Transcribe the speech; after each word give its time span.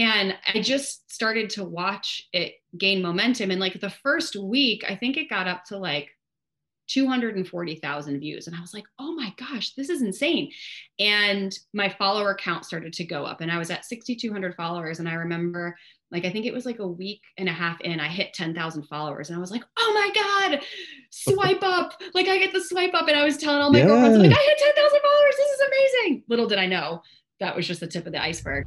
and 0.00 0.34
I 0.54 0.62
just 0.62 1.12
started 1.12 1.50
to 1.50 1.64
watch 1.64 2.26
it 2.32 2.54
gain 2.78 3.02
momentum. 3.02 3.50
And 3.50 3.60
like 3.60 3.78
the 3.78 3.90
first 3.90 4.34
week, 4.34 4.82
I 4.88 4.96
think 4.96 5.18
it 5.18 5.28
got 5.28 5.46
up 5.46 5.66
to 5.66 5.76
like 5.76 6.08
240,000 6.88 8.18
views. 8.18 8.46
And 8.46 8.56
I 8.56 8.60
was 8.62 8.72
like, 8.72 8.86
oh 8.98 9.12
my 9.14 9.34
gosh, 9.36 9.74
this 9.74 9.90
is 9.90 10.00
insane. 10.00 10.52
And 10.98 11.56
my 11.74 11.90
follower 11.90 12.34
count 12.34 12.64
started 12.64 12.94
to 12.94 13.04
go 13.04 13.24
up. 13.26 13.42
And 13.42 13.52
I 13.52 13.58
was 13.58 13.70
at 13.70 13.84
6,200 13.84 14.54
followers. 14.54 15.00
And 15.00 15.08
I 15.08 15.12
remember, 15.12 15.76
like, 16.10 16.24
I 16.24 16.30
think 16.30 16.46
it 16.46 16.54
was 16.54 16.64
like 16.64 16.78
a 16.78 16.88
week 16.88 17.20
and 17.36 17.50
a 17.50 17.52
half 17.52 17.78
in, 17.82 18.00
I 18.00 18.08
hit 18.08 18.32
10,000 18.32 18.84
followers. 18.84 19.28
And 19.28 19.36
I 19.36 19.40
was 19.40 19.50
like, 19.50 19.64
oh 19.76 19.92
my 19.94 20.22
God, 20.22 20.60
swipe 21.10 21.62
up. 21.62 22.00
Like, 22.14 22.26
I 22.26 22.38
get 22.38 22.54
the 22.54 22.64
swipe 22.64 22.94
up. 22.94 23.06
And 23.06 23.18
I 23.18 23.24
was 23.24 23.36
telling 23.36 23.60
all 23.60 23.70
my 23.70 23.80
yeah. 23.80 23.86
girlfriends, 23.86 24.16
like, 24.16 24.32
I 24.32 24.42
hit 24.42 24.58
10,000 24.58 24.98
followers. 24.98 25.34
This 25.36 25.50
is 25.50 25.60
amazing. 25.60 26.24
Little 26.28 26.46
did 26.46 26.58
I 26.58 26.66
know 26.66 27.02
that 27.38 27.54
was 27.54 27.66
just 27.66 27.80
the 27.80 27.86
tip 27.86 28.06
of 28.06 28.12
the 28.12 28.22
iceberg. 28.22 28.66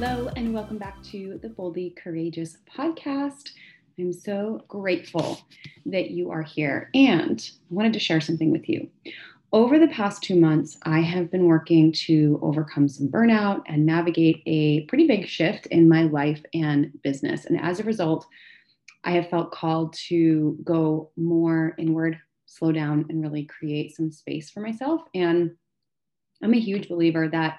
Hello, 0.00 0.30
and 0.36 0.54
welcome 0.54 0.78
back 0.78 1.02
to 1.02 1.40
the 1.42 1.48
Boldly 1.48 1.92
Courageous 2.00 2.58
podcast. 2.72 3.50
I'm 3.98 4.12
so 4.12 4.62
grateful 4.68 5.40
that 5.86 6.12
you 6.12 6.30
are 6.30 6.44
here. 6.44 6.88
And 6.94 7.50
I 7.68 7.74
wanted 7.74 7.94
to 7.94 7.98
share 7.98 8.20
something 8.20 8.52
with 8.52 8.68
you. 8.68 8.88
Over 9.52 9.76
the 9.76 9.88
past 9.88 10.22
two 10.22 10.36
months, 10.36 10.78
I 10.84 11.00
have 11.00 11.32
been 11.32 11.46
working 11.46 11.90
to 12.06 12.38
overcome 12.42 12.86
some 12.86 13.08
burnout 13.08 13.62
and 13.66 13.84
navigate 13.84 14.40
a 14.46 14.82
pretty 14.82 15.08
big 15.08 15.26
shift 15.26 15.66
in 15.66 15.88
my 15.88 16.04
life 16.04 16.44
and 16.54 16.92
business. 17.02 17.46
And 17.46 17.60
as 17.60 17.80
a 17.80 17.82
result, 17.82 18.24
I 19.02 19.10
have 19.10 19.28
felt 19.28 19.50
called 19.50 19.94
to 20.06 20.56
go 20.62 21.10
more 21.16 21.74
inward, 21.76 22.20
slow 22.46 22.70
down, 22.70 23.06
and 23.08 23.20
really 23.20 23.46
create 23.46 23.96
some 23.96 24.12
space 24.12 24.48
for 24.48 24.60
myself. 24.60 25.02
And 25.12 25.56
I'm 26.40 26.54
a 26.54 26.60
huge 26.60 26.88
believer 26.88 27.28
that 27.30 27.58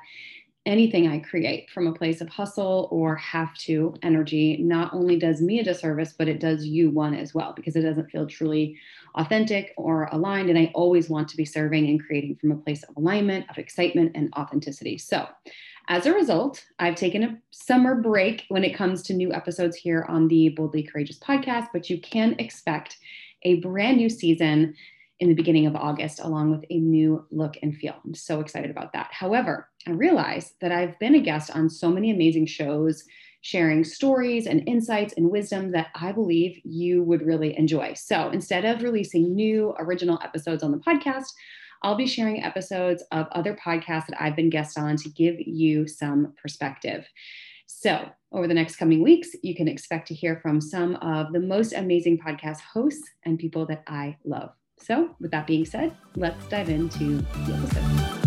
anything 0.66 1.08
I 1.08 1.20
create 1.20 1.70
from 1.70 1.88
a 1.88 1.94
place 1.94 2.22
of 2.22 2.30
hustle 2.30 2.88
or 2.92 3.16
have 3.16 3.54
to 3.60 3.96
energy 4.04 4.58
not 4.62 4.94
only 4.94 5.18
does 5.18 5.42
me 5.42 5.60
a 5.60 5.64
disservice, 5.64 6.14
but 6.18 6.28
it 6.28 6.40
does 6.40 6.66
you 6.66 6.90
one 6.90 7.16
as 7.16 7.34
well 7.34 7.54
because 7.54 7.76
it 7.76 7.82
doesn't 7.82 8.12
feel 8.12 8.28
truly 8.28 8.78
authentic 9.16 9.74
or 9.78 10.10
aligned. 10.12 10.50
And 10.50 10.60
I 10.60 10.72
always 10.76 11.10
want 11.10 11.30
to 11.30 11.38
be 11.38 11.46
serving 11.46 11.88
and 11.88 12.04
creating 12.04 12.36
from 12.36 12.52
a 12.52 12.58
place 12.58 12.84
of 12.84 12.96
alignment, 12.98 13.50
of 13.50 13.58
excitement, 13.58 14.12
and 14.16 14.34
authenticity. 14.36 14.98
So, 14.98 15.28
as 15.88 16.06
a 16.06 16.14
result, 16.14 16.64
I've 16.78 16.96
taken 16.96 17.24
a 17.24 17.38
summer 17.50 17.96
break 17.96 18.46
when 18.50 18.64
it 18.64 18.76
comes 18.76 19.02
to 19.04 19.14
new 19.14 19.34
episodes 19.34 19.76
here 19.76 20.06
on 20.08 20.28
the 20.28 20.50
Boldly 20.50 20.84
Courageous 20.84 21.18
podcast, 21.18 21.70
but 21.74 21.90
you 21.90 22.00
can 22.00 22.36
expect 22.38 22.98
a 23.42 23.56
brand 23.56 23.98
new 23.98 24.10
season 24.10 24.76
in 25.20 25.28
the 25.28 25.36
beginning 25.36 25.66
of 25.66 25.76
August, 25.76 26.20
along 26.22 26.52
with 26.52 26.64
a 26.70 26.78
new 26.80 27.26
look 27.32 27.58
and 27.62 27.76
feel. 27.76 27.96
I'm 28.06 28.14
so 28.14 28.40
excited 28.40 28.72
about 28.72 28.94
that. 28.94 29.10
However, 29.12 29.70
I 29.88 29.92
realize 29.92 30.54
that 30.62 30.72
I've 30.72 30.98
been 31.00 31.16
a 31.16 31.20
guest 31.20 31.52
on 31.54 31.70
so 31.70 31.90
many 31.90 32.12
amazing 32.12 32.46
shows, 32.46 33.04
sharing 33.42 33.84
stories 33.84 34.48
and 34.48 34.68
insights 34.68 35.14
and 35.18 35.30
wisdom 35.30 35.72
that 35.72 35.88
I 35.96 36.12
believe 36.12 36.60
you 36.64 37.04
would 37.04 37.22
really 37.22 37.58
enjoy. 37.58 37.94
So 37.94 38.30
instead 38.30 38.66
of 38.66 38.82
releasing 38.82 39.36
new 39.36 39.74
original 39.80 40.20
episodes 40.24 40.64
on 40.64 40.72
the 40.72 40.78
podcast, 40.78 41.28
I'll 41.82 41.96
be 41.96 42.08
sharing 42.08 42.44
episodes 42.44 43.04
of 43.12 43.28
other 43.32 43.56
podcasts 43.56 44.08
that 44.08 44.22
I've 44.22 44.36
been 44.36 44.50
guest 44.50 44.78
on 44.78 44.98
to 44.98 45.10
give 45.10 45.36
you 45.40 45.88
some 45.88 46.34
perspective. 46.42 47.08
So, 47.68 48.10
over 48.32 48.48
the 48.48 48.54
next 48.54 48.76
coming 48.76 49.02
weeks, 49.02 49.30
you 49.44 49.56
can 49.56 49.68
expect 49.68 50.08
to 50.08 50.14
hear 50.14 50.40
from 50.42 50.60
some 50.60 50.96
of 50.96 51.32
the 51.32 51.40
most 51.40 51.72
amazing 51.72 52.20
podcast 52.20 52.60
hosts 52.62 53.08
and 53.26 53.40
people 53.40 53.66
that 53.68 53.84
I 53.88 54.18
love. 54.26 54.50
So, 54.82 55.16
with 55.20 55.32
that 55.32 55.46
being 55.46 55.66
said, 55.66 55.96
let's 56.16 56.48
dive 56.48 56.70
into 56.70 57.18
the 57.18 57.54
episode. 57.54 58.20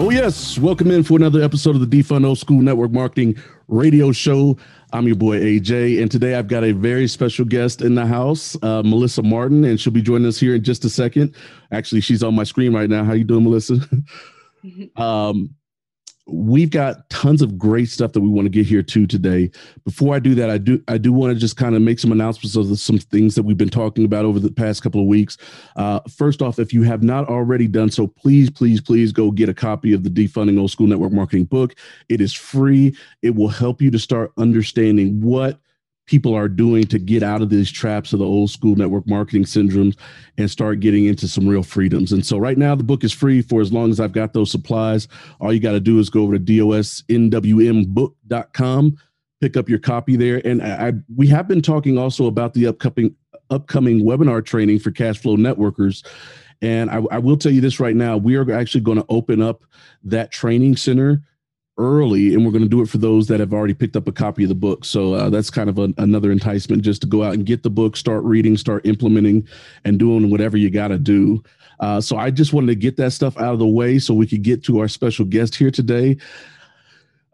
Oh, 0.00 0.10
yes. 0.10 0.58
Welcome 0.58 0.92
in 0.92 1.02
for 1.02 1.16
another 1.16 1.42
episode 1.42 1.74
of 1.74 1.90
the 1.90 2.02
Defund 2.02 2.24
Old 2.24 2.38
School 2.38 2.62
Network 2.62 2.92
Marketing 2.92 3.36
Radio 3.66 4.12
Show. 4.12 4.56
I'm 4.92 5.08
your 5.08 5.16
boy 5.16 5.40
AJ, 5.40 6.00
and 6.00 6.10
today 6.10 6.36
I've 6.36 6.46
got 6.46 6.62
a 6.62 6.72
very 6.72 7.08
special 7.08 7.44
guest 7.44 7.82
in 7.82 7.96
the 7.96 8.06
house, 8.06 8.56
uh, 8.62 8.82
Melissa 8.84 9.22
Martin, 9.22 9.64
and 9.64 9.78
she'll 9.78 9.92
be 9.92 10.00
joining 10.00 10.28
us 10.28 10.38
here 10.38 10.54
in 10.54 10.62
just 10.62 10.84
a 10.84 10.88
second. 10.88 11.34
Actually, 11.72 12.00
she's 12.00 12.22
on 12.22 12.34
my 12.34 12.44
screen 12.44 12.72
right 12.72 12.88
now. 12.88 13.02
How 13.02 13.12
you 13.12 13.24
doing, 13.24 13.42
Melissa? 13.42 13.80
um, 14.96 15.50
we've 16.28 16.70
got 16.70 17.08
tons 17.08 17.40
of 17.40 17.58
great 17.58 17.88
stuff 17.88 18.12
that 18.12 18.20
we 18.20 18.28
want 18.28 18.44
to 18.44 18.50
get 18.50 18.66
here 18.66 18.82
to 18.82 19.06
today. 19.06 19.50
Before 19.84 20.14
I 20.14 20.18
do 20.18 20.34
that, 20.34 20.50
I 20.50 20.58
do 20.58 20.82
I 20.88 20.98
do 20.98 21.12
want 21.12 21.32
to 21.32 21.38
just 21.38 21.56
kind 21.56 21.74
of 21.74 21.82
make 21.82 21.98
some 21.98 22.12
announcements 22.12 22.54
of 22.54 22.68
the, 22.68 22.76
some 22.76 22.98
things 22.98 23.34
that 23.34 23.42
we've 23.42 23.56
been 23.56 23.68
talking 23.68 24.04
about 24.04 24.24
over 24.24 24.38
the 24.38 24.52
past 24.52 24.82
couple 24.82 25.00
of 25.00 25.06
weeks. 25.06 25.38
Uh, 25.76 26.00
first 26.08 26.42
off, 26.42 26.58
if 26.58 26.72
you 26.72 26.82
have 26.82 27.02
not 27.02 27.28
already 27.28 27.66
done 27.66 27.90
so, 27.90 28.06
please, 28.06 28.50
please, 28.50 28.80
please 28.80 29.12
go 29.12 29.30
get 29.30 29.48
a 29.48 29.54
copy 29.54 29.92
of 29.92 30.04
the 30.04 30.10
Defunding 30.10 30.60
Old 30.60 30.70
School 30.70 30.86
Network 30.86 31.12
Marketing 31.12 31.44
book. 31.44 31.74
It 32.08 32.20
is 32.20 32.32
free. 32.32 32.94
It 33.22 33.34
will 33.34 33.48
help 33.48 33.80
you 33.80 33.90
to 33.90 33.98
start 33.98 34.32
understanding 34.36 35.20
what 35.20 35.58
people 36.08 36.34
are 36.34 36.48
doing 36.48 36.82
to 36.84 36.98
get 36.98 37.22
out 37.22 37.42
of 37.42 37.50
these 37.50 37.70
traps 37.70 38.14
of 38.14 38.18
the 38.18 38.24
old 38.24 38.50
school 38.50 38.74
network 38.74 39.06
marketing 39.06 39.44
syndromes 39.44 39.96
and 40.38 40.50
start 40.50 40.80
getting 40.80 41.04
into 41.04 41.28
some 41.28 41.46
real 41.46 41.62
freedoms. 41.62 42.10
And 42.12 42.26
so 42.26 42.38
right 42.38 42.58
now 42.58 42.74
the 42.74 42.82
book 42.82 43.04
is 43.04 43.12
free 43.12 43.42
for 43.42 43.60
as 43.60 43.72
long 43.72 43.90
as 43.90 44.00
I've 44.00 44.12
got 44.12 44.32
those 44.32 44.50
supplies. 44.50 45.06
All 45.38 45.52
you 45.52 45.60
got 45.60 45.72
to 45.72 45.80
do 45.80 45.98
is 45.98 46.08
go 46.10 46.22
over 46.22 46.38
to 46.38 46.44
dosnwmbook.com, 46.44 48.96
pick 49.40 49.56
up 49.56 49.68
your 49.68 49.78
copy 49.78 50.16
there. 50.16 50.42
And 50.44 50.60
I, 50.62 50.94
we 51.14 51.28
have 51.28 51.46
been 51.46 51.62
talking 51.62 51.96
also 51.98 52.26
about 52.26 52.54
the 52.54 52.66
upcoming 52.66 53.14
upcoming 53.50 54.00
webinar 54.00 54.44
training 54.44 54.78
for 54.78 54.90
cash 54.90 55.18
flow 55.18 55.36
networkers. 55.36 56.04
And 56.60 56.90
I, 56.90 57.02
I 57.10 57.18
will 57.18 57.36
tell 57.36 57.52
you 57.52 57.60
this 57.60 57.80
right 57.80 57.96
now, 57.96 58.16
we 58.16 58.36
are 58.36 58.50
actually 58.52 58.80
going 58.80 58.98
to 58.98 59.06
open 59.08 59.40
up 59.40 59.64
that 60.04 60.32
training 60.32 60.76
center 60.76 61.22
early 61.78 62.34
and 62.34 62.44
we're 62.44 62.52
going 62.52 62.62
to 62.62 62.68
do 62.68 62.82
it 62.82 62.88
for 62.88 62.98
those 62.98 63.28
that 63.28 63.40
have 63.40 63.52
already 63.52 63.74
picked 63.74 63.96
up 63.96 64.08
a 64.08 64.12
copy 64.12 64.42
of 64.42 64.48
the 64.48 64.54
book. 64.54 64.84
So 64.84 65.14
uh, 65.14 65.30
that's 65.30 65.50
kind 65.50 65.70
of 65.70 65.78
a, 65.78 65.92
another 65.98 66.30
enticement 66.30 66.82
just 66.82 67.00
to 67.02 67.06
go 67.06 67.22
out 67.22 67.34
and 67.34 67.46
get 67.46 67.62
the 67.62 67.70
book 67.70 67.96
start 67.96 68.24
reading 68.24 68.56
start 68.56 68.84
implementing 68.84 69.46
and 69.84 69.98
doing 69.98 70.30
whatever 70.30 70.56
you 70.56 70.70
got 70.70 70.88
to 70.88 70.98
do. 70.98 71.42
Uh, 71.80 72.00
so 72.00 72.16
i 72.16 72.28
just 72.28 72.52
wanted 72.52 72.66
to 72.66 72.74
get 72.74 72.96
that 72.96 73.12
stuff 73.12 73.38
out 73.38 73.52
of 73.52 73.60
the 73.60 73.66
way 73.66 74.00
so 74.00 74.12
we 74.12 74.26
could 74.26 74.42
get 74.42 74.64
to 74.64 74.80
our 74.80 74.88
special 74.88 75.24
guest 75.24 75.54
here 75.54 75.70
today. 75.70 76.16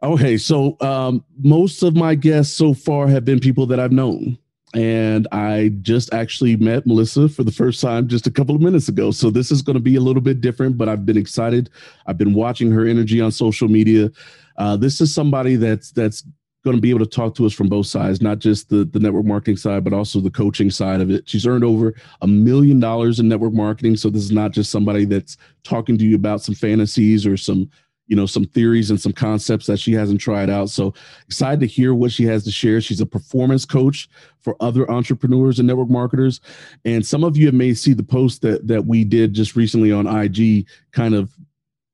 Okay 0.03 0.37
so 0.37 0.77
um, 0.81 1.25
most 1.39 1.83
of 1.83 1.97
my 1.97 2.15
guests 2.15 2.55
so 2.55 2.75
far 2.75 3.09
have 3.09 3.25
been 3.25 3.41
people 3.41 3.65
that 3.67 3.81
i've 3.81 3.93
known 3.93 4.37
and 4.75 5.29
I 5.31 5.71
just 5.83 6.13
actually 6.13 6.57
met 6.57 6.87
Melissa 6.87 7.29
for 7.29 7.45
the 7.45 7.53
first 7.53 7.81
time 7.81 8.09
just 8.09 8.27
a 8.27 8.31
couple 8.31 8.57
of 8.57 8.61
minutes 8.61 8.89
ago. 8.89 9.13
So 9.13 9.31
this 9.31 9.51
is 9.51 9.63
going 9.63 9.75
to 9.75 9.81
be 9.81 9.97
a 9.97 10.01
little 10.01 10.23
bit 10.23 10.41
different, 10.41 10.77
but 10.77 10.89
I've 10.89 11.07
been 11.07 11.17
excited. 11.17 11.71
I've 12.07 12.19
been 12.19 12.35
watching 12.35 12.73
her 12.73 12.85
energy 12.85 13.21
on 13.21 13.31
social 13.31 13.69
media. 13.69 14.11
Uh, 14.57 14.77
this 14.77 15.01
is 15.01 15.15
somebody 15.15 15.57
that's 15.57 15.93
that's 15.93 16.25
going 16.65 16.77
to 16.77 16.81
be 16.81 16.91
able 16.91 17.01
to 17.01 17.07
talk 17.07 17.35
to 17.35 17.45
us 17.45 17.53
from 17.53 17.69
both 17.69 17.87
sides, 17.87 18.21
not 18.21 18.39
just 18.39 18.69
the 18.69 18.85
the 18.87 18.99
network 18.99 19.27
marketing 19.27 19.57
side, 19.57 19.85
but 19.85 19.93
also 19.93 20.21
the 20.21 20.31
coaching 20.31 20.71
side 20.71 21.01
of 21.01 21.11
it. 21.11 21.29
She's 21.29 21.47
earned 21.47 21.65
over 21.65 21.95
a 22.23 22.27
million 22.27 22.81
dollars 22.81 23.21
in 23.21 23.29
network 23.29 23.53
marketing, 23.53 23.97
so 23.97 24.11
this 24.11 24.23
is 24.23 24.33
not 24.33 24.53
just 24.53 24.71
somebody 24.71 25.05
that's 25.05 25.37
talking 25.63 25.97
to 25.99 26.05
you 26.05 26.17
about 26.17 26.43
some 26.43 26.55
fantasies 26.55 27.27
or 27.27 27.37
some 27.37 27.71
you 28.07 28.17
know 28.17 28.27
some 28.27 28.45
theories 28.45 28.91
and 28.91 29.01
some 29.01 29.13
concepts 29.13 29.67
that 29.67 29.79
she 29.79 29.93
hasn't 29.93 30.21
tried 30.21 30.51
out. 30.51 30.71
So 30.71 30.95
excited 31.27 31.61
to 31.61 31.67
hear 31.67 31.95
what 31.95 32.13
she 32.13 32.25
has 32.25 32.45
to 32.45 32.51
share. 32.51 32.81
She's 32.81 33.01
a 33.01 33.07
performance 33.07 33.65
coach 33.65 34.09
for 34.41 34.57
other 34.61 34.91
entrepreneurs 34.91 35.59
and 35.59 35.67
network 35.67 35.89
marketers. 35.89 36.41
And 36.85 37.05
some 37.05 37.25
of 37.25 37.37
you 37.37 37.51
may 37.53 37.75
see 37.75 37.95
the 37.95 38.03
post 38.03 38.43
that 38.43 38.67
that 38.69 38.87
we 38.87 39.05
did 39.05 39.33
just 39.33 39.57
recently 39.57 39.93
on 39.93 40.07
ig 40.07 40.67
kind 40.93 41.15
of 41.15 41.35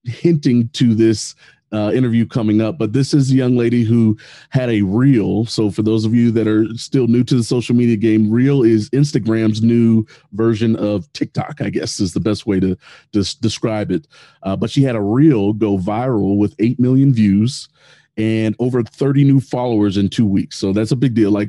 hinting 0.04 0.68
to 0.70 0.94
this 0.94 1.34
uh, 1.72 1.92
interview 1.94 2.26
coming 2.26 2.60
up, 2.60 2.78
but 2.78 2.92
this 2.92 3.14
is 3.14 3.30
a 3.30 3.34
young 3.34 3.56
lady 3.56 3.84
who 3.84 4.16
had 4.50 4.70
a 4.70 4.82
reel. 4.82 5.44
So, 5.46 5.70
for 5.70 5.82
those 5.82 6.04
of 6.04 6.14
you 6.14 6.30
that 6.32 6.48
are 6.48 6.66
still 6.76 7.06
new 7.06 7.22
to 7.24 7.36
the 7.36 7.44
social 7.44 7.74
media 7.74 7.96
game, 7.96 8.30
reel 8.30 8.62
is 8.62 8.90
Instagram's 8.90 9.62
new 9.62 10.04
version 10.32 10.76
of 10.76 11.10
TikTok, 11.12 11.60
I 11.60 11.70
guess 11.70 12.00
is 12.00 12.12
the 12.12 12.20
best 12.20 12.46
way 12.46 12.60
to, 12.60 12.76
to 13.12 13.40
describe 13.40 13.90
it. 13.90 14.06
Uh, 14.42 14.56
but 14.56 14.70
she 14.70 14.82
had 14.82 14.96
a 14.96 15.00
reel 15.00 15.52
go 15.52 15.78
viral 15.78 16.36
with 16.36 16.54
8 16.58 16.80
million 16.80 17.12
views 17.12 17.68
and 18.16 18.54
over 18.58 18.82
30 18.82 19.24
new 19.24 19.40
followers 19.40 19.96
in 19.96 20.08
two 20.08 20.26
weeks. 20.26 20.56
So 20.56 20.72
that's 20.72 20.92
a 20.92 20.96
big 20.96 21.14
deal. 21.14 21.30
Like 21.30 21.48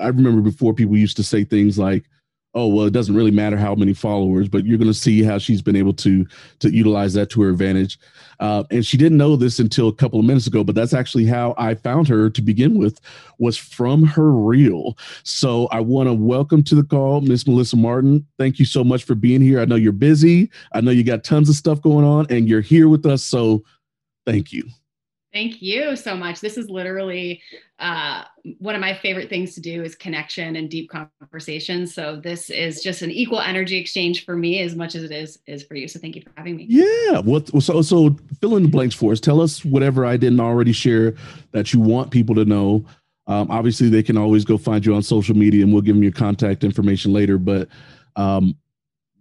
I 0.00 0.08
remember 0.08 0.40
before 0.40 0.74
people 0.74 0.96
used 0.96 1.16
to 1.18 1.22
say 1.22 1.44
things 1.44 1.78
like, 1.78 2.04
oh 2.58 2.66
well 2.66 2.86
it 2.86 2.92
doesn't 2.92 3.14
really 3.14 3.30
matter 3.30 3.56
how 3.56 3.74
many 3.74 3.94
followers 3.94 4.48
but 4.48 4.66
you're 4.66 4.78
going 4.78 4.90
to 4.90 4.94
see 4.94 5.22
how 5.22 5.38
she's 5.38 5.62
been 5.62 5.76
able 5.76 5.92
to 5.92 6.26
to 6.58 6.74
utilize 6.74 7.14
that 7.14 7.30
to 7.30 7.40
her 7.40 7.50
advantage. 7.50 7.98
Uh, 8.40 8.62
and 8.70 8.86
she 8.86 8.96
didn't 8.96 9.18
know 9.18 9.34
this 9.34 9.58
until 9.58 9.88
a 9.88 9.92
couple 9.92 10.18
of 10.18 10.26
minutes 10.26 10.46
ago 10.46 10.64
but 10.64 10.74
that's 10.74 10.92
actually 10.92 11.24
how 11.24 11.54
i 11.56 11.74
found 11.74 12.08
her 12.08 12.28
to 12.28 12.42
begin 12.42 12.76
with 12.76 13.00
was 13.38 13.56
from 13.56 14.02
her 14.02 14.32
reel. 14.32 14.98
So 15.22 15.68
i 15.70 15.80
want 15.80 16.08
to 16.08 16.14
welcome 16.14 16.64
to 16.64 16.74
the 16.74 16.84
call 16.84 17.20
miss 17.20 17.46
melissa 17.46 17.76
martin. 17.76 18.26
Thank 18.38 18.58
you 18.58 18.64
so 18.64 18.82
much 18.82 19.04
for 19.04 19.14
being 19.14 19.40
here. 19.40 19.60
I 19.60 19.64
know 19.64 19.76
you're 19.76 19.92
busy. 19.92 20.50
I 20.72 20.80
know 20.80 20.90
you 20.90 21.04
got 21.04 21.22
tons 21.22 21.48
of 21.48 21.54
stuff 21.54 21.80
going 21.80 22.04
on 22.04 22.26
and 22.28 22.48
you're 22.48 22.60
here 22.60 22.88
with 22.88 23.06
us 23.06 23.22
so 23.22 23.62
thank 24.26 24.52
you 24.52 24.64
Thank 25.32 25.60
you 25.60 25.94
so 25.94 26.16
much. 26.16 26.40
This 26.40 26.56
is 26.56 26.70
literally 26.70 27.42
uh, 27.78 28.24
one 28.58 28.74
of 28.74 28.80
my 28.80 28.94
favorite 28.94 29.28
things 29.28 29.54
to 29.54 29.60
do 29.60 29.82
is 29.82 29.94
connection 29.94 30.56
and 30.56 30.70
deep 30.70 30.90
conversation. 30.90 31.86
So 31.86 32.16
this 32.16 32.48
is 32.48 32.82
just 32.82 33.02
an 33.02 33.10
equal 33.10 33.40
energy 33.40 33.76
exchange 33.76 34.24
for 34.24 34.34
me 34.36 34.60
as 34.60 34.74
much 34.74 34.94
as 34.94 35.04
it 35.04 35.12
is 35.12 35.38
is 35.46 35.62
for 35.64 35.74
you. 35.74 35.86
So 35.86 35.98
thank 35.98 36.16
you 36.16 36.22
for 36.22 36.30
having 36.36 36.56
me. 36.56 36.66
Yeah. 36.68 37.18
What 37.20 37.48
so 37.62 37.82
so 37.82 38.16
fill 38.40 38.56
in 38.56 38.62
the 38.62 38.68
blanks 38.70 38.94
for 38.94 39.12
us. 39.12 39.20
Tell 39.20 39.42
us 39.42 39.64
whatever 39.64 40.06
I 40.06 40.16
didn't 40.16 40.40
already 40.40 40.72
share 40.72 41.14
that 41.52 41.74
you 41.74 41.80
want 41.80 42.10
people 42.10 42.34
to 42.34 42.46
know. 42.46 42.86
Um, 43.26 43.50
obviously, 43.50 43.90
they 43.90 44.02
can 44.02 44.16
always 44.16 44.46
go 44.46 44.56
find 44.56 44.84
you 44.84 44.94
on 44.94 45.02
social 45.02 45.36
media, 45.36 45.62
and 45.62 45.70
we'll 45.70 45.82
give 45.82 45.94
them 45.94 46.02
your 46.02 46.12
contact 46.12 46.64
information 46.64 47.12
later. 47.12 47.36
But 47.36 47.68
um, 48.16 48.56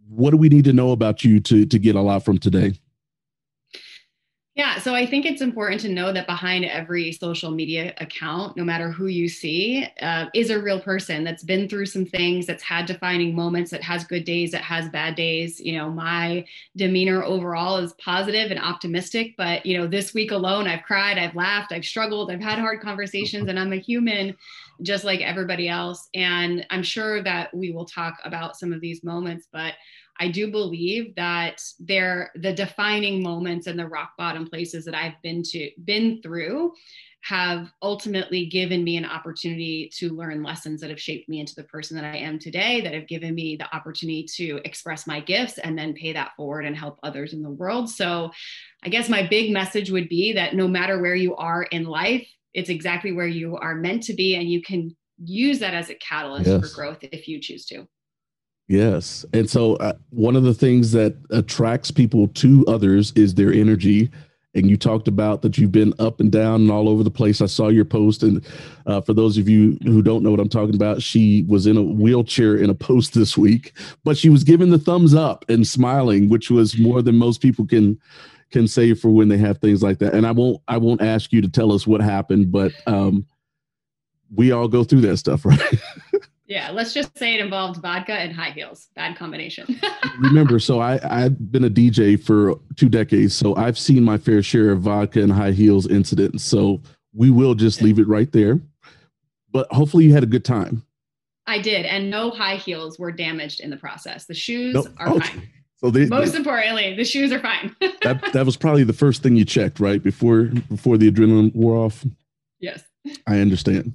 what 0.08 0.32
do 0.32 0.38
we 0.38 0.48
need 0.48 0.64
to 0.64 0.74
know 0.74 0.94
about 0.94 1.26
you 1.26 1.42
to 1.42 1.66
to 1.66 1.78
get 1.78 1.96
a 1.96 2.02
lot 2.02 2.24
from 2.24 2.38
today? 2.38 2.74
Yeah, 4.58 4.80
so 4.80 4.96
I 4.96 5.06
think 5.06 5.28
it's 5.28 5.44
important 5.44 5.82
to 5.82 5.90
know 5.90 6.12
that 6.12 6.26
behind 6.26 6.66
every 6.66 7.12
social 7.12 7.52
media 7.52 7.94
account, 8.00 8.58
no 8.58 8.64
matter 8.64 8.90
who 8.92 9.06
you 9.06 9.30
see, 9.30 9.86
uh, 10.02 10.26
is 10.34 10.50
a 10.50 10.60
real 10.60 10.82
person 10.82 11.24
that's 11.24 11.44
been 11.44 11.70
through 11.70 11.86
some 11.86 12.08
things, 12.08 12.48
that's 12.48 12.64
had 12.64 12.88
defining 12.88 13.36
moments, 13.36 13.70
that 13.70 13.84
has 13.84 14.04
good 14.04 14.26
days, 14.26 14.50
that 14.54 14.64
has 14.64 14.90
bad 14.90 15.14
days. 15.14 15.60
You 15.60 15.78
know, 15.78 15.92
my 15.92 16.44
demeanor 16.76 17.24
overall 17.24 17.78
is 17.78 17.94
positive 18.04 18.50
and 18.50 18.60
optimistic, 18.60 19.36
but 19.38 19.64
you 19.64 19.78
know, 19.78 19.86
this 19.86 20.16
week 20.16 20.32
alone, 20.32 20.68
I've 20.68 20.82
cried, 20.82 21.20
I've 21.20 21.36
laughed, 21.36 21.72
I've 21.72 21.86
struggled, 21.86 22.32
I've 22.32 22.42
had 22.42 22.58
hard 22.58 22.82
conversations, 22.82 23.50
and 23.50 23.60
I'm 23.60 23.74
a 23.74 23.78
human 23.78 24.36
just 24.82 25.04
like 25.04 25.22
everybody 25.22 25.70
else. 25.70 26.10
And 26.16 26.66
I'm 26.72 26.84
sure 26.84 27.22
that 27.22 27.54
we 27.54 27.72
will 27.72 27.86
talk 27.86 28.18
about 28.24 28.58
some 28.58 28.74
of 28.74 28.82
these 28.82 29.04
moments, 29.04 29.48
but 29.52 29.74
I 30.20 30.30
do 30.30 30.52
believe 30.52 31.16
that 31.16 31.62
they're 31.80 32.32
the 32.36 32.54
defining 32.54 33.22
moments 33.22 33.68
and 33.68 33.78
the 33.78 33.88
rock 33.88 34.12
bottom 34.18 34.48
places 34.48 34.86
that 34.86 34.96
I've 34.96 35.22
been 35.22 35.44
to 35.44 35.70
been 35.84 36.22
through 36.22 36.74
have 37.24 37.72
ultimately 37.82 38.46
given 38.46 38.84
me 38.84 38.96
an 38.96 39.06
opportunity 39.06 39.92
to 39.98 40.14
learn 40.14 40.44
lessons 40.44 40.80
that 40.80 40.90
have 40.90 41.02
shaped 41.02 41.28
me 41.28 41.40
into 41.40 41.56
the 41.56 41.64
person 41.64 41.98
that 41.98 42.06
I 42.06 42.18
am 42.18 42.40
today, 42.40 42.80
that 42.82 42.94
have 42.94 43.08
given 43.08 43.36
me 43.36 43.58
the 43.58 43.76
opportunity 43.76 44.26
to 44.36 44.62
express 44.64 45.06
my 45.06 45.20
gifts 45.20 45.58
and 45.58 45.78
then 45.78 45.94
pay 45.94 46.14
that 46.14 46.32
forward 46.38 46.66
and 46.66 46.76
help 46.76 47.00
others 47.04 47.34
in 47.34 47.42
the 47.42 47.50
world. 47.50 47.90
So, 47.90 48.32
I 48.84 48.90
guess 48.90 49.10
my 49.10 49.28
big 49.28 49.52
message 49.52 49.92
would 49.92 50.08
be 50.08 50.34
that 50.34 50.56
no 50.56 50.68
matter 50.68 51.02
where 51.02 51.16
you 51.16 51.36
are 51.36 51.64
in 51.64 51.86
life, 51.86 52.28
it's 52.54 52.70
exactly 52.70 53.12
where 53.12 53.28
you 53.28 53.58
are 53.58 53.76
meant 53.76 54.04
to 54.04 54.14
be, 54.14 54.36
and 54.36 54.50
you 54.50 54.62
can 54.62 54.96
use 55.22 55.60
that 55.60 55.74
as 55.74 55.90
a 55.90 55.96
catalyst 55.96 56.48
yes. 56.48 56.62
for 56.62 56.76
growth 56.76 57.00
if 57.02 57.28
you 57.28 57.42
choose 57.42 57.66
to. 57.66 57.88
Yes. 58.68 59.26
And 59.34 59.50
so 59.50 59.76
uh, 59.78 59.94
one 60.10 60.36
of 60.36 60.44
the 60.44 60.54
things 60.54 60.92
that 60.92 61.16
attracts 61.30 61.90
people 61.90 62.28
to 62.30 62.66
others 62.68 63.14
is 63.16 63.34
their 63.36 63.52
energy. 63.52 64.10
And 64.54 64.70
you 64.70 64.76
talked 64.76 65.08
about 65.08 65.42
that 65.44 65.58
you've 65.58 65.72
been 65.72 65.94
up 66.00 66.20
and 66.20 66.32
down 66.32 66.62
and 66.62 66.72
all 66.72 66.90
over 66.90 67.04
the 67.04 67.12
place. 67.12 67.42
I 67.42 67.46
saw 67.46 67.70
your 67.70 67.86
post. 67.86 68.24
And 68.24 68.46
uh, 68.86 69.02
for 69.02 69.14
those 69.14 69.38
of 69.38 69.48
you 69.48 69.78
who 69.84 70.02
don't 70.02 70.24
know 70.24 70.32
what 70.32 70.40
I'm 70.40 70.50
talking 70.50 70.76
about, 70.76 71.02
she 71.02 71.46
was 71.48 71.66
in 71.66 71.78
a 71.78 71.84
wheelchair 71.84 72.58
in 72.58 72.70
a 72.70 72.74
post 72.74 73.14
this 73.16 73.38
week, 73.38 73.74
but 74.04 74.18
she 74.18 74.30
was 74.30 74.44
giving 74.44 74.70
the 74.70 74.80
thumbs 74.80 75.14
up 75.14 75.46
and 75.48 75.66
smiling, 75.66 76.28
which 76.28 76.50
was 76.50 76.78
more 76.78 77.02
than 77.02 77.16
most 77.16 77.42
people 77.42 77.66
can 77.66 78.00
can 78.50 78.66
say 78.66 78.94
for 78.94 79.10
when 79.10 79.28
they 79.28 79.38
have 79.38 79.58
things 79.58 79.84
like 79.84 80.00
that. 80.00 80.14
And 80.14 80.26
I 80.26 80.32
won't 80.32 80.62
I 80.68 80.78
won't 80.78 81.02
ask 81.02 81.32
you 81.32 81.42
to 81.42 81.50
tell 81.50 81.72
us 81.72 81.86
what 81.86 82.02
happened, 82.02 82.52
but 82.52 82.72
um, 82.88 83.26
we 84.34 84.52
all 84.52 84.68
go 84.68 84.84
through 84.84 85.02
that 85.02 85.18
stuff, 85.18 85.46
right? 85.46 85.74
Yeah, 86.48 86.72
let's 86.72 86.94
just 86.94 87.18
say 87.18 87.34
it 87.34 87.42
involved 87.42 87.82
vodka 87.82 88.14
and 88.14 88.34
high 88.34 88.52
heels. 88.52 88.88
Bad 88.96 89.18
combination. 89.18 89.80
Remember, 90.20 90.60
so 90.60 90.80
I 90.80 91.00
I've 91.04 91.52
been 91.52 91.66
a 91.66 91.70
DJ 91.70 92.22
for 92.22 92.58
two 92.78 92.88
decades, 92.88 93.36
so 93.36 93.54
I've 93.56 93.78
seen 93.78 94.04
my 94.04 94.18
fair 94.18 94.42
share 94.42 94.72
of 94.72 94.82
vodka 94.82 95.22
and 95.22 95.32
high 95.32 95.52
heels 95.52 95.88
incidents. 95.88 96.46
So 96.46 96.82
we 97.14 97.32
will 97.32 97.54
just 97.54 97.82
leave 97.82 98.00
it 98.00 98.08
right 98.08 98.32
there. 98.32 98.62
But 99.52 99.72
hopefully, 99.74 100.06
you 100.06 100.14
had 100.14 100.24
a 100.24 100.28
good 100.28 100.46
time. 100.46 100.84
I 101.48 101.60
did, 101.60 101.86
and 101.86 102.10
no 102.10 102.30
high 102.30 102.56
heels 102.56 102.98
were 102.98 103.12
damaged 103.12 103.60
in 103.60 103.70
the 103.70 103.78
process. 103.78 104.26
The 104.26 104.34
shoes 104.34 104.74
nope. 104.74 104.88
are 104.98 105.10
okay. 105.10 105.28
fine. 105.28 105.50
So 105.78 105.92
they, 105.92 106.06
most 106.06 106.32
they, 106.32 106.38
importantly, 106.38 106.96
the 106.96 107.06
shoes 107.06 107.32
are 107.32 107.40
fine. 107.40 107.76
that 108.04 108.32
that 108.32 108.46
was 108.46 108.56
probably 108.56 108.86
the 108.86 108.94
first 108.94 109.22
thing 109.22 109.36
you 109.36 109.44
checked, 109.44 109.82
right? 109.82 110.02
Before 110.02 110.44
before 110.44 110.98
the 110.98 111.12
adrenaline 111.12 111.54
wore 111.54 111.76
off. 111.76 112.06
Yes. 112.60 112.84
I 113.28 113.40
understand. 113.40 113.94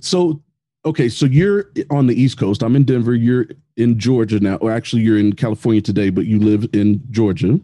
So 0.00 0.42
okay, 0.84 1.08
so 1.08 1.26
you're 1.26 1.70
on 1.90 2.06
the 2.06 2.20
East 2.20 2.38
Coast. 2.38 2.62
I'm 2.62 2.76
in 2.76 2.84
Denver. 2.84 3.14
You're 3.14 3.46
in 3.76 3.98
Georgia 3.98 4.40
now, 4.40 4.56
or 4.56 4.70
actually, 4.70 5.02
you're 5.02 5.18
in 5.18 5.34
California 5.34 5.82
today, 5.82 6.10
but 6.10 6.26
you 6.26 6.38
live 6.38 6.68
in 6.72 7.02
Georgia. 7.10 7.60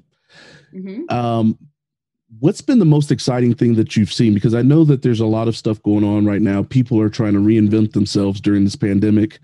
Mm-hmm. 0.74 1.14
Um, 1.14 1.58
what's 2.40 2.60
been 2.60 2.78
the 2.78 2.84
most 2.84 3.10
exciting 3.10 3.54
thing 3.54 3.74
that 3.74 3.96
you've 3.96 4.12
seen? 4.12 4.34
Because 4.34 4.54
I 4.54 4.62
know 4.62 4.84
that 4.84 5.02
there's 5.02 5.20
a 5.20 5.26
lot 5.26 5.48
of 5.48 5.56
stuff 5.56 5.82
going 5.82 6.04
on 6.04 6.26
right 6.26 6.42
now. 6.42 6.62
People 6.62 7.00
are 7.00 7.08
trying 7.08 7.32
to 7.34 7.38
reinvent 7.38 7.92
themselves 7.92 8.40
during 8.40 8.64
this 8.64 8.76
pandemic 8.76 9.38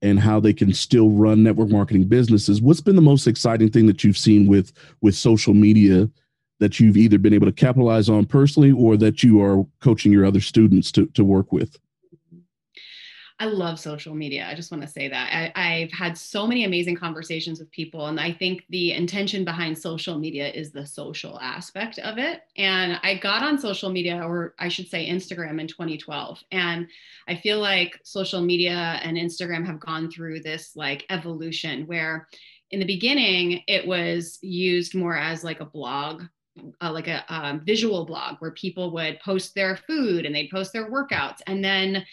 and 0.00 0.18
how 0.18 0.40
they 0.40 0.52
can 0.52 0.72
still 0.72 1.10
run 1.10 1.42
network 1.42 1.68
marketing 1.68 2.04
businesses. 2.04 2.60
What's 2.60 2.80
been 2.80 2.96
the 2.96 3.02
most 3.02 3.26
exciting 3.26 3.70
thing 3.70 3.86
that 3.86 4.02
you've 4.02 4.18
seen 4.18 4.46
with 4.46 4.72
with 5.00 5.14
social 5.14 5.54
media 5.54 6.10
that 6.58 6.80
you've 6.80 6.96
either 6.96 7.18
been 7.18 7.34
able 7.34 7.46
to 7.46 7.52
capitalize 7.52 8.08
on 8.08 8.24
personally 8.24 8.72
or 8.72 8.96
that 8.96 9.22
you 9.22 9.42
are 9.42 9.64
coaching 9.80 10.12
your 10.12 10.24
other 10.24 10.40
students 10.40 10.90
to, 10.92 11.06
to 11.06 11.24
work 11.24 11.52
with? 11.52 11.78
I 13.42 13.46
love 13.46 13.80
social 13.80 14.14
media. 14.14 14.46
I 14.48 14.54
just 14.54 14.70
want 14.70 14.82
to 14.84 14.88
say 14.88 15.08
that. 15.08 15.52
I, 15.56 15.80
have 15.80 15.90
had 15.90 16.16
so 16.16 16.46
many 16.46 16.62
amazing 16.62 16.94
conversations 16.94 17.58
with 17.58 17.72
people, 17.72 18.06
and 18.06 18.20
I 18.20 18.30
think 18.30 18.64
the 18.70 18.92
intention 18.92 19.44
behind 19.44 19.76
social 19.76 20.16
media 20.16 20.48
is 20.48 20.70
the 20.70 20.86
social 20.86 21.40
aspect 21.40 21.98
of 21.98 22.18
it. 22.18 22.42
And 22.56 23.00
I 23.02 23.16
got 23.16 23.42
on 23.42 23.58
social 23.58 23.90
media, 23.90 24.22
or 24.24 24.54
I 24.60 24.68
should 24.68 24.86
say 24.86 25.10
Instagram, 25.10 25.60
in 25.60 25.66
2012. 25.66 26.40
And 26.52 26.86
I 27.26 27.34
feel 27.34 27.58
like 27.58 27.98
social 28.04 28.40
media 28.40 29.00
and 29.02 29.16
Instagram 29.16 29.66
have 29.66 29.80
gone 29.80 30.08
through 30.08 30.42
this 30.42 30.76
like 30.76 31.04
evolution 31.10 31.88
where 31.88 32.28
in 32.70 32.78
the 32.78 32.86
beginning 32.86 33.64
it 33.66 33.84
was 33.84 34.38
used 34.40 34.94
more 34.94 35.16
as 35.16 35.42
like 35.42 35.58
a 35.58 35.64
blog 35.64 36.22
uh, 36.82 36.92
like 36.92 37.08
a 37.08 37.24
um, 37.34 37.60
visual 37.64 38.04
blog 38.04 38.36
where 38.38 38.50
people 38.50 38.92
would 38.92 39.18
post 39.20 39.54
their 39.54 39.76
food 39.88 40.26
and 40.26 40.34
they'd 40.34 40.50
post 40.50 40.70
their 40.72 40.90
workouts 40.90 41.38
and 41.46 41.64
then 41.64 42.04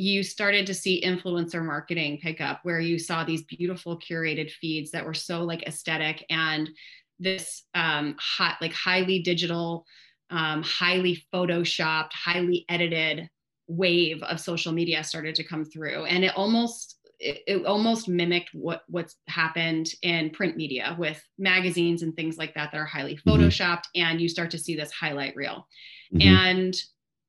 you 0.00 0.22
started 0.22 0.66
to 0.66 0.74
see 0.74 1.02
influencer 1.04 1.62
marketing 1.62 2.18
pick 2.22 2.40
up 2.40 2.60
where 2.62 2.80
you 2.80 2.98
saw 2.98 3.22
these 3.22 3.42
beautiful 3.42 3.98
curated 3.98 4.50
feeds 4.50 4.90
that 4.90 5.04
were 5.04 5.14
so 5.14 5.42
like 5.42 5.62
aesthetic 5.64 6.24
and 6.30 6.70
this 7.18 7.64
um, 7.74 8.16
hot 8.18 8.56
like 8.62 8.72
highly 8.72 9.20
digital 9.20 9.84
um, 10.30 10.62
highly 10.62 11.22
photoshopped 11.32 12.12
highly 12.12 12.64
edited 12.68 13.28
wave 13.68 14.22
of 14.22 14.40
social 14.40 14.72
media 14.72 15.04
started 15.04 15.34
to 15.34 15.44
come 15.44 15.64
through 15.64 16.04
and 16.06 16.24
it 16.24 16.34
almost 16.34 16.96
it, 17.18 17.42
it, 17.46 17.66
almost 17.66 18.08
mimicked 18.08 18.48
what 18.54 18.82
what's 18.88 19.16
happened 19.28 19.90
in 20.00 20.30
print 20.30 20.56
media 20.56 20.96
with 20.98 21.22
magazines 21.38 22.02
and 22.02 22.16
things 22.16 22.38
like 22.38 22.54
that 22.54 22.72
that 22.72 22.78
are 22.78 22.86
highly 22.86 23.16
mm-hmm. 23.16 23.28
photoshopped 23.28 23.84
mm-hmm. 23.94 24.06
and 24.06 24.20
you 24.20 24.30
start 24.30 24.50
to 24.50 24.58
see 24.58 24.74
this 24.74 24.90
highlight 24.90 25.36
reel 25.36 25.66
mm-hmm. 26.14 26.26
and 26.26 26.74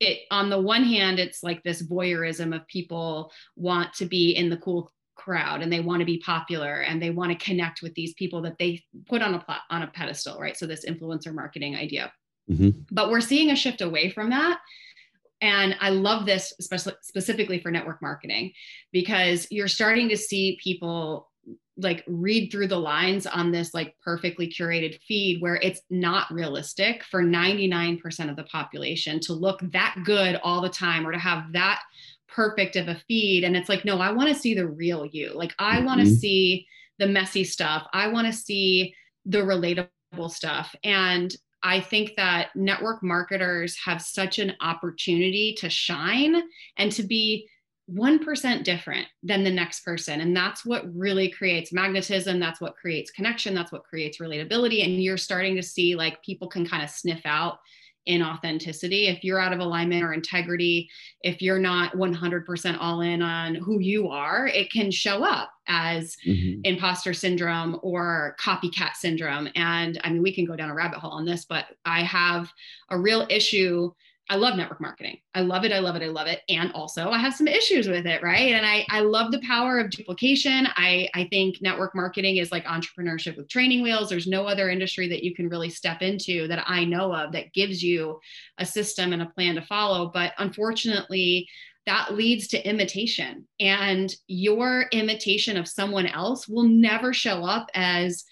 it 0.02 0.22
on 0.32 0.50
the 0.50 0.60
one 0.60 0.84
hand 0.84 1.20
it's 1.20 1.44
like 1.44 1.64
this 1.64 1.82
voyeurism 1.82 2.54
of 2.54 2.68
people 2.68 3.32
want 3.56 3.94
to 3.94 4.06
be 4.06 4.32
in 4.32 4.50
the 4.50 4.58
cool 4.58 4.92
crowd 5.16 5.62
and 5.62 5.72
they 5.72 5.80
want 5.80 6.00
to 6.00 6.06
be 6.06 6.18
popular 6.18 6.82
and 6.82 7.02
they 7.02 7.12
want 7.12 7.32
to 7.32 7.46
connect 7.46 7.82
with 7.84 7.94
these 7.94 8.14
people 8.16 8.42
that 8.42 8.58
they 8.58 8.84
put 9.08 9.22
on 9.22 9.36
a 9.36 9.40
plat- 9.40 9.62
on 9.70 9.84
a 9.84 9.88
pedestal 9.88 10.40
right? 10.40 10.58
So 10.58 10.66
this 10.66 10.86
influencer 10.86 11.34
marketing 11.34 11.76
idea. 11.76 12.12
Mm-hmm. 12.50 12.82
but 12.90 13.12
we're 13.12 13.22
seeing 13.22 13.52
a 13.52 13.56
shift 13.56 13.82
away 13.82 14.10
from 14.10 14.32
that. 14.32 14.60
And 15.42 15.76
i 15.80 15.90
love 15.90 16.26
this 16.26 16.54
especially 16.60 16.94
specifically 17.02 17.60
for 17.60 17.72
network 17.72 18.02
marketing 18.02 18.54
because 18.92 19.48
you're 19.52 19.68
starting 19.68 20.10
to 20.10 20.18
see 20.18 20.60
people 20.62 21.31
like 21.78 22.04
read 22.08 22.52
through 22.52 22.68
the 22.68 22.78
lines 22.78 23.26
on 23.26 23.52
this 23.52 23.74
like 23.74 23.96
perfectly 24.04 24.48
curated 24.48 25.00
feed 25.08 25.42
where 25.42 25.56
it's 25.56 25.82
not 25.90 26.32
realistic 26.32 27.04
for 27.04 27.24
99% 27.24 28.30
of 28.30 28.36
the 28.36 28.44
population 28.44 29.20
to 29.22 29.34
look 29.34 29.60
that 29.72 29.96
good 30.04 30.40
all 30.44 30.62
the 30.62 30.70
time 30.70 31.08
or 31.08 31.12
to 31.12 31.20
have 31.20 31.54
that 31.54 31.82
perfect 32.28 32.76
of 32.76 32.88
a 32.88 33.02
feed. 33.08 33.44
And 33.44 33.56
it's 33.56 33.70
like 33.70 33.86
no 33.86 34.00
i 34.00 34.12
want 34.12 34.30
to 34.30 34.36
see 34.36 34.54
the 34.54 34.68
real 34.68 35.06
you. 35.06 35.32
Like 35.34 35.54
i 35.60 35.78
mm-hmm. 35.78 35.86
want 35.86 36.02
to 36.02 36.08
see 36.08 36.68
the 37.00 37.08
messy 37.08 37.44
stuff. 37.44 37.88
I 37.94 38.08
want 38.10 38.28
to 38.28 38.34
see 38.34 38.94
the 39.26 39.40
relatable 39.40 40.30
stuff. 40.30 40.76
And 40.84 41.36
I 41.64 41.80
think 41.80 42.14
that 42.18 42.50
network 42.56 43.04
marketers 43.04 43.78
have 43.86 44.02
such 44.02 44.40
an 44.40 44.54
opportunity 44.62 45.56
to 45.60 45.70
shine 45.70 46.42
and 46.78 46.92
to 46.94 47.04
be 47.04 47.48
1% 47.94 48.64
different 48.64 49.08
than 49.24 49.44
the 49.44 49.52
next 49.52 49.84
person. 49.84 50.22
And 50.22 50.36
that's 50.36 50.66
what 50.66 50.94
really 50.96 51.30
creates 51.30 51.74
magnetism. 51.74 52.40
That's 52.40 52.62
what 52.62 52.76
creates 52.76 53.12
connection. 53.12 53.54
That's 53.54 53.72
what 53.72 53.84
creates 53.84 54.20
relatability. 54.20 54.84
And 54.84 55.02
you're 55.04 55.18
starting 55.18 55.56
to 55.56 55.64
see 55.64 55.96
like 55.96 56.24
people 56.24 56.48
can 56.48 56.66
kind 56.66 56.84
of 56.84 56.90
sniff 56.90 57.22
out 57.26 57.60
inauthenticity. 58.08 59.16
If 59.16 59.24
you're 59.24 59.40
out 59.40 59.54
of 59.54 59.60
alignment 59.60 60.04
or 60.04 60.14
integrity, 60.14 60.90
if 61.22 61.42
you're 61.42 61.60
not 61.60 61.94
100% 61.94 62.78
all 62.80 63.02
in 63.02 63.22
on 63.22 63.56
who 63.56 63.80
you 63.80 64.10
are, 64.10 64.48
it 64.48 64.72
can 64.72 64.90
show 64.90 65.24
up 65.24 65.52
as 65.68 66.18
mm-hmm. 66.26 66.62
imposter 66.64 67.14
syndrome 67.14 67.80
or 67.84 68.36
copycat 68.40 68.96
syndrome. 68.96 69.50
And 69.56 70.00
I 70.04 70.10
mean, 70.10 70.24
we 70.24 70.34
can 70.34 70.46
go 70.46 70.56
down 70.56 70.70
a 70.70 70.76
rabbit 70.76 71.00
hole 71.00 71.12
on 71.12 71.26
this, 71.26 71.46
but 71.46 71.66
I 71.86 72.02
have 72.04 72.52
a 72.90 72.98
real 72.98 73.28
issue 73.30 73.92
I 74.32 74.36
love 74.36 74.56
network 74.56 74.80
marketing. 74.80 75.18
I 75.36 75.42
love 75.42 75.66
it. 75.66 75.74
I 75.74 75.80
love 75.80 75.98
it. 75.98 76.04
I 76.04 76.08
love 76.08 76.28
it. 76.28 76.40
And 76.48 76.72
also 76.72 77.10
I 77.10 77.18
have 77.18 77.34
some 77.34 77.50
issues 77.50 77.90
with 77.90 78.08
it, 78.08 78.24
right? 78.24 78.54
And 78.54 78.66
I, 78.66 78.86
I 78.90 79.02
love 79.02 79.34
the 79.34 79.42
power 79.46 79.78
of 79.78 79.90
duplication. 79.90 80.70
I, 80.78 81.10
I 81.14 81.28
think 81.30 81.62
network 81.62 81.94
marketing 81.94 82.38
is 82.38 82.50
like 82.50 82.64
entrepreneurship 82.64 83.36
with 83.36 83.50
training 83.50 83.84
wheels. 83.84 84.08
There's 84.08 84.28
no 84.28 84.48
other 84.48 84.70
industry 84.70 85.10
that 85.10 85.24
you 85.24 85.36
can 85.36 85.50
really 85.50 85.70
step 85.70 86.02
into 86.02 86.48
that 86.48 86.64
I 86.66 86.86
know 86.86 87.14
of 87.14 87.34
that 87.34 87.52
gives 87.52 87.84
you 87.84 88.22
a 88.58 88.66
system 88.66 89.12
and 89.12 89.22
a 89.22 89.26
plan 89.26 89.56
to 89.56 89.62
follow. 89.64 90.10
But 90.14 90.32
unfortunately, 90.38 91.50
that 91.86 92.14
leads 92.16 92.48
to 92.50 92.66
imitation. 92.66 93.46
And 93.60 94.16
your 94.28 94.86
imitation 94.94 95.58
of 95.58 95.68
someone 95.68 96.08
else 96.08 96.48
will 96.48 96.70
never 96.70 97.12
show 97.12 97.44
up 97.44 97.70
as 97.74 98.24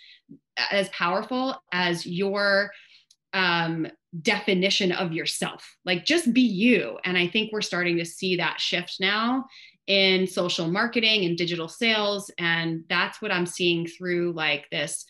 as 0.72 0.88
powerful 0.89 1.62
as 1.74 2.06
your 2.06 2.72
um, 3.34 3.88
definition 4.22 4.92
of 4.92 5.12
yourself. 5.12 5.75
Like 5.86 6.06
just 6.06 6.34
be 6.34 6.42
you. 6.42 6.98
And 7.04 7.18
I 7.18 7.28
think 7.28 7.51
we're 7.51 7.62
starting 7.62 7.98
to 7.98 8.06
see 8.06 8.38
that 8.38 8.60
shift 8.60 8.98
now 9.00 9.46
in 9.88 10.28
social 10.28 10.68
marketing 10.68 11.25
and 11.25 11.38
digital 11.38 11.68
sales. 11.68 12.32
And 12.38 12.84
that's 12.89 13.22
what 13.22 13.32
I'm 13.32 13.46
seeing 13.46 13.88
through 13.88 14.34
like 14.34 14.70
this 14.72 15.06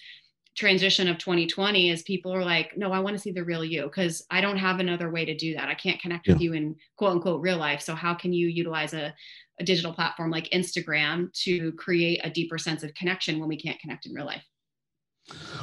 transition 0.55 1.07
of 1.07 1.17
2020 1.17 1.89
is 1.89 2.01
people 2.03 2.33
are 2.33 2.43
like, 2.43 2.77
no, 2.77 2.91
I 2.91 2.99
want 2.99 3.15
to 3.15 3.21
see 3.21 3.31
the 3.31 3.43
real 3.43 3.63
you 3.63 3.83
because 3.83 4.25
I 4.29 4.41
don't 4.41 4.57
have 4.57 4.79
another 4.79 5.09
way 5.09 5.23
to 5.25 5.35
do 5.35 5.53
that. 5.55 5.69
I 5.69 5.75
can't 5.75 6.01
connect 6.01 6.27
yeah. 6.27 6.33
with 6.33 6.41
you 6.41 6.53
in 6.53 6.75
quote 6.97 7.11
unquote 7.11 7.41
real 7.41 7.57
life. 7.57 7.81
So 7.81 7.95
how 7.95 8.13
can 8.13 8.33
you 8.33 8.47
utilize 8.47 8.93
a, 8.93 9.13
a 9.59 9.63
digital 9.63 9.93
platform 9.93 10.31
like 10.31 10.49
Instagram 10.49 11.31
to 11.43 11.71
create 11.73 12.19
a 12.23 12.29
deeper 12.29 12.57
sense 12.57 12.83
of 12.83 12.93
connection 12.93 13.39
when 13.39 13.47
we 13.47 13.59
can't 13.59 13.79
connect 13.79 14.05
in 14.05 14.13
real 14.13 14.25
life? 14.25 14.43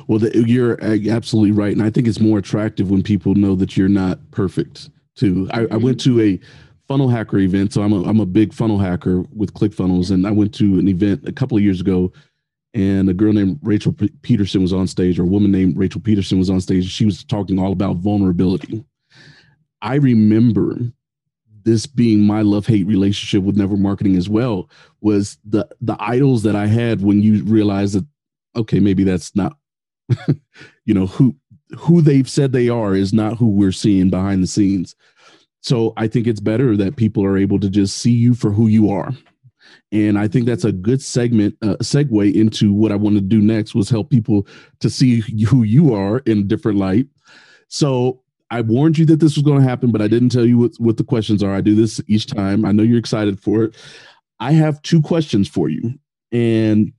Well, 0.07 0.19
the, 0.19 0.37
uh, 0.37 0.41
you're 0.41 0.79
absolutely 0.83 1.53
right, 1.53 1.73
and 1.73 1.83
I 1.83 1.91
think 1.91 2.07
it's 2.07 2.21
more 2.21 2.39
attractive 2.39 2.91
when 2.91 3.03
people 3.03 3.35
know 3.35 3.55
that 3.57 3.77
you're 3.77 3.89
not 3.89 4.19
perfect. 4.31 4.91
Too. 5.17 5.49
I, 5.53 5.67
I 5.71 5.77
went 5.77 5.99
to 6.01 6.21
a 6.21 6.39
funnel 6.87 7.09
hacker 7.09 7.39
event, 7.39 7.73
so 7.73 7.83
I'm 7.83 7.93
a 7.93 8.03
I'm 8.05 8.21
a 8.21 8.27
big 8.27 8.53
funnel 8.53 8.79
hacker 8.79 9.25
with 9.35 9.55
ClickFunnels, 9.55 10.11
and 10.11 10.27
I 10.27 10.31
went 10.31 10.55
to 10.57 10.79
an 10.79 10.89
event 10.89 11.27
a 11.27 11.33
couple 11.33 11.57
of 11.57 11.63
years 11.63 11.81
ago, 11.81 12.13
and 12.75 13.09
a 13.09 13.15
girl 13.15 13.33
named 13.33 13.59
Rachel 13.63 13.93
P- 13.93 14.13
Pedersen 14.23 14.61
was 14.61 14.75
on 14.75 14.87
stage, 14.87 15.19
or 15.19 15.23
a 15.23 15.27
woman 15.27 15.51
named 15.51 15.79
Rachel 15.79 16.01
Pedersen 16.01 16.39
was 16.39 16.51
on 16.51 16.61
stage. 16.61 16.91
She 16.91 17.07
was 17.07 17.25
talking 17.25 17.59
all 17.59 17.73
about 17.73 17.97
vulnerability. 17.97 18.85
I 19.81 19.95
remember 19.97 20.79
this 21.67 21.87
being 21.87 22.21
my 22.21 22.43
love 22.43 22.67
hate 22.67 22.87
relationship 22.87 23.43
with 23.43 23.57
network 23.57 23.81
marketing 23.81 24.17
as 24.17 24.29
well 24.29 24.71
was 25.01 25.39
the 25.45 25.69
the 25.81 25.97
idols 25.99 26.43
that 26.45 26.55
I 26.55 26.67
had 26.67 27.03
when 27.03 27.23
you 27.23 27.43
realize 27.45 27.93
that 27.95 28.07
okay, 28.57 28.81
maybe 28.81 29.05
that's 29.05 29.35
not, 29.37 29.57
you 30.85 30.95
know, 30.95 31.07
who 31.07 31.37
who 31.77 32.01
they've 32.01 32.29
said 32.29 32.53
they 32.53 32.69
are 32.69 32.95
is 32.95 33.13
not 33.13 33.37
who 33.37 33.49
we're 33.49 33.73
seeing 33.73 34.09
behind 34.09 34.43
the 34.43 34.47
scenes. 34.47 34.95
So 35.63 35.93
I 35.97 36.07
think 36.07 36.29
it's 36.29 36.41
better 36.41 36.77
that 36.77 36.97
people 36.97 37.25
are 37.25 37.37
able 37.37 37.59
to 37.59 37.69
just 37.69 37.99
see 37.99 38.13
you 38.13 38.35
for 38.35 38.53
who 38.53 38.69
you 38.69 38.91
are. 38.91 39.13
And 39.91 40.19
I 40.19 40.29
think 40.29 40.47
that's 40.47 40.65
a 40.65 40.73
good 40.73 41.03
segment, 41.03 41.57
uh, 41.63 41.77
segue 41.77 42.35
into 42.35 42.73
what 42.73 42.93
I 42.93 42.97
want 42.97 43.17
to 43.17 43.21
do 43.21 43.41
next 43.41 43.75
was 43.75 43.91
help 43.91 44.11
people 44.11 44.47
to 44.81 44.89
see 44.89 45.21
who 45.45 45.65
you 45.65 45.93
are 45.95 46.19
in 46.21 46.39
a 46.39 46.43
different 46.45 46.79
light. 46.79 47.07
So 47.69 48.23
I 48.51 48.61
warned 48.61 48.99
you 48.99 49.07
that 49.07 49.21
this 49.21 49.37
was 49.37 49.43
going 49.43 49.61
to 49.61 49.69
happen, 49.69 49.91
but 49.91 50.03
I 50.03 50.09
didn't 50.09 50.29
tell 50.29 50.45
you 50.45 50.59
what, 50.59 50.73
what 50.79 50.97
the 50.97 51.05
questions 51.05 51.43
are. 51.43 51.53
I 51.53 51.61
do 51.61 51.75
this 51.75 52.01
each 52.07 52.27
time. 52.27 52.65
I 52.65 52.73
know 52.73 52.83
you're 52.83 52.99
excited 52.99 53.41
for 53.41 53.65
it. 53.65 53.77
I 54.39 54.53
have 54.53 54.83
two 54.83 55.03
questions 55.03 55.49
for 55.49 55.69
you. 55.69 55.95
And 56.31 56.93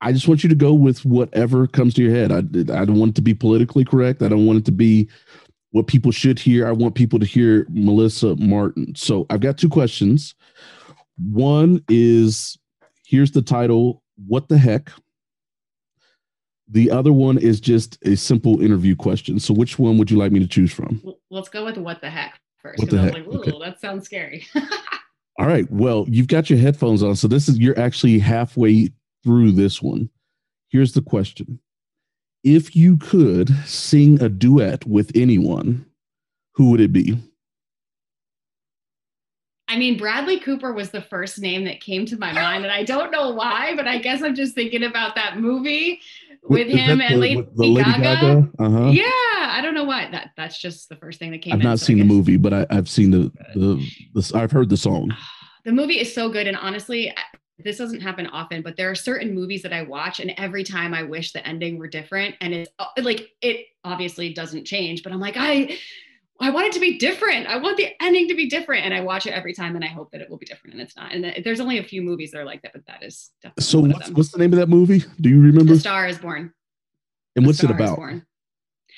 I 0.00 0.12
just 0.12 0.28
want 0.28 0.42
you 0.42 0.48
to 0.48 0.54
go 0.54 0.72
with 0.72 1.04
whatever 1.04 1.66
comes 1.66 1.94
to 1.94 2.02
your 2.02 2.14
head. 2.14 2.32
I, 2.32 2.38
I 2.38 2.84
don't 2.84 2.98
want 2.98 3.10
it 3.10 3.14
to 3.16 3.22
be 3.22 3.34
politically 3.34 3.84
correct. 3.84 4.22
I 4.22 4.28
don't 4.28 4.46
want 4.46 4.58
it 4.58 4.64
to 4.66 4.72
be 4.72 5.08
what 5.72 5.86
people 5.86 6.10
should 6.10 6.38
hear. 6.38 6.66
I 6.66 6.72
want 6.72 6.94
people 6.94 7.18
to 7.18 7.26
hear 7.26 7.66
Melissa 7.70 8.34
Martin. 8.36 8.94
So 8.96 9.26
I've 9.30 9.40
got 9.40 9.58
two 9.58 9.68
questions. 9.68 10.34
One 11.18 11.84
is 11.88 12.58
here's 13.04 13.32
the 13.32 13.42
title 13.42 14.02
What 14.26 14.48
the 14.48 14.58
heck? 14.58 14.90
The 16.68 16.90
other 16.90 17.12
one 17.12 17.36
is 17.36 17.60
just 17.60 17.98
a 18.06 18.16
simple 18.16 18.62
interview 18.62 18.94
question. 18.94 19.40
So 19.40 19.52
which 19.52 19.78
one 19.78 19.98
would 19.98 20.10
you 20.10 20.16
like 20.16 20.30
me 20.30 20.38
to 20.38 20.46
choose 20.46 20.72
from? 20.72 21.02
Let's 21.28 21.48
go 21.48 21.64
with 21.64 21.76
what 21.76 22.00
the 22.00 22.10
heck 22.10 22.40
first. 22.58 22.78
What 22.78 22.90
the 22.90 22.98
heck? 22.98 23.14
Like, 23.14 23.26
okay. 23.26 23.52
that 23.64 23.80
sounds 23.80 24.04
scary. 24.04 24.46
All 25.38 25.46
right. 25.46 25.70
Well, 25.70 26.04
you've 26.08 26.28
got 26.28 26.48
your 26.48 26.58
headphones 26.58 27.02
on. 27.02 27.16
So 27.16 27.26
this 27.26 27.48
is 27.48 27.58
you're 27.58 27.78
actually 27.78 28.18
halfway 28.18 28.92
through 29.22 29.52
this 29.52 29.82
one. 29.82 30.10
Here's 30.68 30.92
the 30.92 31.02
question 31.02 31.60
If 32.44 32.76
you 32.76 32.96
could 32.96 33.50
sing 33.66 34.22
a 34.22 34.28
duet 34.28 34.86
with 34.86 35.12
anyone, 35.14 35.86
who 36.54 36.70
would 36.70 36.80
it 36.80 36.92
be? 36.92 37.16
I 39.68 39.78
mean, 39.78 39.96
Bradley 39.96 40.40
Cooper 40.40 40.72
was 40.72 40.90
the 40.90 41.00
first 41.00 41.38
name 41.38 41.64
that 41.64 41.80
came 41.80 42.04
to 42.06 42.18
my 42.18 42.32
mind, 42.32 42.64
and 42.64 42.72
I 42.72 42.82
don't 42.82 43.12
know 43.12 43.30
why, 43.30 43.76
but 43.76 43.86
I 43.86 43.98
guess 43.98 44.20
I'm 44.20 44.34
just 44.34 44.52
thinking 44.52 44.82
about 44.82 45.14
that 45.14 45.38
movie 45.38 46.00
with 46.42 46.66
Is 46.66 46.74
him 46.74 47.00
and 47.00 47.14
the, 47.14 47.18
Lady, 47.18 47.46
the 47.54 47.66
Lady 47.66 47.92
Gaga. 47.92 48.02
Gaga? 48.02 48.50
Uh-huh. 48.58 48.90
Yeah, 48.90 49.04
I 49.06 49.60
don't 49.62 49.74
know 49.74 49.84
why. 49.84 50.10
That 50.10 50.30
that's 50.36 50.58
just 50.58 50.88
the 50.88 50.96
first 50.96 51.20
thing 51.20 51.30
that 51.30 51.42
came. 51.42 51.52
I've 51.52 51.60
in, 51.60 51.66
not 51.66 51.78
so 51.78 51.86
seen 51.86 51.98
the 51.98 52.04
movie, 52.04 52.36
but 52.36 52.52
I, 52.52 52.66
have 52.70 52.88
seen 52.88 53.12
the, 53.12 53.30
the 53.54 53.88
the 54.14 54.32
I've 54.34 54.50
heard 54.50 54.70
the 54.70 54.76
song. 54.76 55.14
The 55.64 55.72
movie 55.72 56.00
is 56.00 56.12
so 56.12 56.30
good, 56.30 56.48
and 56.48 56.56
honestly, 56.56 57.14
this 57.62 57.78
doesn't 57.78 58.00
happen 58.00 58.26
often, 58.26 58.62
but 58.62 58.76
there 58.76 58.90
are 58.90 58.94
certain 58.94 59.34
movies 59.34 59.62
that 59.62 59.72
I 59.72 59.82
watch, 59.82 60.20
and 60.20 60.32
every 60.36 60.64
time 60.64 60.94
I 60.94 61.02
wish 61.02 61.32
the 61.32 61.46
ending 61.46 61.78
were 61.78 61.88
different. 61.88 62.34
And 62.40 62.54
it's 62.54 62.70
uh, 62.78 62.86
like 63.02 63.30
it 63.40 63.66
obviously 63.84 64.32
doesn't 64.32 64.64
change, 64.64 65.02
but 65.02 65.12
I'm 65.12 65.20
like, 65.20 65.36
I 65.36 65.78
I 66.42 66.48
want 66.48 66.66
it 66.68 66.72
to 66.72 66.80
be 66.80 66.98
different. 66.98 67.46
I 67.46 67.58
want 67.58 67.76
the 67.76 67.88
ending 68.00 68.26
to 68.28 68.34
be 68.34 68.48
different. 68.48 68.86
And 68.86 68.94
I 68.94 69.02
watch 69.02 69.26
it 69.26 69.32
every 69.32 69.52
time 69.52 69.76
and 69.76 69.84
I 69.84 69.88
hope 69.88 70.10
that 70.12 70.22
it 70.22 70.30
will 70.30 70.38
be 70.38 70.46
different. 70.46 70.72
And 70.72 70.82
it's 70.82 70.96
not. 70.96 71.12
And 71.12 71.44
there's 71.44 71.60
only 71.60 71.78
a 71.78 71.82
few 71.82 72.00
movies 72.00 72.30
that 72.30 72.38
are 72.38 72.46
like 72.46 72.62
that, 72.62 72.72
but 72.72 72.86
that 72.86 73.02
is 73.02 73.30
definitely. 73.42 73.64
So, 73.64 73.80
what's, 73.80 74.10
what's, 74.10 74.32
the 74.32 74.38
name 74.38 74.52
of 74.54 74.58
that 74.58 74.68
movie? 74.68 75.04
Do 75.20 75.28
you 75.28 75.40
remember? 75.40 75.74
The 75.74 75.80
Star 75.80 76.08
is 76.08 76.18
Born. 76.18 76.52
And 77.36 77.44
the 77.44 77.48
what's 77.48 77.58
Star 77.58 77.72
it 77.72 77.74
about? 77.74 78.22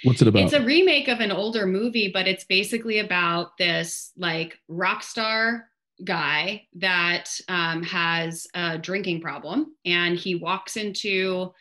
What's 0.04 0.22
it 0.22 0.28
about? 0.28 0.44
It's 0.44 0.52
a 0.52 0.62
remake 0.62 1.08
of 1.08 1.18
an 1.18 1.32
older 1.32 1.66
movie, 1.66 2.10
but 2.12 2.28
it's 2.28 2.44
basically 2.44 3.00
about 3.00 3.56
this 3.58 4.12
like 4.16 4.56
rock 4.68 5.02
star 5.02 5.68
guy 6.04 6.66
that 6.74 7.30
um, 7.48 7.82
has 7.82 8.46
a 8.54 8.78
drinking 8.78 9.20
problem 9.20 9.74
and 9.84 10.16
he 10.16 10.34
walks 10.34 10.76
into 10.76 11.52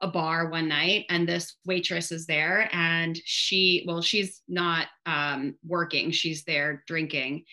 a 0.00 0.08
bar 0.08 0.48
one 0.48 0.68
night 0.68 1.04
and 1.10 1.28
this 1.28 1.56
waitress 1.64 2.10
is 2.10 2.26
there 2.26 2.68
and 2.72 3.20
she 3.24 3.84
well 3.86 4.02
she's 4.02 4.42
not 4.48 4.88
um, 5.06 5.54
working 5.66 6.10
she's 6.10 6.44
there 6.44 6.82
drinking. 6.86 7.44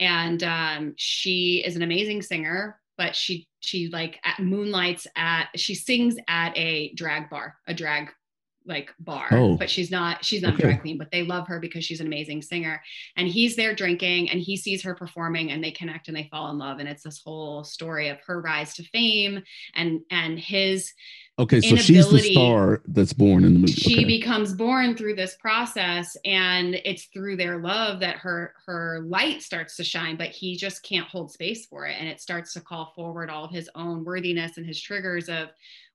And 0.00 0.42
um, 0.42 0.94
she 0.96 1.62
is 1.64 1.76
an 1.76 1.82
amazing 1.82 2.22
singer 2.22 2.80
but 2.98 3.16
she 3.16 3.48
she 3.60 3.88
like 3.88 4.18
at 4.24 4.38
moonlights 4.38 5.06
at 5.16 5.48
she 5.56 5.74
sings 5.74 6.16
at 6.28 6.56
a 6.56 6.92
drag 6.94 7.30
bar 7.30 7.56
a 7.66 7.74
drag 7.74 8.10
like 8.66 8.94
bar 9.00 9.28
oh. 9.32 9.56
but 9.56 9.68
she's 9.68 9.90
not 9.90 10.24
she's 10.24 10.42
not 10.42 10.54
okay. 10.54 10.62
drag 10.62 10.80
queen 10.80 10.98
but 10.98 11.10
they 11.10 11.22
love 11.22 11.46
her 11.48 11.58
because 11.58 11.84
she's 11.84 12.00
an 12.00 12.06
amazing 12.06 12.40
singer 12.40 12.80
and 13.16 13.28
he's 13.28 13.56
there 13.56 13.74
drinking 13.74 14.30
and 14.30 14.40
he 14.40 14.56
sees 14.56 14.82
her 14.82 14.94
performing 14.94 15.50
and 15.50 15.62
they 15.62 15.70
connect 15.70 16.08
and 16.08 16.16
they 16.16 16.28
fall 16.30 16.50
in 16.50 16.58
love 16.58 16.78
and 16.78 16.88
it's 16.88 17.02
this 17.02 17.20
whole 17.24 17.64
story 17.64 18.08
of 18.08 18.18
her 18.26 18.40
rise 18.40 18.74
to 18.74 18.82
fame 18.84 19.42
and 19.74 20.00
and 20.10 20.38
his 20.38 20.92
okay 21.38 21.60
so 21.60 21.76
she's 21.76 22.08
the 22.10 22.18
star 22.18 22.82
that's 22.88 23.12
born 23.12 23.44
in 23.44 23.54
the 23.54 23.60
movie 23.60 23.72
she 23.72 23.96
okay. 23.96 24.04
becomes 24.04 24.52
born 24.52 24.96
through 24.96 25.14
this 25.14 25.34
process 25.36 26.16
and 26.24 26.74
it's 26.84 27.04
through 27.06 27.36
their 27.36 27.58
love 27.58 28.00
that 28.00 28.16
her 28.16 28.54
her 28.66 29.00
light 29.06 29.42
starts 29.42 29.76
to 29.76 29.84
shine 29.84 30.16
but 30.16 30.28
he 30.28 30.56
just 30.56 30.82
can't 30.82 31.06
hold 31.08 31.32
space 31.32 31.66
for 31.66 31.86
it 31.86 31.96
and 31.98 32.08
it 32.08 32.20
starts 32.20 32.52
to 32.52 32.60
call 32.60 32.92
forward 32.94 33.30
all 33.30 33.44
of 33.44 33.50
his 33.50 33.68
own 33.74 34.04
worthiness 34.04 34.56
and 34.56 34.66
his 34.66 34.80
triggers 34.80 35.28
of 35.28 35.48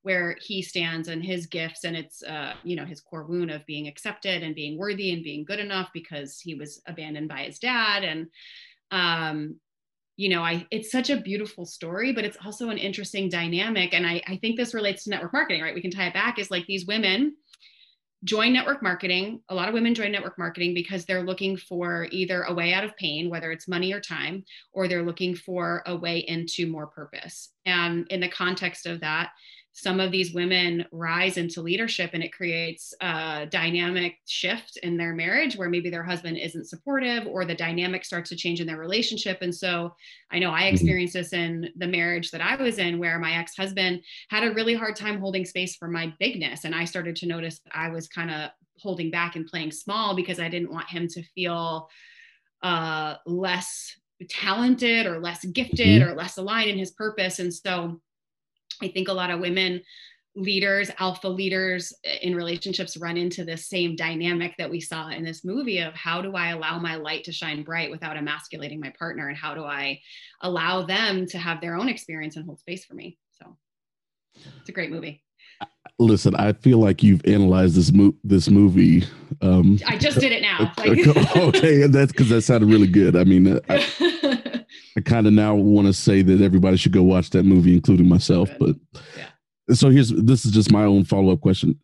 where 0.08 0.38
he 0.40 0.62
stands 0.62 1.10
and 1.10 1.22
his 1.22 1.48
gifts 1.48 1.84
and 1.84 1.98
it's 1.98 2.24
uh, 2.24 2.54
you 2.64 2.78
know 2.78 2.86
his 2.86 3.02
core 3.02 3.26
wound 3.26 3.52
of 3.52 3.66
being 3.66 3.90
accepted 3.90 4.42
and 4.42 4.56
being 4.56 4.78
worthy 4.78 5.12
and 5.12 5.22
being 5.22 5.44
good 5.44 5.60
enough 5.60 5.90
because 5.94 6.40
he 6.40 6.56
was 6.56 6.82
abandoned 6.88 7.28
by 7.28 7.42
his 7.42 7.60
dad 7.60 8.06
and 8.06 8.28
um, 8.92 9.60
you 10.16 10.30
know 10.30 10.42
i 10.42 10.66
it's 10.72 10.94
such 10.94 11.10
a 11.10 11.20
beautiful 11.20 11.66
story 11.66 12.14
but 12.14 12.24
it's 12.24 12.38
also 12.46 12.70
an 12.70 12.78
interesting 12.78 13.28
dynamic 13.28 13.94
and 13.94 14.08
I, 14.08 14.22
I 14.26 14.38
think 14.38 14.56
this 14.56 14.74
relates 14.74 15.04
to 15.04 15.10
network 15.10 15.34
marketing 15.34 15.62
right 15.62 15.76
we 15.76 15.82
can 15.82 15.92
tie 15.92 16.08
it 16.08 16.14
back 16.14 16.40
is 16.40 16.50
like 16.50 16.66
these 16.68 16.88
women 16.88 17.36
join 18.24 18.52
network 18.52 18.82
marketing. 18.82 19.42
A 19.50 19.56
lot 19.56 19.68
of 19.68 19.74
women 19.74 19.94
join 19.94 20.12
network 20.12 20.40
marketing 20.40 20.74
because 20.74 21.06
they're 21.06 21.24
looking 21.24 21.56
for 21.56 22.08
either 22.12 22.44
a 22.44 22.54
way 22.54 22.74
out 22.74 22.84
of 22.84 22.98
pain, 22.98 23.30
whether 23.30 23.52
it's 23.52 23.68
money 23.68 23.94
or 23.94 24.00
time, 24.00 24.44
or 24.74 24.88
they're 24.88 25.06
looking 25.06 25.36
for 25.36 25.84
a 25.86 25.96
way 25.96 26.20
into 26.28 26.68
more 26.68 26.88
purpose. 26.88 27.52
And 27.66 28.08
in 28.10 28.20
the 28.20 28.30
context 28.30 28.88
of 28.88 29.02
that, 29.02 29.30
some 29.77 30.00
of 30.00 30.12
these 30.12 30.34
women 30.34 30.84
rise 30.91 31.38
into 31.38 31.62
leadership 31.62 32.10
and 32.13 32.24
it 32.24 32.34
creates 32.34 32.96
a 33.00 33.46
dynamic 33.51 34.15
shift 34.25 34.77
in 34.77 34.98
their 34.98 35.13
marriage 35.13 35.55
where 35.55 35.69
maybe 35.69 35.91
their 35.91 36.03
husband 36.03 36.36
isn't 36.36 36.67
supportive 36.67 37.27
or 37.27 37.46
the 37.46 37.53
dynamic 37.53 38.03
starts 38.03 38.27
to 38.27 38.36
change 38.36 38.60
in 38.60 38.65
their 38.65 38.79
relationship 38.79 39.38
and 39.41 39.53
so 39.53 39.93
i 40.31 40.39
know 40.39 40.50
i 40.50 40.63
mm-hmm. 40.63 40.74
experienced 40.74 41.13
this 41.13 41.31
in 41.31 41.69
the 41.75 41.88
marriage 41.88 42.31
that 42.31 42.41
i 42.41 42.55
was 42.55 42.79
in 42.79 42.98
where 42.98 43.19
my 43.19 43.34
ex-husband 43.34 44.01
had 44.29 44.43
a 44.43 44.53
really 44.55 44.74
hard 44.74 44.96
time 44.96 45.19
holding 45.19 45.46
space 45.46 45.75
for 45.75 45.88
my 45.88 46.12
bigness 46.19 46.65
and 46.65 46.74
i 46.74 46.84
started 46.84 47.15
to 47.15 47.27
notice 47.27 47.62
i 47.72 47.88
was 47.88 48.07
kind 48.07 48.31
of 48.31 48.50
holding 48.79 49.12
back 49.12 49.36
and 49.36 49.46
playing 49.46 49.72
small 49.72 50.15
because 50.15 50.39
i 50.39 50.50
didn't 50.50 50.72
want 50.74 50.89
him 50.89 51.07
to 51.07 51.22
feel 51.36 51.88
uh, 52.63 53.13
less 53.27 53.96
talented 54.27 55.05
or 55.05 55.19
less 55.19 55.46
gifted 55.46 56.01
mm-hmm. 56.01 56.10
or 56.10 56.15
less 56.15 56.38
aligned 56.38 56.72
in 56.72 56.79
his 56.79 56.89
purpose 56.89 57.38
and 57.38 57.53
so 57.53 58.01
I 58.81 58.89
think 58.89 59.07
a 59.07 59.13
lot 59.13 59.31
of 59.31 59.39
women 59.39 59.81
leaders, 60.38 60.91
alpha 61.00 61.27
leaders 61.27 61.91
in 62.22 62.36
relationships 62.36 62.96
run 62.96 63.17
into 63.17 63.43
this 63.43 63.67
same 63.67 63.96
dynamic 63.96 64.53
that 64.57 64.69
we 64.69 64.79
saw 64.79 65.10
in 65.10 65.24
this 65.24 65.43
movie 65.43 65.79
of 65.79 65.93
how 65.96 66.22
do 66.22 66.36
I 66.36 66.50
allow 66.50 66.77
my 66.77 66.96
light 66.96 67.24
to 67.24 67.31
shine 67.31 67.63
bright 67.63 67.89
without 67.89 68.15
emasculating 68.15 68.79
my 68.79 68.93
partner 68.98 69.27
and 69.27 69.38
how 69.38 69.55
do 69.55 69.63
I 69.63 70.00
allow 70.41 70.86
them 70.86 71.25
to 71.27 71.39
have 71.39 71.60
their 71.60 71.75
own 71.75 71.89
experience 71.89 72.36
and 72.36 72.46
hold 72.46 72.60
space 72.60 72.86
for 72.86 72.93
me. 72.93 73.17
So 73.31 73.57
it's 74.60 74.69
a 74.69 74.74
great 74.74 74.91
movie. 74.91 75.24
Listen, 75.98 76.36
I 76.36 76.53
feel 76.53 76.77
like 76.77 77.01
you've 77.01 77.25
analyzed 77.25 77.74
this 77.74 77.91
mo- 77.91 78.13
this 78.24 78.50
movie. 78.50 79.03
Um, 79.41 79.79
I 79.88 79.98
just 79.98 80.19
did 80.19 80.31
it 80.31 80.43
now. 80.43 80.72
okay, 81.48 81.88
that's 81.88 82.12
because 82.12 82.29
that 82.29 82.43
sounded 82.43 82.69
really 82.69 82.88
good. 82.88 83.15
I 83.15 83.24
mean, 83.24 83.60
I, 83.67 83.77
I 84.98 85.01
kind 85.01 85.27
of 85.27 85.34
now 85.34 85.54
want 85.54 85.86
to 85.86 85.94
say 85.94 86.24
that 86.24 86.42
everybody 86.42 86.75
should 86.75 86.92
go 86.92 87.04
watch 87.04 87.30
that 87.30 87.44
movie, 87.44 87.75
including 87.75 88.10
myself. 88.10 88.50
But 88.60 88.75
yeah. 89.16 89.75
so 89.75 89.92
here's 89.92 90.10
this 90.10 90.44
is 90.44 90.51
just 90.51 90.72
my 90.72 90.86
own 90.86 91.04
follow 91.06 91.34
up 91.34 91.42
question. 91.42 91.80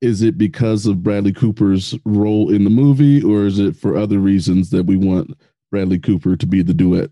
Is 0.00 0.22
it 0.22 0.36
because 0.36 0.84
of 0.86 1.04
Bradley 1.04 1.32
Cooper's 1.32 1.94
role 2.04 2.52
in 2.52 2.64
the 2.64 2.70
movie, 2.70 3.22
or 3.22 3.46
is 3.46 3.60
it 3.60 3.76
for 3.76 3.96
other 3.96 4.18
reasons 4.18 4.70
that 4.70 4.84
we 4.84 4.96
want 4.96 5.38
Bradley 5.70 6.00
Cooper 6.00 6.34
to 6.34 6.46
be 6.46 6.60
the 6.60 6.74
duet? 6.74 7.08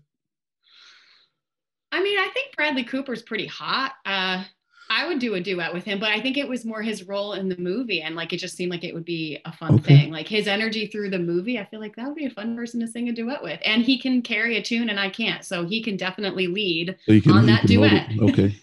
I 1.93 2.03
mean, 2.03 2.19
I 2.19 2.27
think 2.33 2.53
Bradley 2.57 2.83
Cooper's 2.83 3.21
pretty 3.21 3.47
hot. 3.47 3.93
Uh, 4.05 4.43
I 4.91 5.07
would 5.07 5.19
do 5.19 5.35
a 5.35 5.39
duet 5.39 5.73
with 5.73 5.85
him, 5.85 5.99
but 5.99 6.09
I 6.09 6.19
think 6.19 6.35
it 6.35 6.49
was 6.49 6.65
more 6.65 6.81
his 6.81 7.07
role 7.07 7.31
in 7.31 7.47
the 7.47 7.55
movie. 7.57 8.01
And 8.01 8.13
like, 8.13 8.33
it 8.33 8.37
just 8.37 8.57
seemed 8.57 8.71
like 8.71 8.83
it 8.83 8.93
would 8.93 9.05
be 9.05 9.39
a 9.45 9.53
fun 9.53 9.75
okay. 9.75 10.01
thing. 10.01 10.11
Like 10.11 10.27
his 10.27 10.47
energy 10.47 10.85
through 10.85 11.11
the 11.11 11.19
movie, 11.19 11.57
I 11.57 11.63
feel 11.63 11.79
like 11.79 11.95
that 11.95 12.07
would 12.07 12.15
be 12.15 12.25
a 12.25 12.29
fun 12.29 12.57
person 12.57 12.81
to 12.81 12.87
sing 12.87 13.07
a 13.07 13.13
duet 13.13 13.41
with. 13.41 13.61
And 13.63 13.83
he 13.83 13.97
can 13.97 14.21
carry 14.21 14.57
a 14.57 14.61
tune 14.61 14.89
and 14.89 14.99
I 14.99 15.09
can't. 15.09 15.45
So 15.45 15.65
he 15.65 15.81
can 15.81 15.95
definitely 15.95 16.47
lead 16.47 16.97
so 17.05 17.21
can, 17.21 17.31
on 17.31 17.45
that 17.45 17.67
duet. 17.67 18.09
Okay. 18.21 18.53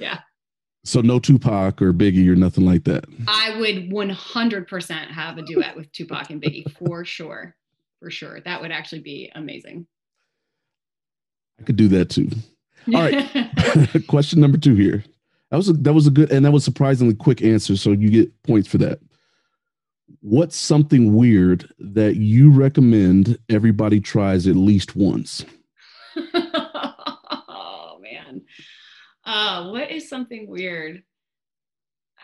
yeah. 0.00 0.18
So 0.84 1.00
no 1.00 1.20
Tupac 1.20 1.80
or 1.80 1.92
Biggie 1.92 2.28
or 2.28 2.34
nothing 2.34 2.66
like 2.66 2.82
that. 2.84 3.04
I 3.28 3.56
would 3.60 3.88
100% 3.88 5.10
have 5.10 5.38
a 5.38 5.42
duet 5.42 5.76
with 5.76 5.92
Tupac 5.92 6.30
and 6.30 6.42
Biggie 6.42 6.70
for 6.72 7.04
sure. 7.04 7.54
For 8.00 8.10
sure. 8.10 8.40
That 8.40 8.60
would 8.60 8.72
actually 8.72 9.02
be 9.02 9.30
amazing. 9.36 9.86
I 11.60 11.62
could 11.62 11.76
do 11.76 11.86
that 11.88 12.10
too. 12.10 12.30
All 12.92 13.00
right. 13.00 14.06
Question 14.08 14.40
number 14.40 14.58
two 14.58 14.74
here. 14.74 15.04
That 15.52 15.58
was 15.58 15.68
a, 15.68 15.74
that 15.74 15.92
was 15.92 16.06
a 16.06 16.10
good 16.10 16.32
and 16.32 16.46
that 16.46 16.50
was 16.50 16.64
surprisingly 16.64 17.12
quick 17.14 17.42
answer. 17.42 17.76
So 17.76 17.92
you 17.92 18.08
get 18.08 18.42
points 18.42 18.66
for 18.66 18.78
that. 18.78 19.00
What's 20.20 20.56
something 20.56 21.14
weird 21.14 21.70
that 21.78 22.16
you 22.16 22.50
recommend 22.50 23.38
everybody 23.50 24.00
tries 24.00 24.46
at 24.46 24.56
least 24.56 24.96
once? 24.96 25.44
oh 26.16 27.98
man. 28.00 28.40
Uh, 29.26 29.68
what 29.68 29.90
is 29.90 30.08
something 30.08 30.48
weird? 30.48 31.02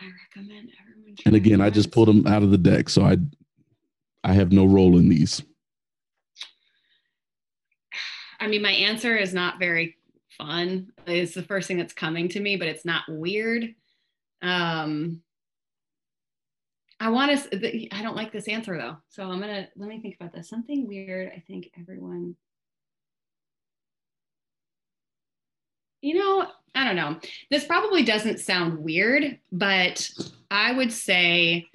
I 0.01 0.05
recommend 0.25 0.71
everyone. 0.81 1.15
And 1.27 1.35
again, 1.35 1.61
I 1.61 1.69
just 1.69 1.91
pulled 1.91 2.07
them 2.07 2.25
out 2.25 2.41
of 2.41 2.49
the 2.49 2.57
deck, 2.57 2.89
so 2.89 3.03
I 3.03 3.17
I 4.23 4.33
have 4.33 4.51
no 4.51 4.65
role 4.65 4.97
in 4.97 5.07
these. 5.07 5.43
I 8.39 8.47
mean, 8.47 8.63
my 8.63 8.71
answer 8.71 9.15
is 9.15 9.35
not 9.35 9.59
very 9.59 9.98
fun 10.39 10.87
is 11.05 11.35
the 11.35 11.43
first 11.43 11.67
thing 11.67 11.77
that's 11.77 11.93
coming 11.93 12.29
to 12.29 12.39
me, 12.39 12.55
but 12.55 12.67
it's 12.67 12.85
not 12.85 13.03
weird. 13.07 13.75
Um, 14.41 15.21
I 16.99 17.09
want 17.09 17.51
to, 17.51 17.95
I 17.95 18.01
don't 18.01 18.15
like 18.15 18.31
this 18.31 18.47
answer 18.47 18.77
though. 18.77 18.97
So 19.09 19.23
I'm 19.23 19.39
going 19.39 19.53
to, 19.53 19.67
let 19.77 19.87
me 19.87 20.01
think 20.01 20.15
about 20.19 20.33
this. 20.33 20.49
Something 20.49 20.87
weird. 20.87 21.31
I 21.33 21.43
think 21.47 21.69
everyone, 21.79 22.35
you 26.01 26.15
know, 26.15 26.47
I 26.75 26.85
don't 26.85 26.95
know. 26.95 27.19
This 27.49 27.65
probably 27.65 28.03
doesn't 28.03 28.39
sound 28.39 28.79
weird, 28.79 29.39
but 29.51 30.09
I 30.49 30.71
would 30.73 30.91
say 30.91 31.68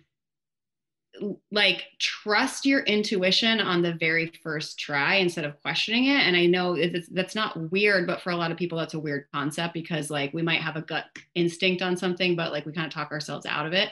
like 1.52 1.84
trust 1.98 2.66
your 2.66 2.80
intuition 2.80 3.60
on 3.60 3.82
the 3.82 3.94
very 3.94 4.32
first 4.42 4.78
try 4.78 5.16
instead 5.16 5.44
of 5.44 5.60
questioning 5.62 6.06
it. 6.06 6.20
And 6.20 6.36
i 6.36 6.46
know 6.46 6.76
that's 7.12 7.34
not 7.34 7.70
weird 7.70 8.06
but 8.06 8.20
for 8.20 8.30
a 8.30 8.36
lot 8.36 8.50
of 8.50 8.56
people 8.56 8.78
that's 8.78 8.94
a 8.94 8.98
weird 8.98 9.26
concept 9.32 9.74
because 9.74 10.10
like 10.10 10.32
we 10.34 10.42
might 10.42 10.60
have 10.60 10.76
a 10.76 10.82
gut 10.82 11.04
instinct 11.34 11.82
on 11.82 11.96
something 11.96 12.34
but 12.36 12.52
like 12.52 12.66
we 12.66 12.72
kind 12.72 12.86
of 12.86 12.92
talk 12.92 13.10
ourselves 13.12 13.46
out 13.46 13.66
of 13.66 13.72
it. 13.72 13.90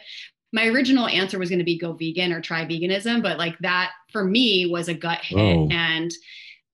My 0.53 0.67
original 0.67 1.07
answer 1.07 1.39
was 1.39 1.49
going 1.49 1.61
to 1.61 1.65
be 1.65 1.79
go 1.79 1.93
vegan 1.93 2.33
or 2.33 2.41
try 2.41 2.65
veganism 2.65 3.23
but 3.23 3.39
like 3.39 3.59
that 3.61 3.93
for 4.13 4.25
me 4.25 4.67
was 4.71 4.89
a 4.89 4.95
gut 4.95 5.21
hit. 5.23 5.39
Oh. 5.39 5.69
and 5.71 6.11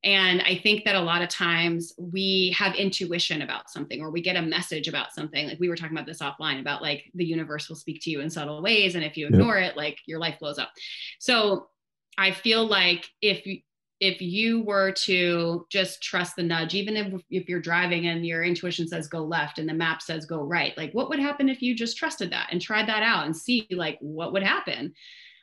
and 0.04 0.42
I 0.42 0.60
think 0.62 0.84
that 0.84 0.94
a 0.94 1.00
lot 1.00 1.22
of 1.22 1.28
times 1.28 1.92
we 1.98 2.54
have 2.56 2.76
intuition 2.76 3.42
about 3.42 3.68
something 3.68 4.00
or 4.00 4.10
we 4.10 4.22
get 4.22 4.36
a 4.36 4.42
message 4.42 4.86
about 4.86 5.12
something. 5.12 5.48
Like 5.48 5.58
we 5.58 5.68
were 5.68 5.76
talking 5.76 5.96
about 5.96 6.06
this 6.06 6.20
offline 6.20 6.60
about 6.60 6.82
like 6.82 7.10
the 7.14 7.24
universe 7.24 7.68
will 7.68 7.76
speak 7.76 8.00
to 8.02 8.10
you 8.10 8.20
in 8.20 8.30
subtle 8.30 8.62
ways. 8.62 8.94
And 8.94 9.02
if 9.02 9.16
you 9.16 9.26
ignore 9.26 9.58
it, 9.58 9.76
like 9.76 9.98
your 10.06 10.20
life 10.20 10.38
blows 10.38 10.58
up. 10.58 10.70
So 11.18 11.68
I 12.16 12.30
feel 12.30 12.64
like 12.64 13.08
if 13.20 13.44
you, 13.44 13.58
if 13.98 14.22
you 14.22 14.62
were 14.62 14.92
to 14.92 15.66
just 15.68 16.00
trust 16.00 16.36
the 16.36 16.44
nudge, 16.44 16.74
even 16.74 16.96
if, 16.96 17.20
if 17.30 17.48
you're 17.48 17.60
driving 17.60 18.06
and 18.06 18.24
your 18.24 18.44
intuition 18.44 18.86
says 18.86 19.08
go 19.08 19.24
left 19.24 19.58
and 19.58 19.68
the 19.68 19.74
map 19.74 20.00
says 20.00 20.26
go 20.26 20.44
right, 20.44 20.78
like 20.78 20.92
what 20.92 21.08
would 21.08 21.18
happen 21.18 21.48
if 21.48 21.60
you 21.60 21.74
just 21.74 21.96
trusted 21.96 22.30
that 22.30 22.50
and 22.52 22.62
tried 22.62 22.86
that 22.86 23.02
out 23.02 23.26
and 23.26 23.36
see 23.36 23.66
like 23.72 23.98
what 24.00 24.32
would 24.32 24.44
happen? 24.44 24.94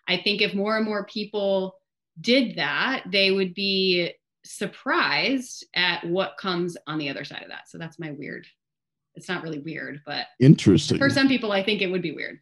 I 0.08 0.22
think 0.24 0.42
if 0.42 0.54
more 0.54 0.78
and 0.78 0.86
more 0.86 1.06
people 1.06 1.76
did 2.22 2.56
that, 2.56 3.04
they 3.12 3.32
would 3.32 3.54
be 3.54 4.14
surprised 4.46 5.66
at 5.76 6.06
what 6.06 6.38
comes 6.38 6.78
on 6.88 6.98
the 6.98 7.10
other 7.10 7.24
side 7.24 7.44
of 7.44 7.50
that. 7.50 7.68
So 7.68 7.78
that's 7.78 8.00
my 8.00 8.12
weird. 8.12 8.48
It's 9.16 9.30
not 9.30 9.44
really 9.44 9.60
weird, 9.60 10.02
but 10.06 10.28
interesting. 10.40 10.98
For 10.98 11.10
some 11.10 11.28
people, 11.28 11.52
I 11.52 11.64
think 11.64 11.82
it 11.82 11.88
would 11.88 12.02
be 12.02 12.12
weird. 12.12 12.40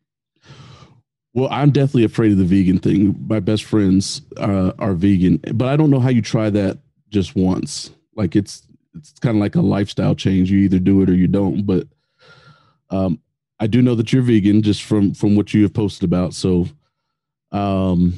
Well, 1.34 1.50
I'm 1.52 1.72
definitely 1.72 2.04
afraid 2.04 2.32
of 2.32 2.38
the 2.38 2.46
vegan 2.46 2.80
thing. 2.80 3.16
My 3.28 3.40
best 3.40 3.64
friends 3.64 4.22
uh, 4.38 4.74
are 4.78 4.94
vegan, 4.94 5.38
but 5.54 5.68
I 5.68 5.76
don't 5.76 5.90
know 5.90 6.00
how 6.00 6.10
you 6.10 6.22
try 6.22 6.50
that 6.52 6.78
just 7.10 7.36
once. 7.36 7.92
Like 8.16 8.36
it's 8.36 8.64
it's 8.96 9.14
kind 9.20 9.36
of 9.36 9.42
like 9.42 9.56
a 9.56 9.62
lifestyle 9.62 10.14
change. 10.14 10.52
You 10.52 10.60
either 10.60 10.80
do 10.80 11.02
it 11.02 11.10
or 11.10 11.16
you 11.16 11.28
don't. 11.28 11.66
But 11.66 11.88
um, 12.92 13.20
I 13.60 13.66
do 13.66 13.82
know 13.82 13.96
that 13.96 14.14
you're 14.14 14.22
vegan 14.22 14.62
just 14.62 14.84
from 14.84 15.14
from 15.14 15.36
what 15.36 15.54
you 15.54 15.64
have 15.64 15.74
posted 15.74 16.04
about. 16.04 16.36
So 16.36 16.68
um, 17.52 18.14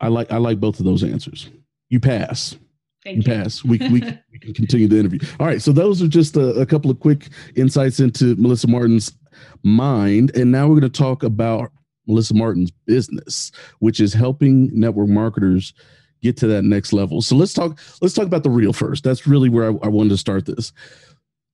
I 0.00 0.08
like 0.08 0.30
I 0.30 0.36
like 0.36 0.60
both 0.60 0.78
of 0.78 0.84
those 0.84 1.02
answers 1.02 1.50
you 1.90 2.00
pass. 2.00 2.56
Thank 3.04 3.18
you, 3.18 3.22
pass. 3.22 3.64
We, 3.64 3.78
we, 3.78 4.02
we 4.32 4.38
can 4.38 4.54
continue 4.54 4.88
the 4.88 4.98
interview. 4.98 5.20
All 5.38 5.46
right. 5.46 5.60
So 5.60 5.72
those 5.72 6.02
are 6.02 6.08
just 6.08 6.36
a, 6.36 6.50
a 6.60 6.66
couple 6.66 6.90
of 6.90 7.00
quick 7.00 7.28
insights 7.56 8.00
into 8.00 8.36
Melissa 8.36 8.68
Martin's 8.68 9.12
mind. 9.62 10.34
And 10.34 10.50
now 10.52 10.68
we're 10.68 10.80
going 10.80 10.92
to 10.92 10.98
talk 10.98 11.22
about 11.22 11.72
Melissa 12.06 12.34
Martin's 12.34 12.70
business, 12.70 13.52
which 13.78 14.00
is 14.00 14.12
helping 14.12 14.70
network 14.78 15.08
marketers 15.08 15.72
get 16.22 16.36
to 16.38 16.46
that 16.48 16.64
next 16.64 16.92
level. 16.92 17.22
So 17.22 17.36
let's 17.36 17.54
talk, 17.54 17.78
let's 18.02 18.14
talk 18.14 18.26
about 18.26 18.42
the 18.42 18.50
real 18.50 18.72
first. 18.72 19.04
That's 19.04 19.26
really 19.26 19.48
where 19.48 19.64
I, 19.64 19.74
I 19.82 19.88
wanted 19.88 20.10
to 20.10 20.18
start 20.18 20.44
this. 20.44 20.72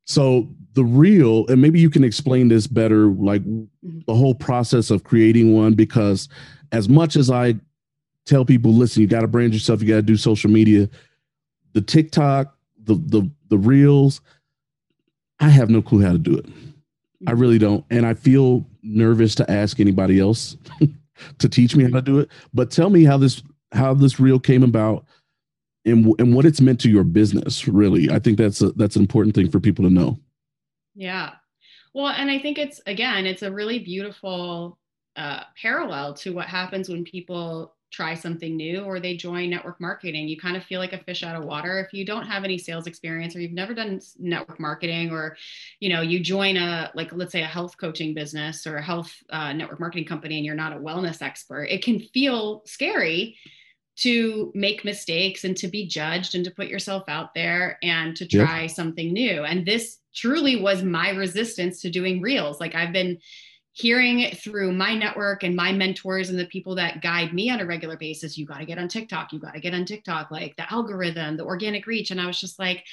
So 0.06 0.48
the 0.74 0.84
real, 0.84 1.46
and 1.48 1.60
maybe 1.60 1.80
you 1.80 1.90
can 1.90 2.04
explain 2.04 2.48
this 2.48 2.66
better, 2.66 3.06
like 3.06 3.42
mm-hmm. 3.42 3.98
the 4.06 4.14
whole 4.14 4.34
process 4.34 4.90
of 4.90 5.04
creating 5.04 5.54
one, 5.54 5.74
because 5.74 6.28
as 6.72 6.88
much 6.88 7.16
as 7.16 7.30
I 7.30 7.54
tell 8.26 8.44
people, 8.44 8.72
listen, 8.72 9.00
you 9.00 9.08
got 9.08 9.22
to 9.22 9.28
brand 9.28 9.54
yourself, 9.54 9.80
you 9.80 9.88
got 9.88 9.96
to 9.96 10.02
do 10.02 10.16
social 10.16 10.50
media. 10.50 10.88
The 11.72 11.80
TikTok, 11.80 12.56
the 12.84 12.94
the 12.94 13.30
the 13.48 13.58
reels, 13.58 14.20
I 15.40 15.48
have 15.48 15.70
no 15.70 15.80
clue 15.80 16.02
how 16.02 16.12
to 16.12 16.18
do 16.18 16.36
it. 16.36 16.46
I 16.46 17.30
mm-hmm. 17.30 17.40
really 17.40 17.58
don't, 17.58 17.84
and 17.90 18.06
I 18.06 18.14
feel 18.14 18.66
nervous 18.82 19.34
to 19.36 19.50
ask 19.50 19.80
anybody 19.80 20.20
else 20.20 20.56
to 21.38 21.48
teach 21.48 21.74
me 21.76 21.84
how 21.84 21.90
to 21.90 22.02
do 22.02 22.18
it. 22.18 22.30
But 22.52 22.70
tell 22.70 22.90
me 22.90 23.04
how 23.04 23.16
this 23.16 23.42
how 23.72 23.94
this 23.94 24.20
reel 24.20 24.40
came 24.40 24.62
about, 24.62 25.04
and 25.84 26.14
and 26.18 26.34
what 26.34 26.46
it's 26.46 26.60
meant 26.60 26.80
to 26.80 26.90
your 26.90 27.04
business. 27.04 27.68
Really, 27.68 28.10
I 28.10 28.18
think 28.18 28.38
that's 28.38 28.60
a, 28.60 28.72
that's 28.72 28.96
an 28.96 29.02
important 29.02 29.34
thing 29.34 29.50
for 29.50 29.60
people 29.60 29.84
to 29.84 29.90
know. 29.90 30.18
Yeah, 30.94 31.32
well, 31.94 32.08
and 32.08 32.30
I 32.30 32.38
think 32.38 32.58
it's 32.58 32.80
again, 32.86 33.26
it's 33.26 33.42
a 33.42 33.52
really 33.52 33.78
beautiful 33.78 34.78
uh, 35.16 35.44
parallel 35.60 36.14
to 36.14 36.34
what 36.34 36.46
happens 36.46 36.88
when 36.88 37.04
people 37.04 37.75
try 37.90 38.14
something 38.14 38.56
new 38.56 38.80
or 38.80 39.00
they 39.00 39.16
join 39.16 39.50
network 39.50 39.80
marketing. 39.80 40.28
You 40.28 40.38
kind 40.38 40.56
of 40.56 40.64
feel 40.64 40.80
like 40.80 40.92
a 40.92 40.98
fish 40.98 41.22
out 41.22 41.36
of 41.36 41.44
water. 41.44 41.78
If 41.78 41.92
you 41.92 42.04
don't 42.04 42.26
have 42.26 42.44
any 42.44 42.58
sales 42.58 42.86
experience 42.86 43.34
or 43.34 43.40
you've 43.40 43.52
never 43.52 43.74
done 43.74 44.00
network 44.18 44.58
marketing 44.58 45.10
or 45.10 45.36
you 45.80 45.88
know 45.88 46.00
you 46.00 46.20
join 46.20 46.56
a 46.56 46.90
like 46.94 47.12
let's 47.12 47.32
say 47.32 47.42
a 47.42 47.46
health 47.46 47.76
coaching 47.78 48.14
business 48.14 48.66
or 48.66 48.76
a 48.76 48.82
health 48.82 49.12
uh, 49.30 49.52
network 49.52 49.80
marketing 49.80 50.06
company 50.06 50.36
and 50.36 50.44
you're 50.44 50.54
not 50.54 50.72
a 50.72 50.80
wellness 50.80 51.22
expert 51.22 51.64
it 51.64 51.82
can 51.82 52.00
feel 52.00 52.62
scary 52.66 53.36
to 53.96 54.52
make 54.54 54.84
mistakes 54.84 55.44
and 55.44 55.56
to 55.56 55.68
be 55.68 55.86
judged 55.86 56.34
and 56.34 56.44
to 56.44 56.50
put 56.50 56.68
yourself 56.68 57.04
out 57.08 57.34
there 57.34 57.78
and 57.82 58.14
to 58.16 58.26
try 58.26 58.62
yep. 58.62 58.70
something 58.70 59.12
new. 59.12 59.42
And 59.42 59.64
this 59.64 59.98
truly 60.14 60.60
was 60.60 60.82
my 60.82 61.10
resistance 61.10 61.80
to 61.80 61.90
doing 61.90 62.20
reels. 62.20 62.60
Like 62.60 62.74
i've 62.74 62.92
been 62.92 63.18
hearing 63.76 64.30
through 64.30 64.72
my 64.72 64.94
network 64.94 65.42
and 65.42 65.54
my 65.54 65.70
mentors 65.70 66.30
and 66.30 66.38
the 66.38 66.46
people 66.46 66.74
that 66.74 67.02
guide 67.02 67.34
me 67.34 67.50
on 67.50 67.60
a 67.60 67.66
regular 67.66 67.98
basis. 67.98 68.38
You 68.38 68.46
got 68.46 68.60
to 68.60 68.64
get 68.64 68.78
on 68.78 68.88
tiktok. 68.88 69.34
You 69.34 69.38
got 69.38 69.52
to 69.52 69.60
get 69.60 69.74
on 69.74 69.84
tiktok 69.84 70.30
like 70.30 70.56
the 70.56 70.72
algorithm 70.72 71.36
the 71.36 71.44
organic 71.44 71.86
reach. 71.86 72.10
And 72.10 72.18
i 72.18 72.26
was 72.26 72.40
just 72.40 72.58
like 72.58 72.86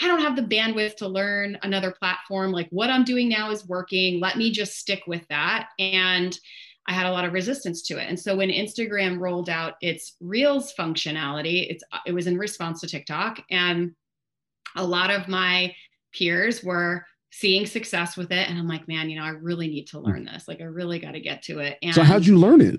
i 0.00 0.08
don't 0.08 0.22
have 0.22 0.34
the 0.34 0.42
bandwidth 0.42 0.96
to 0.96 1.08
learn 1.08 1.58
another 1.62 1.90
platform. 1.90 2.52
Like 2.52 2.68
what 2.70 2.88
i'm 2.88 3.04
doing 3.04 3.28
now 3.28 3.50
is 3.50 3.68
working. 3.68 4.18
Let 4.18 4.38
me 4.38 4.50
just 4.50 4.78
stick 4.78 5.02
with 5.06 5.28
that. 5.28 5.68
And 5.78 6.38
I 6.86 6.94
had 6.94 7.04
a 7.04 7.12
lot 7.12 7.26
of 7.26 7.34
resistance 7.34 7.82
to 7.82 7.98
it. 7.98 8.08
And 8.08 8.18
so 8.18 8.34
when 8.34 8.48
Instagram 8.48 9.20
rolled 9.20 9.50
out 9.50 9.74
its 9.82 10.16
Reels 10.20 10.72
functionality, 10.74 11.70
it's 11.70 11.84
it 12.06 12.12
was 12.12 12.26
in 12.26 12.38
response 12.38 12.80
to 12.80 12.86
TikTok. 12.86 13.42
And 13.50 13.94
a 14.74 14.84
lot 14.84 15.10
of 15.10 15.28
my 15.28 15.74
peers 16.14 16.64
were 16.64 17.04
seeing 17.36 17.66
success 17.66 18.16
with 18.16 18.30
it 18.30 18.48
and 18.48 18.56
i'm 18.56 18.68
like 18.68 18.86
man 18.86 19.10
you 19.10 19.18
know 19.18 19.24
i 19.24 19.30
really 19.30 19.66
need 19.66 19.88
to 19.88 19.98
learn 19.98 20.24
this. 20.24 20.46
Like 20.46 20.60
i 20.60 20.64
really 20.64 21.00
got 21.00 21.12
to 21.12 21.20
get 21.20 21.42
to 21.44 21.58
it. 21.58 21.78
And 21.82 21.92
so 21.92 22.04
how'd 22.04 22.24
you 22.24 22.38
learn 22.38 22.60
it? 22.60 22.78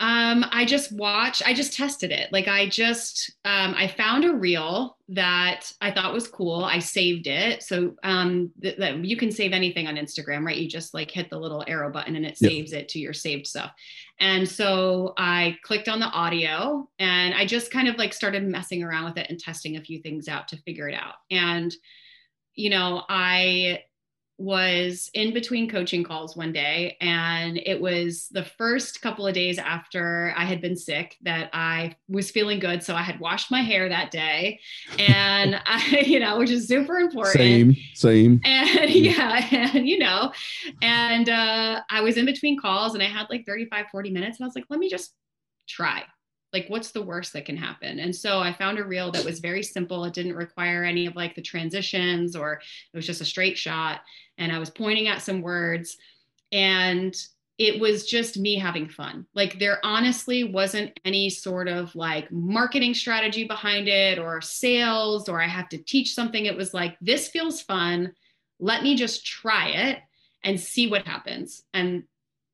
Um 0.00 0.46
i 0.50 0.64
just 0.64 0.90
watched 0.90 1.42
i 1.46 1.52
just 1.52 1.74
tested 1.74 2.10
it. 2.10 2.32
Like 2.32 2.48
i 2.48 2.66
just 2.66 3.36
um 3.44 3.74
i 3.76 3.86
found 3.86 4.24
a 4.24 4.32
reel 4.32 4.96
that 5.10 5.70
i 5.82 5.90
thought 5.90 6.14
was 6.14 6.26
cool. 6.26 6.64
I 6.64 6.78
saved 6.78 7.26
it. 7.26 7.62
So 7.62 7.96
um 8.02 8.50
that 8.60 8.78
th- 8.78 9.04
you 9.04 9.18
can 9.18 9.30
save 9.30 9.52
anything 9.52 9.86
on 9.86 9.96
instagram 9.96 10.46
right? 10.46 10.56
You 10.56 10.70
just 10.70 10.94
like 10.94 11.10
hit 11.10 11.28
the 11.28 11.38
little 11.38 11.64
arrow 11.66 11.92
button 11.92 12.16
and 12.16 12.24
it 12.24 12.38
saves 12.38 12.72
it 12.72 12.88
to 12.90 12.98
your 12.98 13.12
saved 13.12 13.46
stuff. 13.46 13.72
And 14.20 14.48
so 14.48 15.12
i 15.18 15.58
clicked 15.64 15.88
on 15.90 16.00
the 16.00 16.06
audio 16.06 16.88
and 16.98 17.34
i 17.34 17.44
just 17.44 17.70
kind 17.70 17.88
of 17.88 17.98
like 17.98 18.14
started 18.14 18.42
messing 18.42 18.82
around 18.82 19.04
with 19.04 19.18
it 19.18 19.28
and 19.28 19.38
testing 19.38 19.76
a 19.76 19.84
few 19.84 20.00
things 20.00 20.28
out 20.28 20.48
to 20.48 20.56
figure 20.62 20.88
it 20.88 20.94
out. 20.94 21.16
And 21.30 21.76
you 22.58 22.70
know, 22.70 23.04
I 23.08 23.84
was 24.36 25.10
in 25.14 25.32
between 25.32 25.68
coaching 25.68 26.04
calls 26.04 26.36
one 26.36 26.52
day 26.52 26.96
and 27.00 27.56
it 27.56 27.80
was 27.80 28.28
the 28.30 28.44
first 28.44 29.00
couple 29.00 29.26
of 29.26 29.34
days 29.34 29.58
after 29.58 30.32
I 30.36 30.44
had 30.44 30.60
been 30.60 30.76
sick 30.76 31.16
that 31.22 31.50
I 31.52 31.96
was 32.08 32.30
feeling 32.30 32.60
good 32.60 32.84
so 32.84 32.94
I 32.94 33.02
had 33.02 33.18
washed 33.18 33.50
my 33.50 33.62
hair 33.62 33.88
that 33.88 34.12
day. 34.12 34.60
And 34.96 35.60
I 35.66 36.02
you 36.06 36.20
know 36.20 36.38
which 36.38 36.50
is 36.50 36.68
super 36.68 36.98
important. 36.98 37.36
Same 37.36 37.76
same. 37.94 38.40
And 38.44 38.90
yeah. 38.90 39.46
and 39.50 39.88
you 39.88 39.98
know 39.98 40.32
and 40.82 41.28
uh 41.28 41.80
I 41.90 42.00
was 42.00 42.16
in 42.16 42.26
between 42.26 42.60
calls 42.60 42.94
and 42.94 43.02
I 43.02 43.06
had 43.06 43.26
like 43.30 43.44
35 43.46 43.86
40 43.90 44.10
minutes 44.10 44.38
and 44.38 44.44
I 44.44 44.46
was 44.46 44.54
like 44.54 44.66
let 44.68 44.78
me 44.78 44.88
just 44.88 45.14
try 45.68 46.04
like 46.52 46.66
what's 46.68 46.90
the 46.90 47.02
worst 47.02 47.32
that 47.32 47.44
can 47.44 47.56
happen? 47.56 47.98
And 47.98 48.14
so 48.14 48.40
i 48.40 48.52
found 48.52 48.78
a 48.78 48.84
reel 48.84 49.10
that 49.12 49.24
was 49.24 49.40
very 49.40 49.62
simple. 49.62 50.04
It 50.04 50.14
didn't 50.14 50.34
require 50.34 50.84
any 50.84 51.06
of 51.06 51.16
like 51.16 51.34
the 51.34 51.42
transitions 51.42 52.34
or 52.34 52.54
it 52.92 52.96
was 52.96 53.06
just 53.06 53.20
a 53.20 53.26
straight 53.26 53.58
shot. 53.58 54.00
And 54.38 54.52
i 54.52 54.58
was 54.58 54.70
pointing 54.70 55.08
at 55.08 55.22
some 55.22 55.42
words 55.42 55.96
and 56.52 57.14
it 57.58 57.80
was 57.80 58.06
just 58.06 58.38
me 58.38 58.56
having 58.56 58.88
fun. 58.88 59.26
Like 59.34 59.58
there 59.58 59.84
honestly 59.84 60.44
wasn't 60.44 60.98
any 61.04 61.28
sort 61.28 61.66
of 61.66 61.94
like 61.96 62.30
marketing 62.30 62.94
strategy 62.94 63.44
behind 63.44 63.88
it 63.88 64.18
or 64.18 64.40
sales 64.40 65.28
or 65.28 65.42
i 65.42 65.46
have 65.46 65.68
to 65.70 65.78
teach 65.78 66.14
something. 66.14 66.46
It 66.46 66.56
was 66.56 66.72
like 66.72 66.96
this 67.00 67.28
feels 67.28 67.60
fun. 67.60 68.12
Let 68.60 68.82
me 68.82 68.96
just 68.96 69.26
try 69.26 69.68
it 69.68 69.98
and 70.44 70.58
see 70.58 70.86
what 70.86 71.06
happens. 71.06 71.64
And 71.74 72.04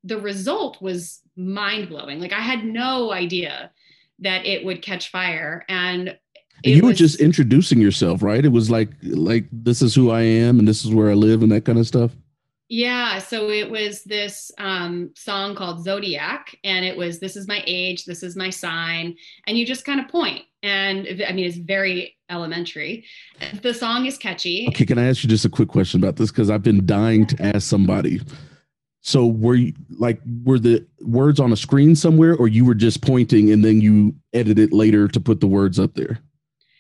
the 0.05 0.19
result 0.21 0.81
was 0.83 1.21
mind 1.37 1.89
blowing. 1.89 2.21
Like 2.21 2.33
I 2.33 2.41
had 2.41 2.65
no 2.65 3.13
idea 3.13 3.71
that 4.21 4.47
it 4.47 4.65
would 4.65 4.83
catch 4.83 5.11
fire. 5.11 5.65
And 5.69 6.17
you 6.63 6.83
was, 6.83 6.93
were 6.93 6.95
just 6.95 7.21
introducing 7.21 7.81
yourself 7.81 8.23
right? 8.23 8.45
It 8.45 8.49
was 8.49 8.71
like 8.71 8.91
like 9.03 9.47
this 9.53 9.83
is 9.83 9.95
who 9.95 10.11
i 10.11 10.23
am 10.23 10.59
and 10.59 10.67
this 10.67 10.85
is 10.85 10.95
where 10.95 11.11
i 11.11 11.15
live 11.15 11.43
and 11.43 11.53
that 11.53 11.65
kind 11.65 11.79
of 11.79 11.87
stuff? 11.87 12.13
Yeah 12.69 13.19
so 13.19 13.51
it 13.51 13.71
was 13.71 14.05
this 14.05 14.51
um, 14.59 15.11
song 15.15 15.55
called 15.55 15.85
zodiac 15.85 16.57
and 16.65 16.85
it 16.85 16.97
was 16.97 17.21
this 17.21 17.37
is 17.37 17.47
my 17.47 17.63
age 17.67 18.05
this 18.05 18.23
is 18.23 18.37
my 18.37 18.51
sign 18.51 19.17
and 19.47 19.59
you 19.59 19.67
just 19.67 19.85
kind 19.85 20.01
of 20.01 20.09
point 20.09 20.43
and 20.63 21.23
i 21.29 21.33
mean 21.33 21.45
it's 21.45 21.59
very 21.59 22.17
elementary. 22.31 23.05
The 23.61 23.75
song 23.75 24.07
is 24.07 24.17
catchy. 24.17 24.67
Okay 24.69 24.87
can 24.87 24.99
i 24.99 25.09
ask 25.09 25.23
you 25.23 25.29
just 25.29 25.45
a 25.45 25.51
quick 25.51 25.69
question 25.69 26.03
about 26.03 26.17
this? 26.17 26.31
Because 26.31 26.51
i've 26.51 26.63
been 26.63 26.87
dying 26.87 27.27
to 27.27 27.43
ask 27.43 27.69
somebody 27.69 28.23
so 29.07 29.27
were 29.27 29.55
you 29.55 29.75
like 29.99 30.19
were 30.45 30.59
the 30.59 30.85
words 31.03 31.39
on 31.39 31.53
a 31.53 31.57
screen 31.57 31.95
somewhere 31.95 32.35
or 32.35 32.49
you 32.49 32.65
were 32.65 32.75
just 32.75 33.03
pointing 33.03 33.53
and 33.53 33.63
then 33.63 33.83
you 33.83 34.15
edited 34.33 34.73
later 34.73 35.09
to 35.09 35.21
put 35.21 35.41
the 35.41 35.47
words 35.47 35.79
up 35.79 35.93
there? 35.95 36.21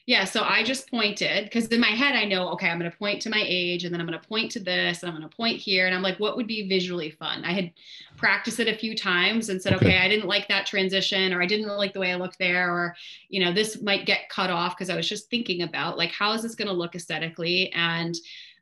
Yeah, 0.06 0.24
so 0.24 0.42
I 0.42 0.64
just 0.64 0.90
pointed 0.90 1.44
because 1.44 1.66
in 1.66 1.80
my 1.80 1.88
head 1.88 2.14
I 2.14 2.24
know, 2.24 2.48
okay, 2.50 2.68
I'm 2.68 2.78
going 2.78 2.90
to 2.90 2.96
point 2.96 3.20
to 3.22 3.30
my 3.30 3.42
age 3.46 3.84
and 3.84 3.92
then 3.92 4.00
I'm 4.00 4.06
going 4.06 4.18
to 4.18 4.26
point 4.26 4.50
to 4.52 4.60
this 4.60 5.02
and 5.02 5.10
I'm 5.10 5.18
going 5.18 5.28
to 5.28 5.36
point 5.36 5.60
here. 5.60 5.86
And 5.86 5.94
I'm 5.94 6.02
like, 6.02 6.18
what 6.18 6.36
would 6.36 6.46
be 6.46 6.66
visually 6.66 7.10
fun? 7.10 7.44
I 7.44 7.52
had 7.52 7.70
practiced 8.16 8.58
it 8.58 8.68
a 8.68 8.76
few 8.76 8.96
times 8.96 9.50
and 9.50 9.60
said, 9.60 9.74
okay, 9.74 9.86
okay 9.86 9.98
I 9.98 10.08
didn't 10.08 10.28
like 10.28 10.48
that 10.48 10.66
transition 10.66 11.34
or 11.34 11.42
I 11.42 11.46
didn't 11.46 11.68
like 11.68 11.92
the 11.92 12.00
way 12.00 12.10
I 12.10 12.16
looked 12.16 12.38
there 12.38 12.70
or, 12.70 12.96
you 13.28 13.44
know, 13.44 13.52
this 13.52 13.82
might 13.82 14.06
get 14.06 14.30
cut 14.30 14.48
off 14.48 14.76
because 14.76 14.88
I 14.88 14.96
was 14.96 15.08
just 15.08 15.28
thinking 15.28 15.60
about 15.60 15.98
like, 15.98 16.10
how 16.10 16.32
is 16.32 16.42
this 16.42 16.54
going 16.54 16.68
to 16.68 16.74
look 16.74 16.94
aesthetically? 16.94 17.70
And 17.72 18.14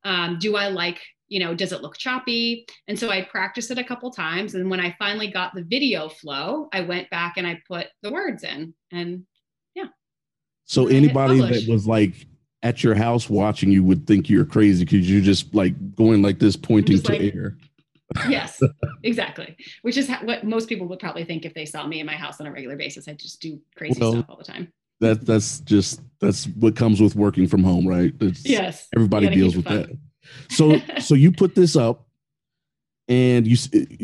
um, 0.03 0.39
do 0.41 0.57
I 0.57 0.69
like 0.69 1.01
you 1.33 1.41
know, 1.41 1.55
does 1.55 1.73
it 1.73 1.81
look 1.81 1.97
choppy? 1.97 2.67
And 2.89 2.99
so 2.99 3.09
I 3.09 3.23
practiced 3.23 3.71
it 3.71 3.79
a 3.79 3.85
couple 3.85 4.11
times. 4.11 4.55
And 4.55 4.69
when 4.69 4.81
I 4.81 4.95
finally 4.99 5.29
got 5.29 5.55
the 5.55 5.63
video 5.63 6.11
flow, 6.11 6.69
I 6.75 6.83
went 6.83 7.09
back 7.09 7.39
and 7.39 7.47
I 7.47 7.63
put 7.67 7.87
the 8.03 8.13
words 8.13 8.45
in 8.45 8.75
and 8.93 9.25
yeah. 9.75 9.87
So 10.67 10.89
anybody 10.89 11.41
that 11.41 11.67
was 11.67 11.87
like 11.87 12.27
at 12.63 12.85
your 12.85 12.95
house 12.95 13.31
watching 13.31 13.73
you 13.73 13.83
would 13.83 14.07
think 14.07 14.29
you're 14.29 14.45
crazy 14.45 14.85
because 14.85 15.11
you're 15.11 15.23
just 15.23 15.55
like 15.55 15.97
going 15.97 16.21
like 16.21 16.39
this, 16.39 16.55
pointing 16.55 17.01
to 17.01 17.13
like, 17.13 17.35
air. 17.35 17.57
yes, 18.29 18.61
exactly. 19.03 19.57
Which 19.81 19.97
is 19.97 20.11
what 20.25 20.45
most 20.45 20.69
people 20.69 20.87
would 20.89 20.99
probably 20.99 21.25
think 21.25 21.47
if 21.47 21.55
they 21.55 21.65
saw 21.65 21.87
me 21.87 22.01
in 22.01 22.05
my 22.05 22.15
house 22.15 22.43
on 22.43 22.47
a 22.47 22.53
regular 22.53 22.77
basis. 22.77 23.09
I 23.09 23.15
just 23.15 23.41
do 23.41 23.59
crazy 23.75 23.99
well, 23.99 24.13
stuff 24.13 24.27
all 24.29 24.37
the 24.37 24.45
time. 24.45 24.71
That 25.01 25.25
that's 25.25 25.61
just 25.61 26.03
that's 26.21 26.45
what 26.45 26.77
comes 26.77 27.01
with 27.01 27.17
working 27.17 27.49
from 27.49 27.65
home, 27.65 27.89
right? 27.89 28.13
It's, 28.21 28.47
yes. 28.47 28.87
Everybody 28.95 29.31
deals 29.31 29.57
with 29.57 29.65
fun. 29.65 29.77
that. 29.79 29.99
So 30.49 30.79
so 31.01 31.15
you 31.15 31.33
put 31.33 31.55
this 31.55 31.77
up, 31.77 32.07
and 33.09 33.47
you 33.47 33.57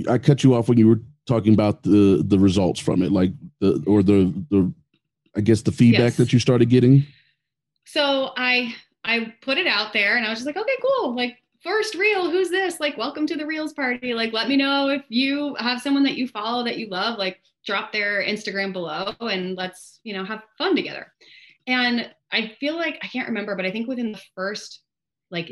I 0.09 0.19
cut 0.19 0.45
you 0.45 0.55
off 0.55 0.69
when 0.69 0.79
you 0.79 0.89
were 0.89 1.01
talking 1.27 1.55
about 1.55 1.83
the 1.83 2.23
the 2.27 2.39
results 2.39 2.81
from 2.81 3.03
it, 3.03 3.13
like 3.13 3.33
the 3.61 3.83
or 3.87 4.03
the 4.03 4.33
the 4.51 4.73
I 5.37 5.41
guess 5.41 5.63
the 5.63 5.73
feedback 5.73 6.01
yes. 6.01 6.17
that 6.17 6.33
you 6.33 6.39
started 6.39 6.69
getting. 6.69 7.07
So 7.85 8.33
I 8.37 8.75
I 9.05 9.35
put 9.43 9.59
it 9.59 9.67
out 9.67 9.93
there, 9.93 10.17
and 10.17 10.27
I 10.27 10.31
was 10.31 10.39
just 10.39 10.47
like, 10.47 10.57
okay, 10.57 10.77
cool, 10.83 11.15
like 11.15 11.39
first 11.63 11.95
reel 11.95 12.31
who's 12.31 12.51
this 12.51 12.79
like 12.79 12.97
welcome 12.97 13.27
to 13.27 13.37
the 13.37 13.45
reels 13.45 13.73
party 13.73 14.15
like 14.15 14.33
let 14.33 14.49
me 14.49 14.57
know 14.57 14.89
if 14.89 15.03
you 15.09 15.57
have 15.57 15.81
someone 15.81 16.05
that 16.05 16.17
you 16.17 16.29
follow 16.29 16.65
that 16.65 16.79
you 16.79 16.89
love 16.89 17.19
like 17.19 17.41
drop 17.67 17.93
their 17.93 18.23
instagram 18.23 18.73
below 18.73 19.13
and 19.21 19.57
let's 19.57 20.01
you 20.05 20.15
know 20.15 20.25
have 20.25 20.43
fun 20.57 20.77
together 20.77 21.13
and 21.67 22.09
i 22.31 22.53
feel 22.61 22.77
like 22.77 22.99
i 23.03 23.09
can't 23.09 23.29
remember 23.29 23.57
but 23.57 23.67
i 23.67 23.73
think 23.73 23.89
within 23.89 24.13
the 24.13 24.23
first 24.37 24.83
like 25.31 25.51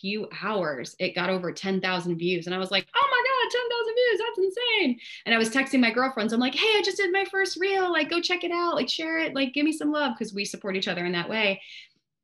few 0.00 0.28
hours, 0.42 0.96
it 0.98 1.14
got 1.14 1.30
over 1.30 1.52
10,000 1.52 2.16
views. 2.16 2.46
And 2.46 2.54
I 2.54 2.58
was 2.58 2.70
like, 2.70 2.86
oh 2.94 3.08
my 3.10 3.22
God, 3.28 3.50
10,000 3.50 3.94
views. 3.94 4.20
That's 4.20 4.38
insane. 4.38 5.00
And 5.26 5.34
I 5.34 5.38
was 5.38 5.50
texting 5.50 5.80
my 5.80 5.90
girlfriends. 5.90 6.32
I'm 6.32 6.40
like, 6.40 6.54
hey, 6.54 6.66
I 6.78 6.82
just 6.84 6.96
did 6.96 7.12
my 7.12 7.24
first 7.30 7.58
reel. 7.60 7.90
Like, 7.90 8.10
go 8.10 8.20
check 8.20 8.44
it 8.44 8.52
out. 8.52 8.74
Like, 8.74 8.88
share 8.88 9.18
it. 9.18 9.34
Like, 9.34 9.52
give 9.54 9.64
me 9.64 9.72
some 9.72 9.92
love 9.92 10.14
because 10.18 10.34
we 10.34 10.44
support 10.44 10.76
each 10.76 10.88
other 10.88 11.04
in 11.04 11.12
that 11.12 11.28
way. 11.28 11.60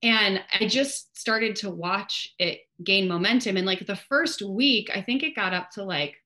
And 0.03 0.43
I 0.61 0.67
just 0.67 1.19
started 1.19 1.57
to 1.57 1.71
watch 1.71 2.35
it 2.39 2.61
gain 2.85 3.09
momentum. 3.09 3.57
And 3.57 3.67
like 3.67 3.87
the 3.87 3.97
first 3.97 4.43
week, 4.43 4.91
I 4.95 5.01
think 5.03 5.23
it 5.23 5.35
got 5.35 5.55
up 5.55 5.71
to 5.73 5.85
like 5.85 6.17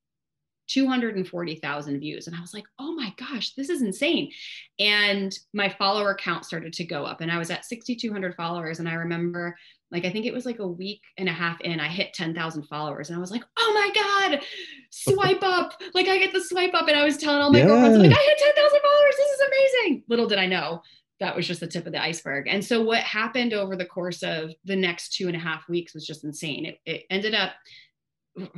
240,000 0.68 2.00
views. 2.00 2.26
And 2.26 2.36
I 2.36 2.40
was 2.40 2.52
like, 2.54 2.64
oh 2.78 2.92
my 2.92 3.14
gosh, 3.16 3.54
this 3.54 3.70
is 3.70 3.82
insane. 3.82 4.32
And 4.78 5.36
my 5.52 5.68
follower 5.68 6.14
count 6.14 6.44
started 6.44 6.72
to 6.74 6.84
go 6.84 7.04
up. 7.04 7.20
And 7.20 7.30
I 7.30 7.38
was 7.38 7.50
at 7.50 7.64
6,200 7.64 8.34
followers. 8.34 8.80
And 8.80 8.88
I 8.88 8.94
remember, 8.94 9.56
like, 9.90 10.05
I 10.05 10.11
think 10.11 10.26
it 10.26 10.33
was 10.33 10.46
like 10.46 10.59
a 10.59 10.66
week 10.66 11.03
and 11.18 11.29
a 11.29 11.33
half 11.33 11.61
in, 11.61 11.81
I 11.81 11.88
hit 11.88 12.14
10,000 12.14 12.62
followers. 12.64 13.09
And 13.09 13.16
I 13.16 13.20
was 13.20 13.31
like, 13.31 13.42
oh 13.57 13.72
my 13.74 14.03
God, 14.31 14.40
swipe 14.90 15.42
up. 15.42 15.74
Like, 15.92 16.07
I 16.07 16.18
get 16.18 16.33
the 16.33 16.42
swipe 16.42 16.72
up. 16.74 16.87
And 16.87 16.96
I 16.96 17.05
was 17.05 17.16
telling 17.16 17.42
all 17.42 17.53
my 17.53 17.59
yeah. 17.59 17.66
girlfriends, 17.66 17.98
like, 17.98 18.12
I 18.16 18.22
hit 18.22 18.38
10,000 18.38 18.81
followers. 18.81 19.16
This 19.16 19.31
is 19.31 19.40
amazing. 19.40 20.05
Little 20.09 20.26
did 20.29 20.38
I 20.38 20.46
know 20.46 20.83
that 21.18 21.37
was 21.37 21.46
just 21.46 21.61
the 21.61 21.66
tip 21.66 21.87
of 21.87 21.92
the 21.92 22.03
iceberg. 22.03 22.46
And 22.48 22.64
so 22.64 22.83
what 22.83 23.00
happened 23.00 23.53
over 23.53 23.76
the 23.76 23.85
course 23.85 24.22
of 24.22 24.53
the 24.64 24.76
next 24.76 25.14
two 25.14 25.26
and 25.26 25.37
a 25.37 25.40
half 25.40 25.68
weeks 25.68 25.94
was 25.94 26.07
just 26.07 26.24
insane. 26.24 26.66
It, 26.66 26.79
it 26.87 27.03
ended 27.11 27.35
up 27.35 27.53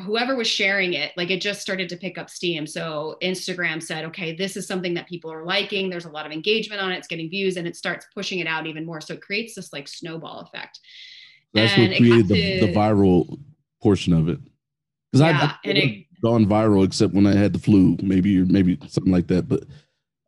whoever 0.04 0.36
was 0.36 0.46
sharing 0.46 0.92
it, 0.92 1.12
like 1.16 1.30
it 1.30 1.40
just 1.40 1.60
started 1.60 1.88
to 1.88 1.96
pick 1.96 2.18
up 2.18 2.28
steam. 2.28 2.66
So 2.66 3.16
Instagram 3.22 3.82
said, 3.82 4.04
okay, 4.06 4.34
this 4.34 4.56
is 4.56 4.66
something 4.66 4.94
that 4.94 5.08
people 5.08 5.32
are 5.32 5.44
liking. 5.44 5.88
There's 5.88 6.04
a 6.04 6.10
lot 6.10 6.26
of 6.26 6.32
engagement 6.32 6.80
on 6.80 6.92
it. 6.92 6.98
It's 6.98 7.08
getting 7.08 7.30
views 7.30 7.56
and 7.56 7.66
it 7.66 7.76
starts 7.76 8.06
pushing 8.14 8.38
it 8.38 8.46
out 8.46 8.66
even 8.66 8.86
more. 8.86 9.00
So 9.00 9.14
it 9.14 9.22
creates 9.22 9.54
this 9.54 9.72
like 9.72 9.88
snowball 9.88 10.40
effect. 10.40 10.78
That's 11.54 11.72
and 11.74 11.88
what 11.88 11.96
created 11.98 12.28
the, 12.28 12.60
to, 12.60 12.66
the 12.66 12.72
viral 12.72 13.38
portion 13.82 14.12
of 14.12 14.28
it. 14.28 14.38
Because 15.10 15.26
yeah, 15.26 15.52
I've, 15.64 16.04
gone 16.22 16.46
viral 16.46 16.84
except 16.84 17.12
when 17.12 17.26
I 17.26 17.34
had 17.34 17.52
the 17.52 17.58
flu, 17.58 17.96
maybe 18.00 18.38
or 18.40 18.44
maybe 18.44 18.78
something 18.86 19.12
like 19.12 19.26
that. 19.26 19.48
But 19.48 19.64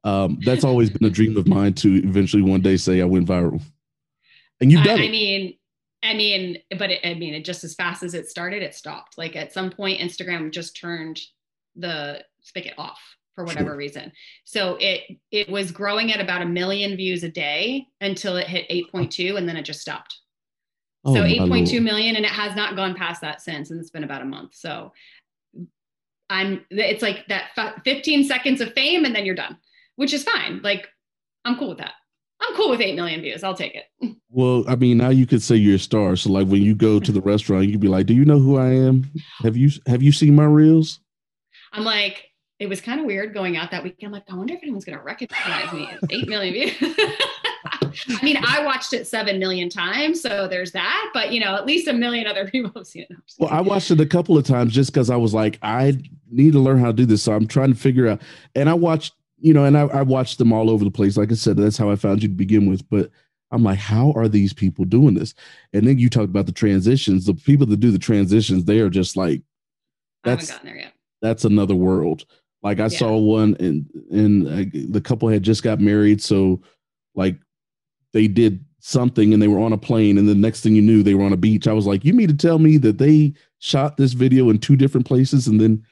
um, 0.02 0.38
that's 0.44 0.64
always 0.64 0.90
been 0.90 1.06
a 1.06 1.10
dream 1.10 1.36
of 1.36 1.46
mine 1.46 1.72
to 1.74 1.94
eventually 1.94 2.42
one 2.42 2.60
day 2.60 2.76
say 2.76 3.00
I 3.00 3.04
went 3.04 3.28
viral. 3.28 3.62
And 4.60 4.70
you've 4.70 4.84
done 4.84 4.98
I, 4.98 5.04
it. 5.04 5.08
I 5.08 5.10
mean, 5.10 5.54
I 6.02 6.14
mean, 6.14 6.58
but 6.78 6.90
it, 6.90 7.00
I 7.04 7.14
mean, 7.14 7.34
it 7.34 7.44
just 7.44 7.64
as 7.64 7.74
fast 7.74 8.02
as 8.02 8.14
it 8.14 8.28
started, 8.28 8.62
it 8.62 8.74
stopped. 8.74 9.16
Like 9.16 9.36
at 9.36 9.52
some 9.52 9.70
point, 9.70 10.00
Instagram 10.00 10.52
just 10.52 10.76
turned 10.76 11.20
the 11.76 12.22
spigot 12.40 12.74
off 12.76 13.00
for 13.34 13.44
whatever 13.44 13.70
sure. 13.70 13.76
reason. 13.76 14.12
So 14.44 14.76
it 14.80 15.18
it 15.30 15.48
was 15.48 15.72
growing 15.72 16.12
at 16.12 16.20
about 16.20 16.42
a 16.42 16.46
million 16.46 16.96
views 16.96 17.24
a 17.24 17.30
day 17.30 17.86
until 18.00 18.36
it 18.36 18.46
hit 18.46 18.68
8.2, 18.68 19.38
and 19.38 19.48
then 19.48 19.56
it 19.56 19.64
just 19.64 19.80
stopped. 19.80 20.20
Oh, 21.04 21.14
so 21.14 21.22
8.2 21.22 21.82
million, 21.82 22.16
and 22.16 22.24
it 22.24 22.30
has 22.30 22.56
not 22.56 22.76
gone 22.76 22.94
past 22.94 23.20
that 23.20 23.42
since, 23.42 23.70
and 23.70 23.80
it's 23.80 23.90
been 23.90 24.04
about 24.04 24.22
a 24.22 24.24
month. 24.24 24.54
So 24.54 24.92
I'm 26.30 26.64
it's 26.70 27.02
like 27.02 27.26
that 27.28 27.50
15 27.84 28.24
seconds 28.24 28.60
of 28.60 28.72
fame, 28.72 29.04
and 29.04 29.14
then 29.14 29.26
you're 29.26 29.34
done, 29.34 29.58
which 29.96 30.12
is 30.12 30.24
fine. 30.24 30.60
Like 30.62 30.88
I'm 31.44 31.56
cool 31.58 31.68
with 31.68 31.78
that. 31.78 31.92
I'm 32.40 32.54
cool 32.56 32.70
with 32.70 32.80
8 32.80 32.96
million 32.96 33.20
views. 33.20 33.44
I'll 33.44 33.54
take 33.54 33.74
it. 33.74 33.84
Well, 34.36 34.64
I 34.66 34.74
mean, 34.74 34.98
now 34.98 35.10
you 35.10 35.26
could 35.26 35.44
say 35.44 35.54
you're 35.54 35.76
a 35.76 35.78
star. 35.78 36.16
So 36.16 36.28
like 36.28 36.48
when 36.48 36.60
you 36.60 36.74
go 36.74 36.98
to 36.98 37.12
the 37.12 37.20
restaurant, 37.20 37.68
you'd 37.68 37.78
be 37.78 37.86
like, 37.86 38.06
"Do 38.06 38.14
you 38.14 38.24
know 38.24 38.40
who 38.40 38.58
I 38.58 38.70
am? 38.70 39.08
Have 39.44 39.56
you 39.56 39.70
have 39.86 40.02
you 40.02 40.10
seen 40.10 40.34
my 40.34 40.44
reels?" 40.44 40.98
I'm 41.72 41.84
like, 41.84 42.30
it 42.58 42.68
was 42.68 42.80
kind 42.80 42.98
of 42.98 43.06
weird 43.06 43.32
going 43.32 43.56
out 43.56 43.70
that 43.70 43.84
weekend. 43.84 44.12
Like, 44.12 44.24
I 44.28 44.34
wonder 44.34 44.54
if 44.54 44.60
anyone's 44.60 44.84
gonna 44.84 45.00
recognize 45.00 45.72
me. 45.72 45.88
It's 45.88 46.12
8 46.12 46.28
million 46.28 46.52
views. 46.52 46.96
I 48.08 48.24
mean, 48.24 48.36
I 48.46 48.64
watched 48.64 48.92
it 48.92 49.06
7 49.06 49.38
million 49.38 49.68
times, 49.68 50.20
so 50.20 50.48
there's 50.48 50.72
that, 50.72 51.10
but 51.14 51.32
you 51.32 51.40
know, 51.40 51.54
at 51.54 51.66
least 51.66 51.88
a 51.88 51.92
million 51.92 52.26
other 52.26 52.48
people 52.50 52.72
have 52.76 52.86
seen 52.86 53.06
it. 53.08 53.16
Well, 53.38 53.50
I 53.50 53.60
watched 53.60 53.90
it 53.90 54.00
a 54.00 54.06
couple 54.06 54.36
of 54.38 54.44
times 54.44 54.72
just 54.72 54.92
because 54.92 55.10
I 55.10 55.16
was 55.16 55.34
like, 55.34 55.58
I 55.62 55.98
need 56.30 56.52
to 56.52 56.60
learn 56.60 56.78
how 56.78 56.86
to 56.86 56.92
do 56.92 57.06
this. 57.06 57.22
So 57.22 57.32
I'm 57.32 57.46
trying 57.46 57.72
to 57.72 57.78
figure 57.78 58.08
out. 58.08 58.22
And 58.54 58.68
I 58.68 58.74
watched 58.74 59.14
you 59.44 59.52
know, 59.52 59.64
and 59.64 59.76
I, 59.76 59.82
I 59.82 60.00
watched 60.00 60.38
them 60.38 60.54
all 60.54 60.70
over 60.70 60.84
the 60.84 60.90
place. 60.90 61.18
Like 61.18 61.30
I 61.30 61.34
said, 61.34 61.58
that's 61.58 61.76
how 61.76 61.90
I 61.90 61.96
found 61.96 62.22
you 62.22 62.30
to 62.30 62.34
begin 62.34 62.66
with. 62.66 62.88
But 62.88 63.10
I'm 63.50 63.62
like, 63.62 63.78
how 63.78 64.12
are 64.12 64.26
these 64.26 64.54
people 64.54 64.86
doing 64.86 65.12
this? 65.12 65.34
And 65.74 65.86
then 65.86 65.98
you 65.98 66.08
talked 66.08 66.30
about 66.30 66.46
the 66.46 66.52
transitions. 66.52 67.26
The 67.26 67.34
people 67.34 67.66
that 67.66 67.78
do 67.78 67.90
the 67.90 67.98
transitions, 67.98 68.64
they 68.64 68.80
are 68.80 68.88
just 68.88 69.18
like, 69.18 69.42
that's, 70.22 70.50
I 70.50 70.54
gotten 70.54 70.66
there 70.66 70.78
yet. 70.78 70.92
That's 71.20 71.44
another 71.44 71.74
world. 71.74 72.24
Like 72.62 72.80
I 72.80 72.84
yeah. 72.84 72.98
saw 72.98 73.18
one, 73.18 73.54
and 73.60 73.86
and 74.10 74.48
uh, 74.48 74.78
the 74.88 75.00
couple 75.02 75.28
had 75.28 75.42
just 75.42 75.62
got 75.62 75.78
married, 75.80 76.22
so 76.22 76.62
like 77.14 77.36
they 78.14 78.26
did 78.26 78.64
something, 78.80 79.34
and 79.34 79.42
they 79.42 79.48
were 79.48 79.60
on 79.60 79.74
a 79.74 79.78
plane, 79.78 80.16
and 80.16 80.26
the 80.26 80.34
next 80.34 80.62
thing 80.62 80.74
you 80.74 80.82
knew, 80.82 81.02
they 81.02 81.14
were 81.14 81.24
on 81.24 81.32
a 81.34 81.36
beach. 81.36 81.68
I 81.68 81.72
was 81.74 81.86
like, 81.86 82.04
you 82.04 82.14
mean 82.14 82.28
to 82.28 82.36
tell 82.36 82.58
me 82.58 82.78
that 82.78 82.96
they 82.96 83.34
shot 83.58 83.96
this 83.98 84.14
video 84.14 84.48
in 84.48 84.58
two 84.58 84.76
different 84.76 85.06
places 85.06 85.46
and 85.46 85.60
then 85.60 85.84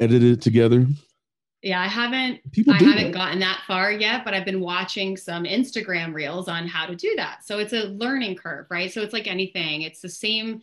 edited 0.00 0.38
it 0.38 0.42
together? 0.42 0.86
Yeah, 1.62 1.80
I 1.80 1.86
haven't 1.88 2.52
People 2.52 2.74
I 2.74 2.76
haven't 2.76 3.10
that. 3.10 3.14
gotten 3.14 3.38
that 3.40 3.62
far 3.66 3.90
yet, 3.90 4.24
but 4.24 4.34
I've 4.34 4.44
been 4.44 4.60
watching 4.60 5.16
some 5.16 5.44
Instagram 5.44 6.14
reels 6.14 6.48
on 6.48 6.68
how 6.68 6.86
to 6.86 6.94
do 6.94 7.14
that. 7.16 7.44
So 7.44 7.58
it's 7.58 7.72
a 7.72 7.84
learning 7.88 8.36
curve, 8.36 8.66
right? 8.70 8.92
So 8.92 9.00
it's 9.00 9.12
like 9.12 9.26
anything. 9.26 9.82
It's 9.82 10.00
the 10.00 10.08
same 10.08 10.60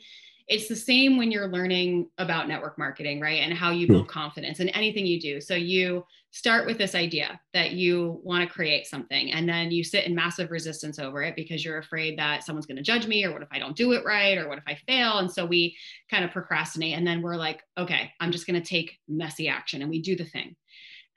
it's 0.47 0.67
the 0.67 0.75
same 0.75 1.17
when 1.17 1.31
you're 1.31 1.47
learning 1.47 2.09
about 2.17 2.47
network 2.47 2.77
marketing, 2.77 3.19
right? 3.19 3.41
And 3.41 3.53
how 3.53 3.71
you 3.71 3.87
hmm. 3.87 3.93
build 3.93 4.07
confidence 4.07 4.59
in 4.59 4.69
anything 4.69 5.05
you 5.05 5.19
do. 5.19 5.39
So 5.39 5.55
you 5.55 6.05
start 6.31 6.65
with 6.65 6.79
this 6.79 6.95
idea 6.95 7.39
that 7.53 7.73
you 7.73 8.19
want 8.23 8.47
to 8.47 8.51
create 8.51 8.87
something 8.87 9.31
and 9.31 9.47
then 9.47 9.69
you 9.69 9.83
sit 9.83 10.05
in 10.05 10.15
massive 10.15 10.49
resistance 10.49 10.97
over 10.97 11.21
it 11.21 11.35
because 11.35 11.63
you're 11.63 11.77
afraid 11.77 12.17
that 12.17 12.43
someone's 12.43 12.65
going 12.65 12.75
to 12.75 12.81
judge 12.81 13.05
me 13.05 13.23
or 13.23 13.31
what 13.31 13.43
if 13.43 13.49
I 13.51 13.59
don't 13.59 13.77
do 13.77 13.91
it 13.91 14.03
right 14.03 14.37
or 14.39 14.49
what 14.49 14.57
if 14.57 14.63
I 14.67 14.75
fail? 14.87 15.19
And 15.19 15.31
so 15.31 15.45
we 15.45 15.77
kind 16.09 16.25
of 16.25 16.31
procrastinate 16.31 16.97
and 16.97 17.05
then 17.05 17.21
we're 17.21 17.35
like, 17.35 17.61
okay, 17.77 18.11
I'm 18.19 18.31
just 18.31 18.47
going 18.47 18.59
to 18.59 18.67
take 18.67 18.97
messy 19.07 19.47
action 19.47 19.81
and 19.81 19.91
we 19.91 20.01
do 20.01 20.15
the 20.15 20.25
thing. 20.25 20.55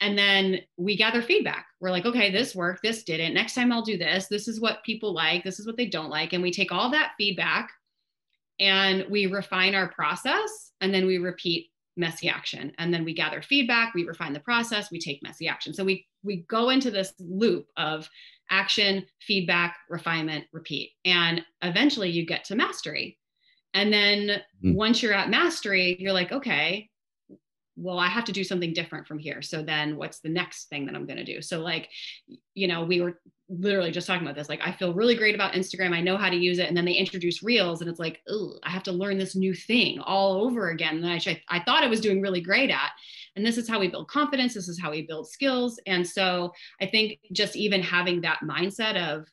And 0.01 0.19
then 0.19 0.59
we 0.77 0.99
gather 0.99 1.23
feedback. 1.23 1.65
We're 1.81 1.91
like, 1.91 2.05
okay, 2.05 2.31
this 2.31 2.55
worked, 2.55 2.83
this 2.83 3.03
didn't. 3.03 3.33
Next 3.33 3.55
time 3.55 3.73
I'll 3.73 3.81
do 3.81 3.97
this. 3.97 4.27
This 4.27 4.49
is 4.49 4.61
what 4.61 4.85
people 4.85 5.15
like, 5.15 5.43
this 5.43 5.59
is 5.59 5.67
what 5.67 5.79
they 5.79 5.87
don't 5.87 6.11
like. 6.11 6.35
And 6.35 6.43
we 6.43 6.53
take 6.53 6.73
all 6.73 6.91
that 6.91 7.13
feedback 7.17 7.71
and 8.59 9.05
we 9.11 9.27
refine 9.27 9.75
our 9.75 9.89
process 9.89 10.73
and 10.81 10.93
then 10.93 11.07
we 11.07 11.19
repeat 11.19 11.71
messy 11.97 12.29
action. 12.29 12.73
And 12.79 12.93
then 12.93 13.05
we 13.05 13.15
gather 13.15 13.43
feedback 13.43 13.95
we 13.95 14.05
refine 14.05 14.33
the 14.33 14.41
process 14.41 14.91
we 14.91 15.01
take 15.01 15.23
messy 15.23 15.49
action. 15.49 15.73
So 15.73 15.85
we 15.85 16.07
we 16.23 16.45
go 16.49 16.71
into 16.71 16.91
this 16.91 17.13
loop 17.19 17.67
of 17.77 18.09
action 18.51 19.05
feedback 19.21 19.77
refinement 19.89 20.45
repeat. 20.53 20.93
And 21.05 21.43
eventually 21.63 22.11
you 22.11 22.27
get 22.27 22.45
to 22.45 22.57
mastery. 22.57 23.19
And 23.75 23.93
then 23.93 24.43
mm. 24.65 24.75
once 24.75 25.03
you're 25.03 25.15
at 25.15 25.31
mastery 25.31 25.97
you're 25.99 26.13
like 26.13 26.33
okay 26.33 26.89
well 27.77 27.99
i 27.99 28.09
have 28.09 28.25
to 28.25 28.33
do 28.33 28.43
something 28.43 28.73
different 28.73 29.07
from 29.07 29.19
here. 29.19 29.43
So 29.43 29.63
then 29.63 29.97
what's 29.97 30.21
the 30.21 30.29
next 30.29 30.69
thing 30.69 30.87
that 30.87 30.95
i'm 30.95 31.07
going 31.07 31.19
to 31.19 31.25
do? 31.25 31.43
So 31.43 31.61
like 31.61 31.89
you 32.55 32.67
know 32.69 32.85
we 32.85 33.01
were 33.01 33.21
literally 33.49 33.93
just 33.93 34.09
talking 34.09 34.27
about 34.27 34.35
this 34.35 34.49
like 34.49 34.61
i 34.65 34.73
feel 34.73 34.93
really 34.93 35.15
great 35.15 35.35
about 35.35 35.53
instagram. 35.53 35.93
I 35.93 36.01
know 36.01 36.17
how 36.17 36.31
to 36.31 36.37
use 36.37 36.59
it. 36.59 36.69
And 36.69 36.77
then 36.77 36.85
they 36.85 36.95
introduce 36.95 37.43
reels 37.43 37.81
and 37.81 37.91
it's 37.91 38.01
like 38.01 38.21
oh 38.29 38.59
i 38.65 38.71
have 38.71 38.83
to 38.85 38.93
learn 38.93 39.19
this 39.19 39.37
new 39.37 39.55
thing 39.55 40.01
all 40.01 40.45
over 40.45 40.71
again 40.71 41.01
that 41.03 41.27
I, 41.27 41.43
I 41.49 41.63
thought 41.63 41.85
i 41.85 41.89
was 41.89 42.01
doing 42.01 42.21
really 42.21 42.41
great 42.41 42.71
at. 42.71 42.91
And 43.37 43.45
this 43.45 43.59
is 43.59 43.69
how 43.69 43.79
we 43.79 43.89
build 43.89 44.09
confidence. 44.09 44.55
This 44.55 44.69
is 44.69 44.81
how 44.81 44.91
we 44.91 45.03
build 45.03 45.29
skills. 45.29 45.79
And 45.87 46.07
so 46.07 46.53
i 46.81 46.87
think 46.87 47.19
just 47.33 47.57
even 47.57 47.83
having 47.83 48.23
that 48.23 48.41
mindset 48.41 48.97
of 48.97 49.27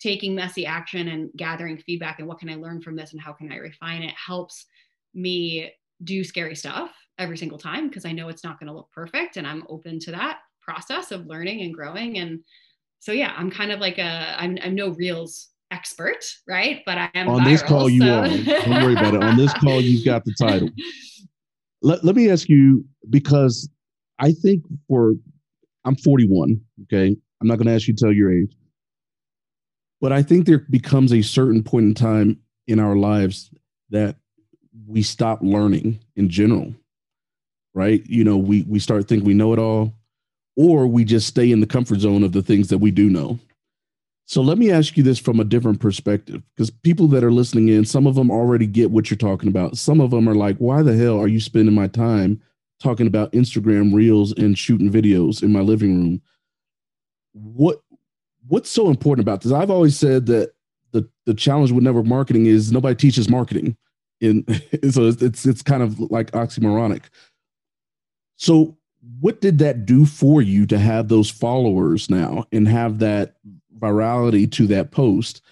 taking 0.00 0.34
messy 0.34 0.66
action 0.66 1.08
and 1.08 1.30
gathering 1.36 1.78
feedback 1.78 2.18
and 2.18 2.28
what 2.28 2.38
can 2.38 2.50
i 2.50 2.54
learn 2.54 2.80
from 2.80 2.96
this 2.96 3.12
and 3.12 3.20
how 3.20 3.32
can 3.32 3.50
i 3.50 3.56
refine 3.56 4.02
it 4.02 4.14
helps 4.14 4.66
me 5.14 5.70
do 6.04 6.24
scary 6.24 6.54
stuff 6.54 6.90
every 7.18 7.38
single 7.38 7.58
time 7.58 7.88
because 7.88 8.04
I 8.04 8.12
know 8.12 8.28
it's 8.28 8.44
not 8.44 8.58
going 8.60 8.68
to 8.68 8.74
look 8.74 8.90
perfect 8.92 9.36
and 9.36 9.46
I'm 9.46 9.64
open 9.68 9.98
to 10.00 10.10
that 10.12 10.40
process 10.60 11.12
of 11.12 11.26
learning 11.26 11.62
and 11.62 11.72
growing 11.72 12.18
and 12.18 12.40
so 12.98 13.12
yeah 13.12 13.32
I'm 13.36 13.50
kind 13.50 13.70
of 13.72 13.80
like 13.80 13.98
a 13.98 14.34
I'm, 14.38 14.58
I'm 14.62 14.74
no 14.74 14.90
reels 14.90 15.48
expert 15.70 16.24
right? 16.48 16.82
But 16.84 16.98
I 16.98 17.10
am 17.14 17.28
on 17.28 17.42
viral, 17.42 17.44
this 17.44 17.62
call 17.62 17.88
you 17.88 18.02
are. 18.02 18.28
Don't 18.28 18.82
worry 18.82 18.92
about 18.92 19.14
it. 19.14 19.22
On 19.22 19.36
this 19.36 19.52
call 19.54 19.80
you've 19.80 20.04
got 20.04 20.24
the 20.24 20.34
title. 20.38 20.68
Let, 21.82 22.02
let 22.04 22.16
me 22.16 22.30
ask 22.30 22.48
you 22.48 22.84
because 23.10 23.68
I 24.18 24.32
think 24.32 24.64
for 24.88 25.12
I'm 25.84 25.94
41 25.94 26.60
okay? 26.84 27.16
I'm 27.40 27.46
not 27.46 27.56
going 27.56 27.66
to 27.66 27.74
ask 27.74 27.86
you 27.86 27.94
to 27.94 28.04
tell 28.04 28.12
your 28.12 28.32
age. 28.32 28.56
But 30.00 30.12
I 30.12 30.22
think 30.22 30.46
there 30.46 30.66
becomes 30.70 31.12
a 31.12 31.22
certain 31.22 31.62
point 31.62 31.84
in 31.86 31.94
time 31.94 32.40
in 32.66 32.80
our 32.80 32.96
lives 32.96 33.50
that 33.90 34.16
we 34.86 35.02
stop 35.02 35.40
learning 35.42 35.98
in 36.16 36.28
general 36.28 36.74
right? 37.76 38.02
You 38.06 38.24
know, 38.24 38.38
we 38.38 38.62
we 38.62 38.80
start 38.80 39.06
thinking 39.06 39.26
we 39.26 39.34
know 39.34 39.52
it 39.52 39.60
all, 39.60 39.92
or 40.56 40.88
we 40.88 41.04
just 41.04 41.28
stay 41.28 41.52
in 41.52 41.60
the 41.60 41.66
comfort 41.66 42.00
zone 42.00 42.24
of 42.24 42.32
the 42.32 42.42
things 42.42 42.68
that 42.68 42.78
we 42.78 42.90
do 42.90 43.08
know. 43.08 43.38
So 44.24 44.40
let 44.42 44.58
me 44.58 44.72
ask 44.72 44.96
you 44.96 45.04
this 45.04 45.20
from 45.20 45.38
a 45.38 45.44
different 45.44 45.78
perspective, 45.78 46.42
because 46.56 46.70
people 46.70 47.06
that 47.08 47.22
are 47.22 47.30
listening 47.30 47.68
in, 47.68 47.84
some 47.84 48.08
of 48.08 48.16
them 48.16 48.30
already 48.30 48.66
get 48.66 48.90
what 48.90 49.08
you're 49.08 49.18
talking 49.18 49.48
about. 49.48 49.76
Some 49.76 50.00
of 50.00 50.10
them 50.10 50.28
are 50.28 50.34
like, 50.34 50.56
why 50.56 50.82
the 50.82 50.96
hell 50.96 51.20
are 51.20 51.28
you 51.28 51.38
spending 51.38 51.74
my 51.74 51.86
time 51.86 52.40
talking 52.82 53.06
about 53.06 53.30
Instagram 53.32 53.94
reels 53.94 54.32
and 54.32 54.58
shooting 54.58 54.90
videos 54.90 55.42
in 55.42 55.52
my 55.52 55.60
living 55.60 55.96
room? 55.96 56.22
What 57.34 57.82
what's 58.48 58.70
so 58.70 58.88
important 58.88 59.22
about 59.22 59.42
this? 59.42 59.52
I've 59.52 59.70
always 59.70 59.98
said 59.98 60.26
that 60.26 60.54
the 60.92 61.06
the 61.26 61.34
challenge 61.34 61.72
with 61.72 61.84
network 61.84 62.06
marketing 62.06 62.46
is 62.46 62.72
nobody 62.72 62.94
teaches 62.94 63.28
marketing. 63.28 63.76
In 64.20 64.44
so 64.90 65.06
it's, 65.06 65.22
it's 65.22 65.46
it's 65.46 65.62
kind 65.62 65.82
of 65.82 65.98
like 66.00 66.30
oxymoronic. 66.32 67.04
So, 68.36 68.76
what 69.20 69.40
did 69.40 69.58
that 69.58 69.86
do 69.86 70.06
for 70.06 70.42
you 70.42 70.66
to 70.66 70.78
have 70.78 71.08
those 71.08 71.30
followers 71.30 72.10
now 72.10 72.44
and 72.52 72.68
have 72.68 72.98
that 73.00 73.36
virality 73.78 74.50
to 74.52 74.66
that 74.68 74.90
post? 74.90 75.42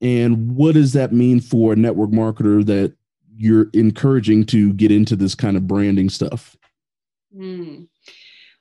And 0.00 0.54
what 0.54 0.74
does 0.74 0.92
that 0.92 1.12
mean 1.12 1.40
for 1.40 1.72
a 1.72 1.76
network 1.76 2.10
marketer 2.10 2.64
that 2.66 2.94
you're 3.36 3.68
encouraging 3.72 4.44
to 4.46 4.72
get 4.74 4.92
into 4.92 5.16
this 5.16 5.34
kind 5.34 5.56
of 5.56 5.66
branding 5.66 6.10
stuff? 6.10 6.56
Mm. 7.36 7.88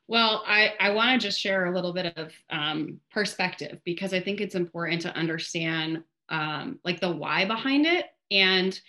Well, 0.07 0.43
I, 0.45 0.73
I 0.79 0.91
want 0.91 1.19
to 1.19 1.27
just 1.27 1.39
share 1.39 1.65
a 1.65 1.73
little 1.73 1.93
bit 1.93 2.17
of 2.17 2.33
um, 2.49 2.99
perspective 3.11 3.79
because 3.83 4.13
I 4.13 4.19
think 4.19 4.41
it's 4.41 4.55
important 4.55 5.01
to 5.03 5.15
understand 5.15 6.03
um, 6.29 6.79
like 6.83 6.99
the 6.99 7.11
why 7.11 7.45
behind 7.45 7.85
it. 7.85 8.05
And 8.31 8.79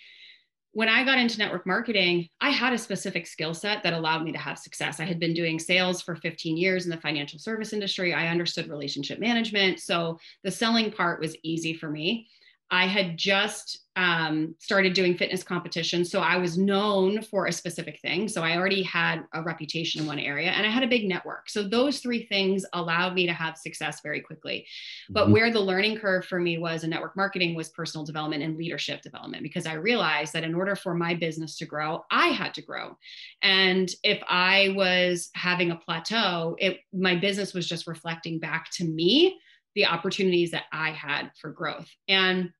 when 0.75 0.89
I 0.89 1.05
got 1.05 1.17
into 1.17 1.37
network 1.37 1.65
marketing, 1.65 2.27
I 2.41 2.49
had 2.49 2.73
a 2.73 2.77
specific 2.77 3.27
skill 3.27 3.53
set 3.53 3.81
that 3.83 3.93
allowed 3.93 4.25
me 4.25 4.33
to 4.33 4.37
have 4.37 4.59
success. 4.59 4.99
I 4.99 5.05
had 5.05 5.21
been 5.21 5.33
doing 5.33 5.57
sales 5.57 6.01
for 6.01 6.17
15 6.17 6.57
years 6.57 6.83
in 6.83 6.91
the 6.91 6.97
financial 6.97 7.39
service 7.39 7.71
industry. 7.71 8.13
I 8.13 8.27
understood 8.27 8.67
relationship 8.67 9.17
management. 9.17 9.79
So 9.79 10.19
the 10.43 10.51
selling 10.51 10.91
part 10.91 11.21
was 11.21 11.37
easy 11.43 11.75
for 11.75 11.89
me. 11.89 12.27
I 12.71 12.87
had 12.87 13.17
just 13.17 13.85
um, 13.95 14.55
started 14.59 14.93
doing 14.93 15.15
fitness 15.15 15.43
competitions. 15.43 16.11
So 16.11 16.19
I 16.19 16.35
was 16.35 16.57
known 16.57 17.21
for 17.21 17.45
a 17.45 17.51
specific 17.51 18.01
thing. 18.01 18.27
So 18.27 18.43
I 18.43 18.57
already 18.57 18.83
had 18.83 19.23
a 19.33 19.41
reputation 19.41 20.01
in 20.01 20.07
one 20.07 20.19
area 20.19 20.49
and 20.49 20.65
I 20.65 20.69
had 20.69 20.83
a 20.83 20.87
big 20.87 21.07
network. 21.07 21.49
So 21.49 21.63
those 21.63 21.99
three 21.99 22.25
things 22.25 22.65
allowed 22.73 23.13
me 23.13 23.25
to 23.27 23.33
have 23.33 23.57
success 23.57 24.01
very 24.03 24.19
quickly. 24.19 24.67
But 25.09 25.25
mm-hmm. 25.25 25.33
where 25.33 25.51
the 25.51 25.61
learning 25.61 25.99
curve 25.99 26.25
for 26.25 26.39
me 26.39 26.57
was 26.57 26.83
in 26.83 26.89
network 26.89 27.15
marketing 27.15 27.55
was 27.55 27.69
personal 27.69 28.05
development 28.05 28.43
and 28.43 28.57
leadership 28.57 29.01
development, 29.01 29.43
because 29.43 29.65
I 29.65 29.73
realized 29.73 30.33
that 30.33 30.43
in 30.43 30.55
order 30.55 30.75
for 30.75 30.93
my 30.93 31.13
business 31.13 31.55
to 31.57 31.65
grow, 31.65 32.03
I 32.11 32.27
had 32.27 32.53
to 32.55 32.61
grow. 32.61 32.97
And 33.41 33.89
if 34.03 34.21
I 34.27 34.73
was 34.75 35.29
having 35.35 35.71
a 35.71 35.77
plateau, 35.77 36.57
it 36.59 36.79
my 36.91 37.15
business 37.15 37.53
was 37.53 37.67
just 37.67 37.87
reflecting 37.87 38.39
back 38.39 38.69
to 38.71 38.83
me 38.83 39.39
the 39.75 39.85
opportunities 39.85 40.51
that 40.51 40.63
I 40.71 40.91
had 40.91 41.31
for 41.39 41.51
growth. 41.51 41.89
And 42.07 42.51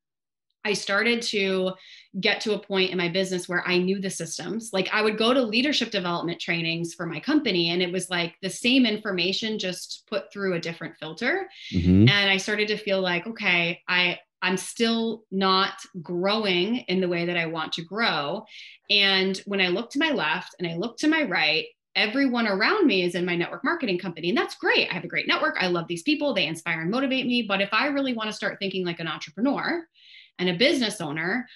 I 0.66 0.74
started 0.74 1.22
to 1.22 1.74
get 2.20 2.42
to 2.42 2.56
a 2.56 2.60
point 2.60 2.90
in 2.90 2.98
my 2.98 3.08
business 3.08 3.48
where 3.48 3.64
I 3.68 3.78
knew 3.78 4.02
the 4.02 4.10
systems. 4.10 4.72
Like 4.74 4.90
I 4.92 5.04
would 5.04 5.18
go 5.18 5.32
to 5.32 5.42
leadership 5.44 5.92
development 5.92 6.42
trainings 6.42 6.96
for 6.96 7.06
my 7.06 7.20
company, 7.20 7.70
and 7.70 7.84
it 7.84 7.92
was 7.92 8.10
like 8.10 8.34
the 8.42 8.50
same 8.50 8.86
information 8.86 9.60
just 9.60 10.04
put 10.10 10.34
through 10.34 10.56
a 10.56 10.60
different 10.60 10.98
filter. 11.00 11.48
Mm-hmm. 11.72 12.10
And 12.10 12.30
I 12.32 12.38
started 12.38 12.68
to 12.70 12.78
feel 12.78 13.00
like, 13.00 13.28
okay, 13.28 13.82
I 13.88 14.20
I'm 14.42 14.58
still 14.58 15.24
not 15.32 15.74
growing 16.02 16.78
in 16.78 17.00
the 17.00 17.08
way 17.08 17.26
that 17.26 17.38
I 17.38 17.46
want 17.46 17.74
to 17.74 17.84
grow. 17.84 18.46
And 18.90 19.38
when 19.46 19.62
I 19.62 19.70
look 19.70 19.92
to 19.92 20.00
my 20.00 20.12
left 20.12 20.56
and 20.60 20.68
I 20.68 20.76
look 20.76 20.98
to 20.98 21.08
my 21.08 21.24
right, 21.24 21.66
everyone 21.96 22.48
around 22.48 22.88
me 22.88 23.04
is 23.04 23.16
in 23.16 23.26
my 23.26 23.36
network 23.36 23.64
marketing 23.64 23.98
company. 23.98 24.30
And 24.30 24.38
that's 24.38 24.56
great. 24.56 24.90
I 24.90 24.94
have 24.94 25.04
a 25.04 25.10
great 25.10 25.28
network. 25.28 25.56
I 25.60 25.68
love 25.68 25.88
these 25.88 26.04
people. 26.04 26.34
They 26.34 26.48
inspire 26.48 26.82
and 26.82 26.92
motivate 26.92 27.26
me. 27.26 27.44
But 27.44 27.62
if 27.62 27.70
I 27.72 27.88
really 27.88 28.14
want 28.14 28.30
to 28.30 28.36
start 28.36 28.58
thinking 28.60 28.86
like 28.86 29.00
an 29.00 29.08
entrepreneur 29.08 29.86
and 30.38 30.50
a 30.50 30.58
business 30.58 31.00
owner, 31.00 31.48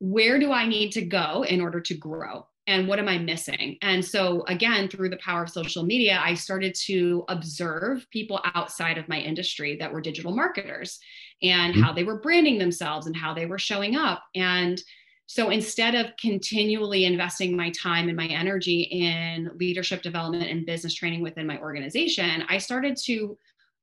where 0.00 0.38
do 0.38 0.52
I 0.52 0.66
need 0.66 0.90
to 0.92 1.04
go 1.04 1.44
in 1.48 1.60
order 1.60 1.80
to 1.80 1.94
grow? 1.94 2.46
And 2.66 2.88
what 2.88 2.98
am 2.98 3.08
I 3.08 3.18
missing? 3.18 3.76
And 3.82 4.02
so, 4.02 4.42
again, 4.48 4.88
through 4.88 5.10
the 5.10 5.18
power 5.18 5.42
of 5.42 5.50
social 5.50 5.82
media, 5.82 6.20
I 6.22 6.32
started 6.32 6.74
to 6.86 7.24
observe 7.28 8.06
people 8.10 8.40
outside 8.54 8.96
of 8.96 9.08
my 9.08 9.18
industry 9.18 9.76
that 9.76 9.92
were 9.92 10.00
digital 10.00 10.34
marketers 10.34 10.98
and 11.42 11.74
mm-hmm. 11.74 11.82
how 11.82 11.92
they 11.92 12.04
were 12.04 12.20
branding 12.20 12.58
themselves 12.58 13.06
and 13.06 13.14
how 13.14 13.34
they 13.34 13.44
were 13.44 13.58
showing 13.58 13.96
up. 13.96 14.22
And 14.34 14.82
so 15.26 15.50
instead 15.50 15.94
of 15.94 16.12
continually 16.20 17.04
investing 17.04 17.56
my 17.56 17.70
time 17.70 18.08
and 18.08 18.16
my 18.16 18.26
energy 18.26 18.82
in 18.82 19.50
leadership 19.56 20.02
development 20.02 20.50
and 20.50 20.66
business 20.66 20.94
training 20.94 21.22
within 21.22 21.46
my 21.46 21.58
organization, 21.58 22.44
I 22.48 22.58
started 22.58 22.96
to 23.04 23.38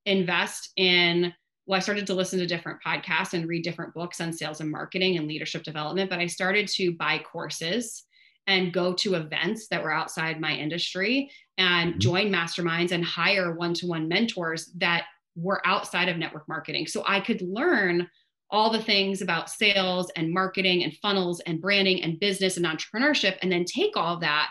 invest 0.06 0.72
in 0.76 1.34
well, 1.68 1.78
I 1.78 1.82
started 1.82 2.08
to 2.08 2.16
listen 2.16 2.40
to 2.40 2.48
different 2.48 2.80
podcasts 2.86 3.34
and 3.34 3.48
read 3.48 3.64
different 3.64 3.94
books 3.94 4.20
on 4.20 4.34
sales 4.34 4.62
and 4.62 4.70
marketing 4.70 5.18
and 5.18 5.28
leadership 5.28 5.64
development, 5.64 6.10
but 6.10 6.20
I 6.20 6.26
started 6.26 6.68
to 6.70 6.94
buy 6.94 7.20
courses 7.20 8.04
and 8.48 8.74
go 8.74 8.94
to 8.94 9.16
events 9.16 9.68
that 9.68 9.84
were 9.84 9.94
outside 9.94 10.42
my 10.42 10.54
industry 10.54 11.32
and 11.58 11.92
mm-hmm. 11.92 12.00
join 12.00 12.32
masterminds 12.32 12.92
and 12.92 13.06
hire 13.06 13.56
one 13.56 13.74
to 13.76 13.88
one 13.88 14.08
mentors 14.08 14.72
that 14.78 15.06
were 15.36 15.66
outside 15.66 16.10
of 16.10 16.18
network 16.18 16.48
marketing. 16.48 16.88
So 16.88 17.04
I 17.08 17.20
could 17.20 17.42
learn 17.42 18.10
all 18.52 18.70
the 18.70 18.82
things 18.82 19.22
about 19.22 19.50
sales 19.50 20.12
and 20.16 20.34
marketing 20.34 20.84
and 20.84 20.96
funnels 20.98 21.40
and 21.42 21.62
branding 21.62 22.04
and 22.04 22.20
business 22.20 22.58
and 22.58 22.66
entrepreneurship, 22.66 23.38
and 23.42 23.52
then 23.52 23.66
take 23.66 23.96
all 23.96 24.20
that 24.20 24.50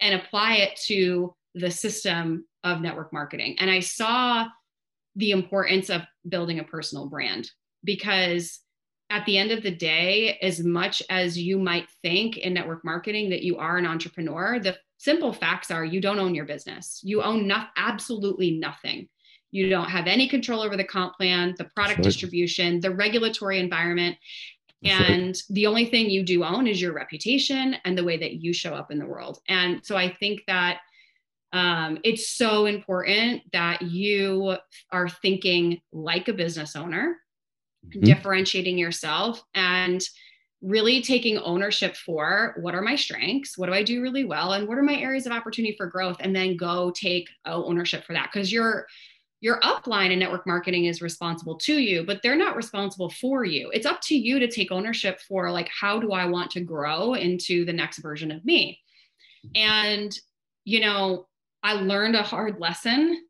and 0.00 0.14
apply 0.14 0.56
it 0.56 0.78
to 0.86 1.34
the 1.54 1.70
system 1.70 2.44
of 2.64 2.80
network 2.80 3.12
marketing. 3.12 3.56
And 3.58 3.70
I 3.70 3.80
saw 3.80 4.46
the 5.14 5.30
importance 5.30 5.88
of 5.88 6.02
building 6.28 6.58
a 6.58 6.64
personal 6.64 7.08
brand 7.08 7.50
because 7.82 8.60
at 9.08 9.24
the 9.24 9.38
end 9.38 9.52
of 9.52 9.62
the 9.62 9.70
day, 9.70 10.36
as 10.42 10.62
much 10.62 11.02
as 11.08 11.38
you 11.38 11.58
might 11.58 11.88
think 12.02 12.36
in 12.36 12.52
network 12.52 12.84
marketing 12.84 13.30
that 13.30 13.42
you 13.42 13.56
are 13.56 13.76
an 13.76 13.86
entrepreneur, 13.86 14.58
the 14.58 14.76
simple 14.98 15.32
facts 15.32 15.70
are 15.70 15.84
you 15.84 16.00
don't 16.00 16.18
own 16.18 16.34
your 16.34 16.44
business. 16.44 17.00
You 17.04 17.22
own 17.22 17.46
no- 17.46 17.64
absolutely 17.76 18.58
nothing. 18.58 19.08
You 19.56 19.70
don't 19.70 19.88
have 19.88 20.06
any 20.06 20.28
control 20.28 20.60
over 20.60 20.76
the 20.76 20.84
comp 20.84 21.14
plan, 21.14 21.54
the 21.56 21.64
product 21.64 21.98
right. 21.98 22.04
distribution, 22.04 22.78
the 22.80 22.94
regulatory 22.94 23.58
environment. 23.58 24.18
That's 24.82 25.08
and 25.08 25.26
right. 25.28 25.42
the 25.48 25.66
only 25.66 25.86
thing 25.86 26.10
you 26.10 26.22
do 26.22 26.44
own 26.44 26.66
is 26.66 26.78
your 26.78 26.92
reputation 26.92 27.76
and 27.86 27.96
the 27.96 28.04
way 28.04 28.18
that 28.18 28.34
you 28.34 28.52
show 28.52 28.74
up 28.74 28.90
in 28.90 28.98
the 28.98 29.06
world. 29.06 29.38
And 29.48 29.80
so 29.82 29.96
I 29.96 30.12
think 30.12 30.42
that 30.46 30.80
um, 31.54 31.98
it's 32.04 32.28
so 32.28 32.66
important 32.66 33.44
that 33.54 33.80
you 33.80 34.58
are 34.92 35.08
thinking 35.08 35.80
like 35.90 36.28
a 36.28 36.34
business 36.34 36.76
owner, 36.76 37.16
mm-hmm. 37.86 38.04
differentiating 38.04 38.76
yourself 38.76 39.42
and 39.54 40.02
really 40.60 41.00
taking 41.00 41.38
ownership 41.38 41.96
for 41.96 42.56
what 42.60 42.74
are 42.74 42.80
my 42.80 42.96
strengths 42.96 43.58
what 43.58 43.66
do 43.66 43.74
i 43.74 43.82
do 43.82 44.00
really 44.00 44.24
well 44.24 44.54
and 44.54 44.66
what 44.66 44.78
are 44.78 44.82
my 44.82 44.96
areas 44.96 45.26
of 45.26 45.32
opportunity 45.32 45.76
for 45.76 45.86
growth 45.86 46.16
and 46.20 46.34
then 46.34 46.56
go 46.56 46.90
take 46.92 47.28
ownership 47.44 48.02
for 48.04 48.14
that 48.14 48.30
because 48.32 48.50
you're 48.50 48.86
your 49.40 49.60
upline 49.60 50.10
in 50.10 50.18
network 50.18 50.46
marketing 50.46 50.86
is 50.86 51.02
responsible 51.02 51.56
to 51.56 51.74
you 51.74 52.04
but 52.04 52.20
they're 52.22 52.36
not 52.36 52.56
responsible 52.56 53.10
for 53.10 53.44
you. 53.44 53.70
It's 53.70 53.86
up 53.86 54.00
to 54.02 54.16
you 54.16 54.38
to 54.38 54.50
take 54.50 54.72
ownership 54.72 55.20
for 55.20 55.50
like 55.50 55.68
how 55.68 56.00
do 56.00 56.12
i 56.12 56.26
want 56.26 56.50
to 56.52 56.60
grow 56.60 57.14
into 57.14 57.64
the 57.64 57.72
next 57.72 57.98
version 57.98 58.30
of 58.30 58.44
me? 58.44 58.80
And 59.54 60.18
you 60.64 60.80
know 60.80 61.26
i 61.62 61.74
learned 61.74 62.16
a 62.16 62.22
hard 62.22 62.60
lesson 62.60 63.22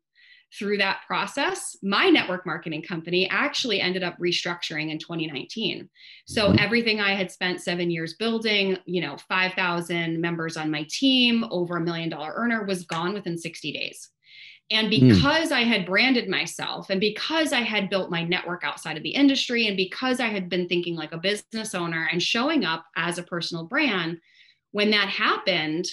through 0.57 0.77
that 0.77 1.01
process. 1.05 1.75
My 1.83 2.09
network 2.09 2.45
marketing 2.45 2.81
company 2.81 3.29
actually 3.29 3.81
ended 3.81 4.01
up 4.01 4.17
restructuring 4.17 4.91
in 4.91 4.97
2019 4.97 5.89
so 6.25 6.53
everything 6.53 6.99
i 6.99 7.13
had 7.13 7.31
spent 7.31 7.61
seven 7.61 7.91
years 7.91 8.13
building 8.13 8.77
you 8.85 9.01
know 9.01 9.17
5000 9.27 10.19
members 10.19 10.57
on 10.57 10.71
my 10.71 10.85
team 10.89 11.45
over 11.51 11.77
a 11.77 11.81
million 11.81 12.09
dollar 12.09 12.33
earner 12.35 12.65
was 12.65 12.85
gone 12.85 13.13
within 13.13 13.37
60 13.37 13.73
days 13.73 14.09
and 14.69 14.87
hmm. 14.87 15.09
because 15.09 15.49
mm. 15.49 15.53
I 15.53 15.63
had 15.63 15.85
branded 15.85 16.27
myself 16.27 16.89
and 16.89 16.99
because 16.99 17.53
I 17.53 17.61
had 17.61 17.89
built 17.89 18.11
my 18.11 18.23
network 18.23 18.63
outside 18.63 18.97
of 18.97 19.03
the 19.03 19.11
industry 19.11 19.67
and 19.67 19.77
because 19.77 20.19
I 20.19 20.27
had 20.27 20.49
been 20.49 20.67
thinking 20.67 20.95
like 20.95 21.13
a 21.13 21.17
business 21.17 21.73
owner 21.73 22.09
and 22.11 22.21
showing 22.21 22.65
up 22.65 22.85
as 22.95 23.17
a 23.17 23.23
personal 23.23 23.65
brand, 23.65 24.17
when 24.71 24.91
that 24.91 25.07
happened, 25.07 25.85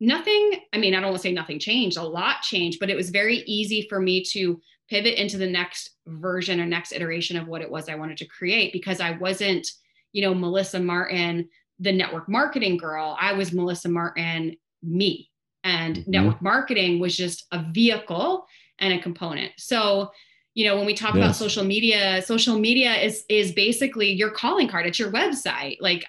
nothing, 0.00 0.60
I 0.72 0.78
mean, 0.78 0.94
I 0.94 1.00
don't 1.00 1.10
want 1.10 1.16
to 1.16 1.22
say 1.22 1.32
nothing 1.32 1.58
changed, 1.58 1.98
a 1.98 2.02
lot 2.02 2.42
changed, 2.42 2.78
but 2.80 2.90
it 2.90 2.96
was 2.96 3.10
very 3.10 3.38
easy 3.46 3.86
for 3.88 4.00
me 4.00 4.24
to 4.32 4.60
pivot 4.88 5.20
into 5.20 5.36
the 5.36 5.46
next 5.46 5.90
version 6.06 6.60
or 6.60 6.66
next 6.66 6.92
iteration 6.92 7.36
of 7.36 7.46
what 7.46 7.62
it 7.62 7.70
was 7.70 7.88
I 7.88 7.94
wanted 7.94 8.16
to 8.18 8.26
create 8.26 8.72
because 8.72 9.00
I 9.00 9.12
wasn't, 9.12 9.68
you 10.12 10.22
know, 10.22 10.34
Melissa 10.34 10.80
Martin, 10.80 11.48
the 11.78 11.92
network 11.92 12.28
marketing 12.28 12.78
girl. 12.78 13.16
I 13.20 13.34
was 13.34 13.52
Melissa 13.52 13.88
Martin, 13.88 14.56
me 14.82 15.29
and 15.64 15.96
mm-hmm. 15.96 16.10
network 16.10 16.42
marketing 16.42 16.98
was 16.98 17.16
just 17.16 17.46
a 17.52 17.64
vehicle 17.72 18.46
and 18.78 18.92
a 18.92 19.00
component. 19.00 19.52
So 19.58 20.10
you 20.54 20.66
know 20.66 20.76
when 20.76 20.86
we 20.86 20.94
talk 20.94 21.14
yes. 21.14 21.22
about 21.22 21.36
social 21.36 21.64
media 21.64 22.22
social 22.22 22.58
media 22.58 22.94
is 22.94 23.24
is 23.28 23.52
basically 23.52 24.12
your 24.12 24.30
calling 24.30 24.68
card. 24.68 24.86
It's 24.86 24.98
your 24.98 25.12
website. 25.12 25.76
Like 25.80 26.04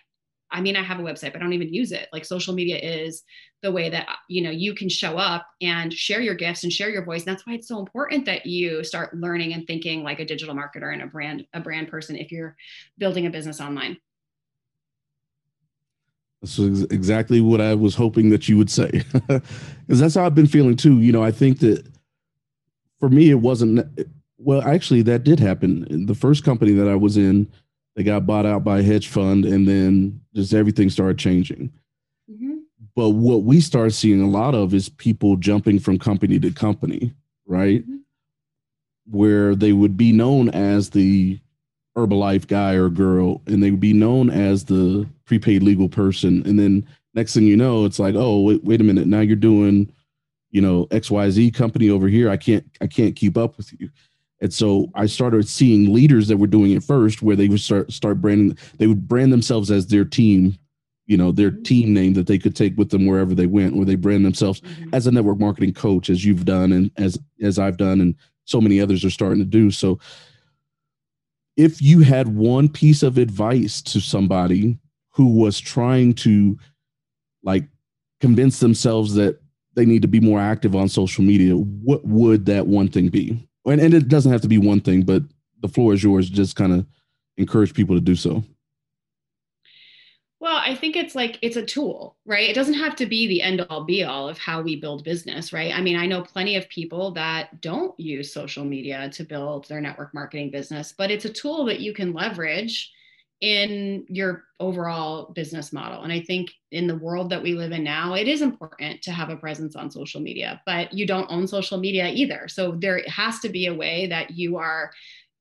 i 0.54 0.60
mean 0.60 0.76
i 0.76 0.84
have 0.84 1.00
a 1.00 1.04
website 1.04 1.32
but 1.32 1.38
i 1.38 1.40
don't 1.40 1.54
even 1.54 1.74
use 1.74 1.92
it. 1.92 2.10
Like 2.12 2.26
social 2.26 2.54
media 2.54 2.78
is 2.78 3.24
the 3.62 3.72
way 3.72 3.90
that 3.90 4.08
you 4.28 4.42
know 4.42 4.50
you 4.50 4.74
can 4.74 4.90
show 4.90 5.18
up 5.18 5.46
and 5.62 5.94
share 5.94 6.22
your 6.22 6.36
gifts 6.36 6.64
and 6.64 6.74
share 6.74 6.90
your 6.90 7.06
voice. 7.06 7.22
And 7.22 7.34
that's 7.34 7.46
why 7.46 7.54
it's 7.54 7.68
so 7.68 7.80
important 7.80 8.26
that 8.26 8.46
you 8.46 8.84
start 8.84 9.16
learning 9.16 9.54
and 9.54 9.68
thinking 9.68 10.04
like 10.04 10.20
a 10.20 10.26
digital 10.26 10.56
marketer 10.56 10.92
and 10.92 11.02
a 11.02 11.08
brand 11.08 11.46
a 11.54 11.60
brand 11.60 11.90
person 11.90 12.16
if 12.16 12.32
you're 12.32 12.56
building 12.98 13.28
a 13.28 13.30
business 13.30 13.62
online 13.62 13.98
that's 16.42 16.58
exactly 16.58 17.40
what 17.40 17.62
I 17.62 17.76
was 17.76 17.94
hoping 17.94 18.32
that 18.32 18.50
you 18.50 18.58
would 18.58 18.70
say, 18.70 19.04
because 19.28 20.00
that's 20.00 20.16
how 20.16 20.26
I've 20.26 20.36
been 20.36 20.48
feeling 20.48 20.76
too. 20.76 21.00
You 21.00 21.12
know, 21.12 21.24
I 21.24 21.32
think 21.32 21.60
that 21.60 21.86
for 23.00 23.10
me, 23.10 23.30
it 23.30 23.36
wasn't. 23.36 23.88
Well, 24.38 24.62
actually, 24.64 25.04
that 25.04 25.24
did 25.24 25.40
happen. 25.40 26.08
The 26.08 26.16
first 26.16 26.44
company 26.44 26.72
that 26.74 26.88
I 26.88 26.96
was 26.96 27.16
in, 27.16 27.48
they 27.96 28.02
got 28.02 28.26
bought 28.26 28.48
out 28.48 28.64
by 28.64 28.80
a 28.80 28.84
hedge 28.84 29.08
fund, 29.08 29.46
and 29.46 29.68
then 29.68 30.20
just 30.34 30.54
everything 30.54 30.90
started 30.90 31.20
changing. 31.20 31.72
Mm-hmm. 32.32 32.56
But 32.96 33.10
what 33.12 33.44
we 33.44 33.62
start 33.62 33.94
seeing 33.94 34.22
a 34.22 34.30
lot 34.30 34.56
of 34.56 34.74
is 34.74 34.90
people 34.90 35.36
jumping 35.36 35.78
from 35.78 36.00
company 36.00 36.40
to 36.40 36.52
company, 36.52 37.14
right? 37.46 37.84
Mm-hmm. 37.84 37.98
Where 39.06 39.54
they 39.54 39.74
would 39.74 39.96
be 39.96 40.12
known 40.12 40.50
as 40.50 40.90
the 40.90 41.40
Herbalife 42.02 42.48
guy 42.48 42.74
or 42.74 42.90
girl, 42.90 43.42
and 43.48 43.62
they 43.62 43.72
would 43.72 43.80
be 43.80 43.94
known 43.94 44.30
as 44.30 44.66
the 44.66 45.08
prepaid 45.26 45.64
legal 45.64 45.90
person. 45.90 46.44
And 46.46 46.60
then 46.60 46.88
next 47.14 47.34
thing 47.34 47.44
you 47.44 47.58
know, 47.58 47.86
it's 47.86 48.00
like, 48.00 48.16
oh, 48.16 48.42
wait, 48.42 48.64
wait 48.64 48.82
a 48.82 48.84
minute, 48.84 49.08
now 49.08 49.20
you're 49.20 49.36
doing, 49.36 49.92
you 50.50 50.62
know, 50.62 50.86
XYZ 50.88 51.54
company 51.54 51.90
over 51.90 52.08
here. 52.08 52.30
I 52.30 52.38
can't, 52.38 52.66
I 52.82 52.88
can't 52.88 53.16
keep 53.16 53.38
up 53.38 53.58
with 53.58 53.72
you. 53.80 53.90
And 54.42 54.54
so 54.54 54.90
I 54.96 55.06
started 55.06 55.48
seeing 55.48 55.94
leaders 55.94 56.28
that 56.28 56.38
were 56.38 56.48
doing 56.48 56.72
it 56.72 56.84
first, 56.84 57.22
where 57.22 57.36
they 57.36 57.48
would 57.48 57.62
start 57.62 57.92
start 57.92 58.20
branding. 58.20 58.58
They 58.78 58.88
would 58.88 59.08
brand 59.08 59.32
themselves 59.32 59.70
as 59.70 59.88
their 59.88 60.04
team, 60.04 60.58
you 61.06 61.16
know, 61.16 61.32
their 61.32 61.52
mm-hmm. 61.52 61.62
team 61.62 61.94
name 61.94 62.14
that 62.14 62.26
they 62.26 62.40
could 62.40 62.56
take 62.56 62.76
with 62.76 62.90
them 62.90 63.06
wherever 63.06 63.36
they 63.36 63.46
went. 63.46 63.76
Where 63.76 63.86
they 63.86 63.96
brand 63.96 64.26
themselves 64.26 64.62
mm-hmm. 64.62 64.90
as 64.94 65.06
a 65.06 65.12
network 65.12 65.40
marketing 65.40 65.76
coach, 65.76 66.10
as 66.10 66.26
you've 66.26 66.46
done, 66.46 66.72
and 66.72 66.90
as 66.98 67.20
as 67.42 67.60
I've 67.60 67.78
done, 67.78 68.02
and 68.02 68.16
so 68.46 68.60
many 68.60 68.82
others 68.82 69.06
are 69.06 69.12
starting 69.12 69.40
to 69.40 69.46
do. 69.46 69.70
So 69.70 70.00
if 71.62 71.80
you 71.80 72.00
had 72.00 72.36
one 72.36 72.68
piece 72.68 73.04
of 73.04 73.20
advice 73.20 73.84
to 73.84 74.00
somebody 74.00 74.80
who 75.12 75.28
was 75.28 75.60
trying 75.60 76.12
to 76.12 76.58
like 77.44 77.66
convince 78.20 78.60
themselves 78.60 79.14
that 79.14 79.40
they 79.76 79.86
need 79.86 80.02
to 80.02 80.08
be 80.08 80.20
more 80.20 80.40
active 80.40 80.76
on 80.76 80.90
social 80.90 81.24
media, 81.24 81.54
what 81.54 82.04
would 82.04 82.48
that 82.48 82.66
one 82.66 82.88
thing 82.88 83.10
be? 83.10 83.48
And, 83.68 83.80
and 83.80 83.94
it 83.94 84.08
doesn't 84.08 84.32
have 84.32 84.42
to 84.42 84.48
be 84.48 84.58
one 84.58 84.82
thing, 84.82 85.04
but 85.04 85.22
the 85.60 85.68
floor 85.68 85.94
is 85.94 86.04
yours. 86.04 86.32
Just 86.32 86.56
kind 86.56 86.74
of 86.74 86.86
encourage 87.38 87.76
people 87.76 87.96
to 87.96 88.02
do 88.02 88.16
so. 88.16 88.44
Well, 90.42 90.58
I 90.58 90.74
think 90.74 90.96
it's 90.96 91.14
like 91.14 91.38
it's 91.44 91.56
a 91.56 91.64
tool, 91.64 92.18
right? 92.26 92.50
It 92.50 92.56
doesn't 92.56 92.74
have 92.74 92.96
to 92.96 93.06
be 93.06 93.28
the 93.28 93.44
end 93.44 93.62
all 93.70 93.84
be 93.84 94.04
all 94.04 94.28
of 94.28 94.40
how 94.40 94.64
we 94.64 94.76
build 94.76 95.04
business, 95.04 95.54
right? 95.54 95.72
I 95.72 95.82
mean, 95.82 95.96
I 95.96 96.08
know 96.08 96.24
plenty 96.24 96.56
of 96.56 96.68
people 96.68 97.12
that 97.12 97.62
don't 97.62 97.98
use 98.00 98.34
social 98.34 98.66
media 98.66 99.08
to 99.12 99.24
build 99.24 99.68
their 99.68 99.82
network 99.82 100.16
marketing 100.16 100.50
business, 100.50 100.96
but 100.98 101.12
it's 101.12 101.26
a 101.26 101.32
tool 101.32 101.66
that 101.66 101.80
you 101.80 101.94
can 101.94 102.12
leverage 102.12 102.92
in 103.42 104.04
your 104.10 104.46
overall 104.60 105.32
business 105.34 105.72
model. 105.72 106.02
And 106.02 106.12
I 106.12 106.22
think 106.22 106.50
in 106.72 106.88
the 106.88 106.98
world 106.98 107.30
that 107.30 107.44
we 107.44 107.54
live 107.54 107.72
in 107.72 107.84
now, 107.84 108.16
it 108.16 108.28
is 108.28 108.42
important 108.42 109.04
to 109.04 109.12
have 109.12 109.30
a 109.30 109.36
presence 109.36 109.76
on 109.76 109.92
social 109.92 110.22
media, 110.22 110.60
but 110.66 110.92
you 110.92 111.06
don't 111.06 111.32
own 111.32 111.46
social 111.46 111.78
media 111.78 112.08
either. 112.08 112.48
So 112.48 112.72
there 112.80 113.04
has 113.08 113.40
to 113.42 113.50
be 113.50 113.68
a 113.68 113.76
way 113.76 114.08
that 114.08 114.32
you 114.32 114.58
are 114.58 114.92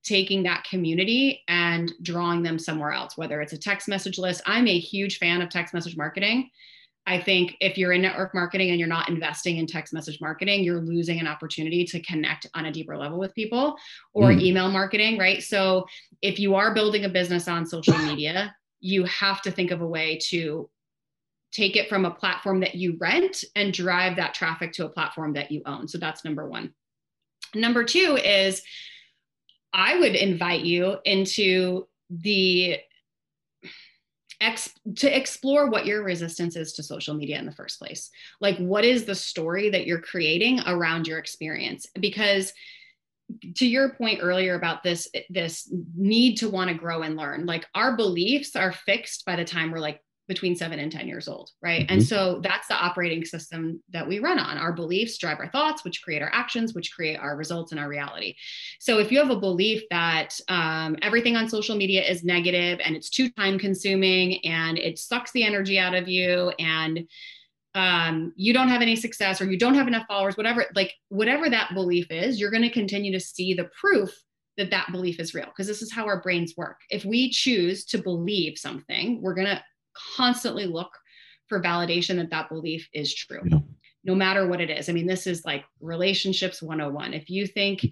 taking 0.03 0.43
that 0.45 0.65
community 0.65 1.43
and 1.49 1.93
drawing 2.03 2.43
them 2.43 2.59
somewhere 2.59 2.93
else, 2.93 3.17
whether 3.17 3.41
it's 3.41 3.53
a 3.53 3.59
text 3.59 3.89
message 3.89 4.19
list. 4.19 4.43
I'm 4.47 4.67
a 4.67 4.79
huge 4.79 5.19
fan 5.19 5.43
of 5.43 5.51
text 5.51 5.75
message 5.75 5.97
marketing. 5.97 6.51
I 7.07 7.21
think 7.21 7.57
if 7.61 7.77
you're 7.77 7.93
in 7.93 8.03
network 8.03 8.35
marketing 8.35 8.71
and 8.71 8.79
you're 8.79 8.89
not 8.89 9.09
investing 9.09 9.57
in 9.57 9.67
text 9.67 9.93
message 9.93 10.21
marketing, 10.21 10.63
you're 10.63 10.81
losing 10.81 11.19
an 11.19 11.27
opportunity 11.27 11.85
to 11.87 12.01
connect 12.01 12.47
on 12.55 12.67
a 12.67 12.73
deeper 12.73 12.97
level 12.97 13.19
with 13.19 13.35
people 13.35 13.77
or 14.13 14.29
mm. 14.29 14.41
email 14.41 14.71
marketing, 14.71 15.19
right? 15.19 15.43
So 15.43 15.87
if 16.23 16.39
you 16.39 16.55
are 16.55 16.75
building 16.75 17.05
a 17.05 17.09
business 17.09 17.49
on 17.49 17.67
social 17.67 17.97
media, 17.99 18.55
you 18.81 19.05
have 19.05 19.43
to 19.43 19.51
think 19.51 19.71
of 19.71 19.81
a 19.81 19.87
way 19.87 20.19
to 20.29 20.71
take 21.53 21.77
it 21.77 21.89
from 21.89 22.05
a 22.05 22.11
platform 22.11 22.61
that 22.61 22.75
you 22.75 22.97
rent 23.01 23.45
and 23.57 23.73
drive 23.73 24.17
that 24.17 24.35
traffic 24.35 24.73
to 24.75 24.87
a 24.87 24.89
platform 24.89 25.33
that 25.33 25.51
you 25.51 25.63
own. 25.67 25.89
So 25.89 25.99
that's 25.99 26.25
number 26.25 26.49
one. 26.49 26.73
Number 27.55 27.83
two 27.83 28.17
is 28.23 28.63
I 29.73 29.99
would 29.99 30.15
invite 30.15 30.63
you 30.63 30.99
into 31.05 31.87
the 32.11 32.79
ex- 34.41 34.75
to 34.97 35.17
explore 35.17 35.69
what 35.69 35.87
your 35.87 36.03
resistance 36.03 36.57
is 36.57 36.73
to 36.75 36.83
social 36.83 37.15
media 37.15 37.39
in 37.39 37.47
the 37.47 37.53
first 37.53 37.79
place. 37.79 38.11
Like 38.41 38.57
what 38.59 38.85
is 38.85 39.05
the 39.05 39.15
story 39.15 39.71
that 39.71 39.87
you're 39.87 40.01
creating 40.01 40.61
around 40.67 41.07
your 41.07 41.19
experience? 41.19 41.87
Because 41.99 42.53
to 43.57 43.67
your 43.67 43.95
point 43.95 44.19
earlier 44.23 44.55
about 44.55 44.83
this 44.83 45.09
this 45.29 45.73
need 45.97 46.37
to 46.37 46.49
want 46.49 46.69
to 46.69 46.75
grow 46.75 47.03
and 47.03 47.17
learn 47.17 47.47
like 47.47 47.65
our 47.77 47.97
beliefs 47.97 48.57
are 48.57 48.73
fixed 48.73 49.25
by 49.25 49.37
the 49.37 49.45
time 49.45 49.71
we're 49.71 49.79
like 49.79 50.01
between 50.31 50.55
seven 50.55 50.79
and 50.79 50.93
10 50.93 51.09
years 51.09 51.27
old, 51.27 51.51
right? 51.61 51.83
Mm-hmm. 51.83 51.93
And 51.95 52.03
so 52.07 52.39
that's 52.41 52.69
the 52.69 52.75
operating 52.75 53.25
system 53.25 53.83
that 53.91 54.07
we 54.07 54.21
run 54.21 54.39
on. 54.39 54.59
Our 54.59 54.73
beliefs 54.73 55.19
drive 55.19 55.41
our 55.41 55.51
thoughts, 55.51 55.85
which 55.85 56.03
create 56.03 56.23
our 56.23 56.31
actions, 56.33 56.73
which 56.73 56.93
create 56.93 57.17
our 57.17 57.37
results 57.37 57.73
and 57.73 57.81
our 57.81 57.89
reality. 57.89 58.37
So 58.79 59.01
if 59.01 59.11
you 59.11 59.19
have 59.19 59.31
a 59.31 59.41
belief 59.41 59.83
that 59.91 60.39
um, 60.47 60.97
everything 61.03 61.35
on 61.35 61.49
social 61.49 61.75
media 61.75 62.09
is 62.09 62.23
negative 62.23 62.79
and 62.85 62.95
it's 62.95 63.11
too 63.11 63.29
time 63.31 63.59
consuming 63.59 64.39
and 64.47 64.79
it 64.79 65.01
sucks 65.01 65.33
the 65.33 65.43
energy 65.43 65.81
out 65.81 65.97
of 65.97 66.07
you 66.07 66.51
and 66.61 67.09
um, 67.75 68.33
you 68.37 68.53
don't 68.53 68.69
have 68.69 68.83
any 68.83 68.95
success 68.95 69.41
or 69.41 69.51
you 69.51 69.59
don't 69.59 69.75
have 69.75 69.89
enough 69.89 70.07
followers, 70.07 70.37
whatever, 70.37 70.67
like 70.77 70.95
whatever 71.09 71.51
that 71.51 71.75
belief 71.75 72.07
is, 72.11 72.39
you're 72.39 72.53
going 72.53 72.63
to 72.63 72.71
continue 72.71 73.11
to 73.11 73.21
see 73.21 73.53
the 73.53 73.69
proof 73.81 74.15
that 74.59 74.71
that 74.71 74.93
belief 74.93 75.19
is 75.19 75.35
real 75.35 75.47
because 75.47 75.67
this 75.67 75.83
is 75.83 75.93
how 75.93 76.07
our 76.07 76.23
brains 76.23 76.55
work. 76.57 76.79
If 76.89 77.05
we 77.05 77.31
choose 77.31 77.85
to 77.87 77.99
believe 77.99 78.59
something, 78.59 79.21
we're 79.21 79.35
going 79.35 79.49
to 79.49 79.63
constantly 80.17 80.67
look 80.67 80.91
for 81.49 81.63
validation 81.63 82.17
that 82.17 82.31
that 82.31 82.49
belief 82.49 82.89
is 82.93 83.15
true. 83.15 83.43
Yeah. 83.45 83.59
No 84.05 84.15
matter 84.15 84.47
what 84.47 84.61
it 84.61 84.71
is. 84.71 84.89
I 84.89 84.93
mean, 84.93 85.07
this 85.07 85.27
is 85.27 85.45
like 85.45 85.65
relationships 85.81 86.63
101. 86.63 87.13
If 87.13 87.29
you 87.29 87.47
think 87.47 87.85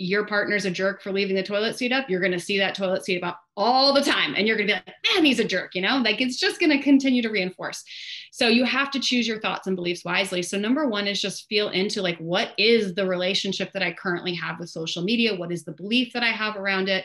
your 0.00 0.24
partner's 0.24 0.64
a 0.64 0.70
jerk 0.70 1.02
for 1.02 1.10
leaving 1.10 1.34
the 1.34 1.42
toilet 1.42 1.76
seat 1.76 1.90
up, 1.90 2.08
you're 2.08 2.20
going 2.20 2.32
to 2.32 2.38
see 2.38 2.56
that 2.58 2.76
toilet 2.76 3.04
seat 3.04 3.22
up 3.24 3.40
all 3.56 3.92
the 3.92 4.00
time. 4.00 4.34
And 4.36 4.46
you're 4.46 4.56
going 4.56 4.68
to 4.68 4.74
be 4.74 4.80
like, 4.86 5.14
man, 5.14 5.24
he's 5.24 5.40
a 5.40 5.44
jerk, 5.44 5.74
you 5.74 5.82
know, 5.82 5.98
like 5.98 6.20
it's 6.20 6.38
just 6.38 6.60
going 6.60 6.70
to 6.70 6.80
continue 6.82 7.20
to 7.22 7.28
reinforce. 7.28 7.82
So 8.30 8.46
you 8.46 8.64
have 8.64 8.92
to 8.92 9.00
choose 9.00 9.26
your 9.26 9.40
thoughts 9.40 9.66
and 9.66 9.74
beliefs 9.74 10.04
wisely. 10.04 10.42
So, 10.42 10.56
number 10.56 10.86
one 10.86 11.08
is 11.08 11.20
just 11.20 11.48
feel 11.48 11.70
into 11.70 12.00
like, 12.00 12.18
what 12.18 12.52
is 12.56 12.94
the 12.94 13.06
relationship 13.06 13.72
that 13.72 13.82
I 13.82 13.92
currently 13.92 14.34
have 14.34 14.60
with 14.60 14.70
social 14.70 15.02
media? 15.02 15.34
What 15.34 15.50
is 15.50 15.64
the 15.64 15.72
belief 15.72 16.12
that 16.12 16.22
I 16.22 16.30
have 16.30 16.56
around 16.56 16.88
it? 16.88 17.04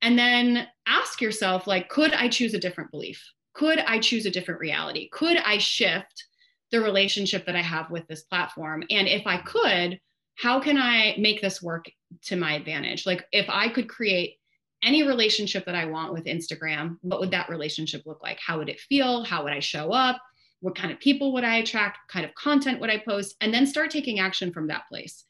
And 0.00 0.18
then 0.18 0.66
ask 0.86 1.20
yourself, 1.20 1.66
like, 1.66 1.90
could 1.90 2.14
I 2.14 2.28
choose 2.28 2.54
a 2.54 2.58
different 2.58 2.90
belief? 2.90 3.22
Could 3.54 3.78
I 3.78 3.98
choose 4.00 4.26
a 4.26 4.30
different 4.30 4.60
reality? 4.60 5.08
Could 5.10 5.38
I 5.38 5.58
shift 5.58 6.24
the 6.70 6.80
relationship 6.80 7.46
that 7.46 7.56
I 7.56 7.62
have 7.62 7.90
with 7.90 8.06
this 8.08 8.22
platform? 8.22 8.82
And 8.90 9.08
if 9.08 9.26
I 9.26 9.38
could, 9.38 10.00
how 10.36 10.60
can 10.60 10.76
I 10.76 11.14
make 11.18 11.40
this 11.40 11.62
work 11.62 11.86
to 12.24 12.36
my 12.36 12.54
advantage? 12.54 13.06
Like, 13.06 13.24
if 13.32 13.46
I 13.48 13.68
could 13.68 13.88
create 13.88 14.38
any 14.82 15.06
relationship 15.06 15.64
that 15.66 15.76
I 15.76 15.86
want 15.86 16.12
with 16.12 16.24
Instagram, 16.24 16.96
what 17.00 17.20
would 17.20 17.30
that 17.30 17.48
relationship 17.48 18.02
look 18.04 18.22
like? 18.22 18.38
How 18.44 18.58
would 18.58 18.68
it 18.68 18.80
feel? 18.80 19.24
How 19.24 19.44
would 19.44 19.52
I 19.52 19.60
show 19.60 19.92
up? 19.92 20.20
What 20.60 20.76
kind 20.76 20.92
of 20.92 20.98
people 20.98 21.32
would 21.32 21.44
I 21.44 21.56
attract? 21.56 21.98
What 21.98 22.12
kind 22.12 22.26
of 22.26 22.34
content 22.34 22.80
would 22.80 22.90
I 22.90 22.98
post? 22.98 23.36
And 23.40 23.54
then 23.54 23.66
start 23.66 23.90
taking 23.90 24.18
action 24.18 24.52
from 24.52 24.66
that 24.66 24.88
place 24.88 25.24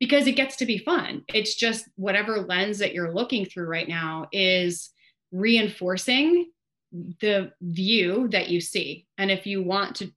because 0.00 0.26
it 0.26 0.32
gets 0.32 0.56
to 0.56 0.66
be 0.66 0.78
fun. 0.78 1.22
It's 1.32 1.54
just 1.54 1.88
whatever 1.96 2.40
lens 2.40 2.78
that 2.78 2.92
you're 2.92 3.14
looking 3.14 3.44
through 3.44 3.66
right 3.66 3.88
now 3.88 4.28
is 4.32 4.90
reinforcing 5.30 6.50
the 6.92 7.52
view 7.60 8.28
that 8.28 8.48
you 8.48 8.60
see. 8.60 9.06
And 9.16 9.30
if 9.30 9.46
you 9.46 9.62
want 9.62 9.96
to 9.96 10.10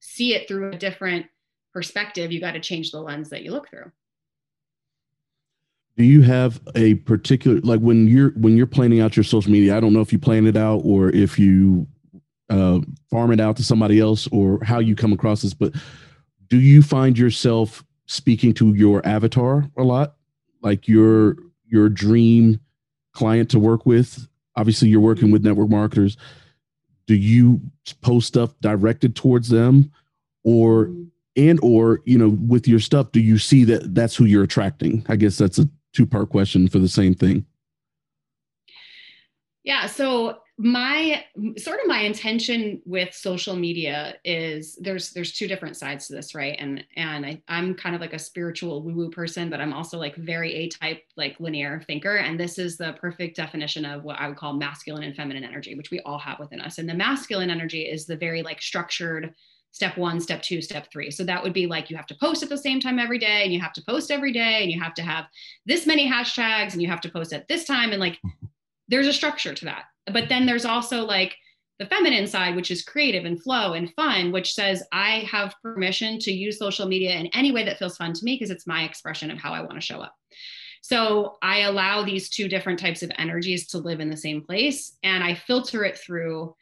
see 0.00 0.34
it 0.34 0.48
through 0.48 0.72
a 0.72 0.78
different 0.78 1.26
perspective, 1.72 2.32
you 2.32 2.40
got 2.40 2.52
to 2.52 2.60
change 2.60 2.90
the 2.90 3.00
lens 3.00 3.30
that 3.30 3.42
you 3.42 3.50
look 3.50 3.68
through. 3.68 3.90
Do 5.96 6.04
you 6.04 6.22
have 6.22 6.60
a 6.74 6.94
particular 6.96 7.60
like 7.60 7.80
when 7.80 8.08
you're 8.08 8.30
when 8.30 8.56
you're 8.56 8.66
planning 8.66 9.00
out 9.00 9.16
your 9.16 9.22
social 9.24 9.52
media? 9.52 9.76
I 9.76 9.80
don't 9.80 9.92
know 9.92 10.00
if 10.00 10.12
you 10.12 10.18
plan 10.18 10.46
it 10.46 10.56
out 10.56 10.80
or 10.84 11.10
if 11.10 11.38
you 11.38 11.86
uh, 12.50 12.80
farm 13.10 13.30
it 13.30 13.40
out 13.40 13.56
to 13.58 13.64
somebody 13.64 14.00
else 14.00 14.26
or 14.32 14.58
how 14.64 14.80
you 14.80 14.96
come 14.96 15.12
across 15.12 15.42
this, 15.42 15.54
but 15.54 15.72
do 16.48 16.58
you 16.58 16.82
find 16.82 17.16
yourself 17.16 17.84
speaking 18.06 18.52
to 18.54 18.74
your 18.74 19.06
avatar 19.06 19.70
a 19.76 19.82
lot, 19.82 20.16
like 20.62 20.88
your 20.88 21.36
your 21.66 21.88
dream 21.88 22.60
client 23.12 23.50
to 23.50 23.58
work 23.58 23.86
with 23.86 24.26
obviously 24.56 24.88
you're 24.88 25.00
working 25.00 25.30
with 25.30 25.44
network 25.44 25.70
marketers. 25.70 26.16
Do 27.06 27.14
you 27.14 27.60
post 28.00 28.28
stuff 28.28 28.54
directed 28.60 29.14
towards 29.14 29.48
them? 29.48 29.92
Or 30.42 30.90
and 31.36 31.58
or 31.62 32.00
you 32.04 32.18
know 32.18 32.30
with 32.46 32.68
your 32.68 32.78
stuff 32.78 33.10
do 33.12 33.20
you 33.20 33.38
see 33.38 33.64
that 33.64 33.94
that's 33.94 34.14
who 34.14 34.24
you're 34.24 34.44
attracting? 34.44 35.04
I 35.08 35.16
guess 35.16 35.38
that's 35.38 35.58
a 35.58 35.68
two 35.92 36.06
part 36.06 36.30
question 36.30 36.68
for 36.68 36.78
the 36.78 36.88
same 36.88 37.14
thing. 37.14 37.44
Yeah 39.62 39.86
so 39.86 40.38
my 40.56 41.24
sort 41.58 41.80
of 41.80 41.88
my 41.88 42.00
intention 42.00 42.80
with 42.84 43.12
social 43.12 43.56
media 43.56 44.14
is 44.24 44.78
there's 44.80 45.10
there's 45.10 45.32
two 45.32 45.48
different 45.48 45.76
sides 45.76 46.06
to 46.06 46.14
this 46.14 46.32
right 46.32 46.56
and 46.60 46.84
and 46.94 47.26
I, 47.26 47.42
i'm 47.48 47.74
kind 47.74 47.96
of 47.96 48.00
like 48.00 48.12
a 48.12 48.20
spiritual 48.20 48.80
woo 48.84 48.94
woo 48.94 49.10
person 49.10 49.50
but 49.50 49.60
i'm 49.60 49.72
also 49.72 49.98
like 49.98 50.14
very 50.14 50.54
a 50.54 50.68
type 50.68 51.02
like 51.16 51.40
linear 51.40 51.82
thinker 51.88 52.18
and 52.18 52.38
this 52.38 52.56
is 52.60 52.76
the 52.76 52.92
perfect 53.00 53.36
definition 53.36 53.84
of 53.84 54.04
what 54.04 54.20
i 54.20 54.28
would 54.28 54.36
call 54.36 54.52
masculine 54.52 55.02
and 55.02 55.16
feminine 55.16 55.42
energy 55.42 55.74
which 55.74 55.90
we 55.90 55.98
all 56.00 56.18
have 56.18 56.38
within 56.38 56.60
us 56.60 56.78
and 56.78 56.88
the 56.88 56.94
masculine 56.94 57.50
energy 57.50 57.82
is 57.82 58.06
the 58.06 58.16
very 58.16 58.42
like 58.42 58.62
structured 58.62 59.34
step 59.72 59.96
one, 59.96 60.20
step 60.20 60.40
two, 60.40 60.62
step 60.62 60.86
three. 60.92 61.10
So 61.10 61.24
that 61.24 61.42
would 61.42 61.52
be 61.52 61.66
like 61.66 61.90
you 61.90 61.96
have 61.96 62.06
to 62.06 62.14
post 62.14 62.44
at 62.44 62.48
the 62.48 62.56
same 62.56 62.78
time 62.78 63.00
every 63.00 63.18
day, 63.18 63.42
and 63.42 63.52
you 63.52 63.60
have 63.60 63.72
to 63.72 63.82
post 63.82 64.12
every 64.12 64.32
day, 64.32 64.62
and 64.62 64.70
you 64.70 64.80
have 64.80 64.94
to 64.94 65.02
have 65.02 65.24
this 65.66 65.84
many 65.84 66.08
hashtags, 66.08 66.74
and 66.74 66.80
you 66.80 66.86
have 66.86 67.00
to 67.00 67.08
post 67.08 67.32
at 67.32 67.48
this 67.48 67.64
time. 67.64 67.90
And 67.90 67.98
like 67.98 68.20
there's 68.88 69.08
a 69.08 69.12
structure 69.12 69.52
to 69.52 69.64
that 69.64 69.86
but 70.12 70.28
then 70.28 70.46
there's 70.46 70.64
also 70.64 71.04
like 71.04 71.36
the 71.78 71.86
feminine 71.86 72.26
side, 72.26 72.54
which 72.54 72.70
is 72.70 72.84
creative 72.84 73.24
and 73.24 73.42
flow 73.42 73.72
and 73.72 73.92
fun, 73.94 74.30
which 74.30 74.54
says 74.54 74.82
I 74.92 75.26
have 75.30 75.56
permission 75.62 76.18
to 76.20 76.32
use 76.32 76.58
social 76.58 76.86
media 76.86 77.16
in 77.16 77.26
any 77.28 77.50
way 77.50 77.64
that 77.64 77.78
feels 77.78 77.96
fun 77.96 78.12
to 78.12 78.24
me 78.24 78.36
because 78.36 78.50
it's 78.50 78.66
my 78.66 78.84
expression 78.84 79.30
of 79.30 79.38
how 79.38 79.52
I 79.52 79.60
want 79.60 79.74
to 79.74 79.80
show 79.80 80.00
up. 80.00 80.14
So 80.82 81.36
I 81.42 81.60
allow 81.60 82.04
these 82.04 82.28
two 82.28 82.46
different 82.46 82.78
types 82.78 83.02
of 83.02 83.10
energies 83.18 83.68
to 83.68 83.78
live 83.78 84.00
in 84.00 84.10
the 84.10 84.16
same 84.16 84.42
place 84.42 84.96
and 85.02 85.24
I 85.24 85.34
filter 85.34 85.84
it 85.84 85.98
through 85.98 86.54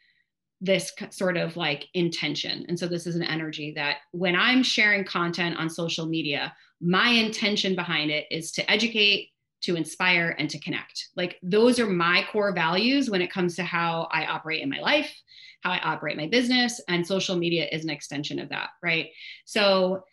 this 0.61 0.93
sort 1.09 1.35
of 1.35 1.57
like 1.57 1.89
intention. 1.93 2.65
And 2.69 2.79
so 2.79 2.87
this 2.87 3.05
is 3.05 3.17
an 3.17 3.23
energy 3.23 3.73
that 3.75 3.97
when 4.13 4.35
I'm 4.35 4.63
sharing 4.63 5.03
content 5.03 5.57
on 5.57 5.69
social 5.69 6.05
media, 6.05 6.55
my 6.79 7.09
intention 7.09 7.75
behind 7.75 8.11
it 8.11 8.25
is 8.31 8.53
to 8.53 8.71
educate, 8.71 9.31
to 9.63 9.75
inspire 9.75 10.35
and 10.37 10.49
to 10.49 10.59
connect. 10.59 11.09
Like 11.15 11.37
those 11.41 11.79
are 11.79 11.87
my 11.87 12.25
core 12.31 12.53
values 12.53 13.09
when 13.09 13.21
it 13.21 13.31
comes 13.31 13.55
to 13.55 13.63
how 13.63 14.07
I 14.11 14.25
operate 14.25 14.61
in 14.61 14.69
my 14.69 14.79
life, 14.79 15.13
how 15.61 15.71
I 15.71 15.79
operate 15.79 16.17
my 16.17 16.27
business, 16.27 16.81
and 16.87 17.05
social 17.05 17.35
media 17.35 17.67
is 17.71 17.83
an 17.83 17.89
extension 17.89 18.39
of 18.39 18.49
that, 18.49 18.69
right? 18.81 19.09
So 19.45 20.03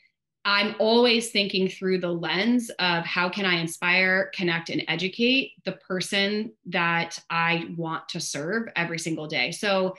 I'm 0.45 0.75
always 0.79 1.31
thinking 1.31 1.69
through 1.69 1.99
the 1.99 2.13
lens 2.13 2.71
of 2.79 3.05
how 3.05 3.29
can 3.29 3.45
I 3.45 3.57
inspire, 3.57 4.31
connect, 4.35 4.71
and 4.71 4.83
educate 4.89 5.53
the 5.65 5.73
person 5.73 6.53
that 6.67 7.19
I 7.29 7.67
want 7.77 8.09
to 8.11 8.21
serve 8.21 8.69
every 8.75 8.99
single 8.99 9.27
day. 9.27 9.51
So, 9.51 9.97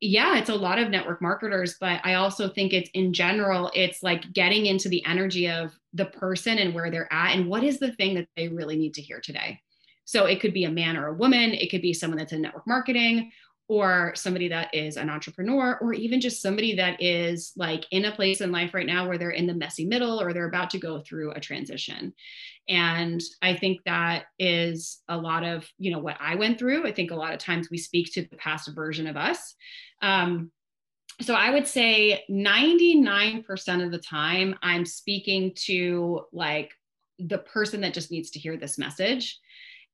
yeah, 0.00 0.36
it's 0.36 0.50
a 0.50 0.54
lot 0.54 0.78
of 0.78 0.90
network 0.90 1.22
marketers, 1.22 1.76
but 1.80 2.00
I 2.04 2.14
also 2.14 2.48
think 2.48 2.72
it's 2.72 2.90
in 2.92 3.12
general, 3.14 3.70
it's 3.74 4.02
like 4.02 4.32
getting 4.32 4.66
into 4.66 4.88
the 4.88 5.04
energy 5.06 5.48
of 5.48 5.72
the 5.92 6.06
person 6.06 6.58
and 6.58 6.74
where 6.74 6.90
they're 6.90 7.12
at 7.12 7.34
and 7.34 7.48
what 7.48 7.64
is 7.64 7.78
the 7.78 7.92
thing 7.92 8.14
that 8.14 8.28
they 8.36 8.48
really 8.48 8.76
need 8.76 8.94
to 8.94 9.02
hear 9.02 9.20
today. 9.20 9.60
So 10.04 10.26
it 10.26 10.40
could 10.40 10.54
be 10.54 10.64
a 10.64 10.70
man 10.70 10.96
or 10.96 11.08
a 11.08 11.14
woman, 11.14 11.52
it 11.52 11.70
could 11.70 11.82
be 11.82 11.94
someone 11.94 12.18
that's 12.18 12.32
in 12.32 12.42
network 12.42 12.66
marketing, 12.66 13.30
or 13.68 14.12
somebody 14.14 14.48
that 14.48 14.74
is 14.74 14.96
an 14.96 15.08
entrepreneur 15.08 15.78
or 15.80 15.94
even 15.94 16.20
just 16.20 16.42
somebody 16.42 16.76
that 16.76 17.00
is 17.00 17.52
like 17.56 17.86
in 17.90 18.04
a 18.04 18.14
place 18.14 18.40
in 18.40 18.52
life 18.52 18.74
right 18.74 18.86
now 18.86 19.08
where 19.08 19.16
they're 19.16 19.30
in 19.30 19.46
the 19.46 19.54
messy 19.54 19.86
middle 19.86 20.20
or 20.20 20.32
they're 20.32 20.48
about 20.48 20.68
to 20.68 20.78
go 20.78 21.00
through 21.00 21.32
a 21.32 21.40
transition. 21.40 22.12
And 22.68 23.20
i 23.40 23.56
think 23.56 23.80
that 23.86 24.26
is 24.38 25.00
a 25.08 25.16
lot 25.16 25.42
of 25.42 25.66
you 25.78 25.90
know 25.90 26.00
what 26.00 26.16
i 26.20 26.34
went 26.34 26.58
through. 26.58 26.86
I 26.86 26.92
think 26.92 27.10
a 27.10 27.16
lot 27.16 27.32
of 27.32 27.38
times 27.38 27.70
we 27.70 27.78
speak 27.78 28.12
to 28.12 28.22
the 28.22 28.36
past 28.36 28.68
version 28.74 29.06
of 29.06 29.16
us. 29.16 29.54
Um, 30.02 30.50
so 31.22 31.34
i 31.34 31.50
would 31.50 31.66
say 31.66 32.24
99% 32.30 33.84
of 33.84 33.90
the 33.90 33.98
time 33.98 34.54
i'm 34.62 34.84
speaking 34.84 35.52
to 35.66 36.22
like 36.32 36.72
the 37.28 37.38
person 37.38 37.80
that 37.82 37.94
just 37.94 38.10
needs 38.10 38.30
to 38.30 38.38
hear 38.38 38.56
this 38.56 38.78
message. 38.78 39.38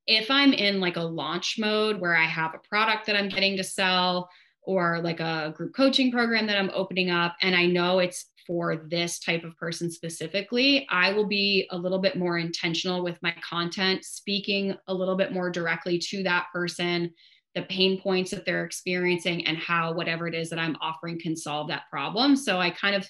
If 0.06 0.30
I'm 0.30 0.52
in 0.52 0.80
like 0.80 0.96
a 0.96 1.02
launch 1.02 1.56
mode 1.58 2.00
where 2.00 2.16
I 2.16 2.24
have 2.24 2.54
a 2.54 2.68
product 2.68 3.06
that 3.06 3.16
I'm 3.16 3.28
getting 3.28 3.56
to 3.58 3.64
sell 3.64 4.30
or 4.62 5.00
like 5.00 5.20
a 5.20 5.52
group 5.54 5.74
coaching 5.74 6.10
program 6.10 6.46
that 6.46 6.58
I'm 6.58 6.70
opening 6.74 7.10
up 7.10 7.36
and 7.42 7.54
I 7.54 7.66
know 7.66 7.98
it's 7.98 8.26
for 8.46 8.76
this 8.88 9.18
type 9.18 9.44
of 9.44 9.56
person 9.58 9.90
specifically, 9.90 10.86
I 10.88 11.12
will 11.12 11.26
be 11.26 11.68
a 11.70 11.76
little 11.76 11.98
bit 11.98 12.16
more 12.16 12.38
intentional 12.38 13.04
with 13.04 13.18
my 13.22 13.34
content, 13.46 14.06
speaking 14.06 14.74
a 14.86 14.94
little 14.94 15.16
bit 15.16 15.32
more 15.32 15.50
directly 15.50 15.98
to 15.98 16.22
that 16.22 16.46
person, 16.50 17.12
the 17.58 17.66
pain 17.66 18.00
points 18.00 18.30
that 18.30 18.44
they're 18.44 18.64
experiencing, 18.64 19.46
and 19.46 19.58
how 19.58 19.92
whatever 19.92 20.28
it 20.28 20.34
is 20.34 20.48
that 20.50 20.58
I'm 20.58 20.76
offering 20.80 21.18
can 21.18 21.36
solve 21.36 21.68
that 21.68 21.90
problem. 21.90 22.36
So 22.36 22.58
I 22.58 22.70
kind 22.70 22.94
of 22.94 23.08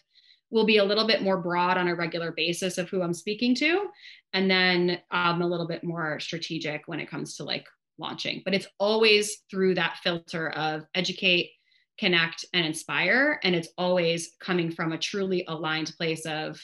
will 0.50 0.64
be 0.64 0.78
a 0.78 0.84
little 0.84 1.06
bit 1.06 1.22
more 1.22 1.36
broad 1.36 1.76
on 1.76 1.88
a 1.88 1.94
regular 1.94 2.32
basis 2.32 2.78
of 2.78 2.88
who 2.88 3.02
I'm 3.02 3.12
speaking 3.12 3.54
to. 3.56 3.88
And 4.32 4.50
then 4.50 5.00
um, 5.10 5.42
a 5.42 5.46
little 5.46 5.68
bit 5.68 5.84
more 5.84 6.18
strategic 6.20 6.82
when 6.86 7.00
it 7.00 7.10
comes 7.10 7.36
to 7.36 7.44
like 7.44 7.66
launching. 7.98 8.40
But 8.44 8.54
it's 8.54 8.66
always 8.78 9.42
through 9.50 9.74
that 9.74 9.98
filter 10.02 10.50
of 10.50 10.84
educate, 10.94 11.50
connect, 11.98 12.46
and 12.54 12.64
inspire. 12.64 13.40
And 13.42 13.54
it's 13.54 13.68
always 13.76 14.36
coming 14.40 14.70
from 14.70 14.92
a 14.92 14.98
truly 14.98 15.44
aligned 15.48 15.92
place 15.98 16.24
of, 16.24 16.58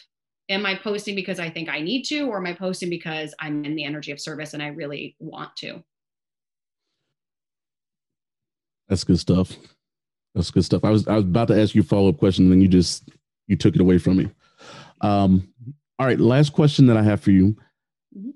am 0.49 0.65
I 0.65 0.77
posting 0.77 1.15
because 1.15 1.39
I 1.39 1.51
think 1.51 1.69
I 1.69 1.81
need 1.81 2.05
to, 2.05 2.23
or 2.23 2.39
am 2.39 2.47
I 2.47 2.55
posting 2.55 2.89
because 2.89 3.35
I'm 3.39 3.65
in 3.67 3.75
the 3.75 3.85
energy 3.85 4.13
of 4.13 4.21
service 4.21 4.55
and 4.55 4.63
I 4.63 4.69
really 4.69 5.17
want 5.19 5.57
to? 5.57 5.83
That's 8.89 9.05
good 9.05 9.19
stuff. 9.19 9.57
That's 10.35 10.51
good 10.51 10.65
stuff. 10.65 10.85
I 10.85 10.91
was 10.91 11.07
I 11.07 11.15
was 11.15 11.25
about 11.25 11.49
to 11.49 11.61
ask 11.61 11.75
you 11.75 11.83
a 11.83 11.85
follow 11.85 12.09
up 12.09 12.19
question, 12.19 12.45
and 12.45 12.53
then 12.53 12.61
you 12.61 12.69
just 12.69 13.09
you 13.47 13.57
took 13.57 13.75
it 13.75 13.81
away 13.81 13.99
from 13.99 14.17
me. 14.17 14.31
Um, 15.01 15.49
all 15.99 16.07
right, 16.07 16.19
last 16.19 16.53
question 16.53 16.87
that 16.87 16.97
I 16.97 17.03
have 17.03 17.21
for 17.21 17.31
you. 17.31 17.57
Mm-hmm. 18.17 18.31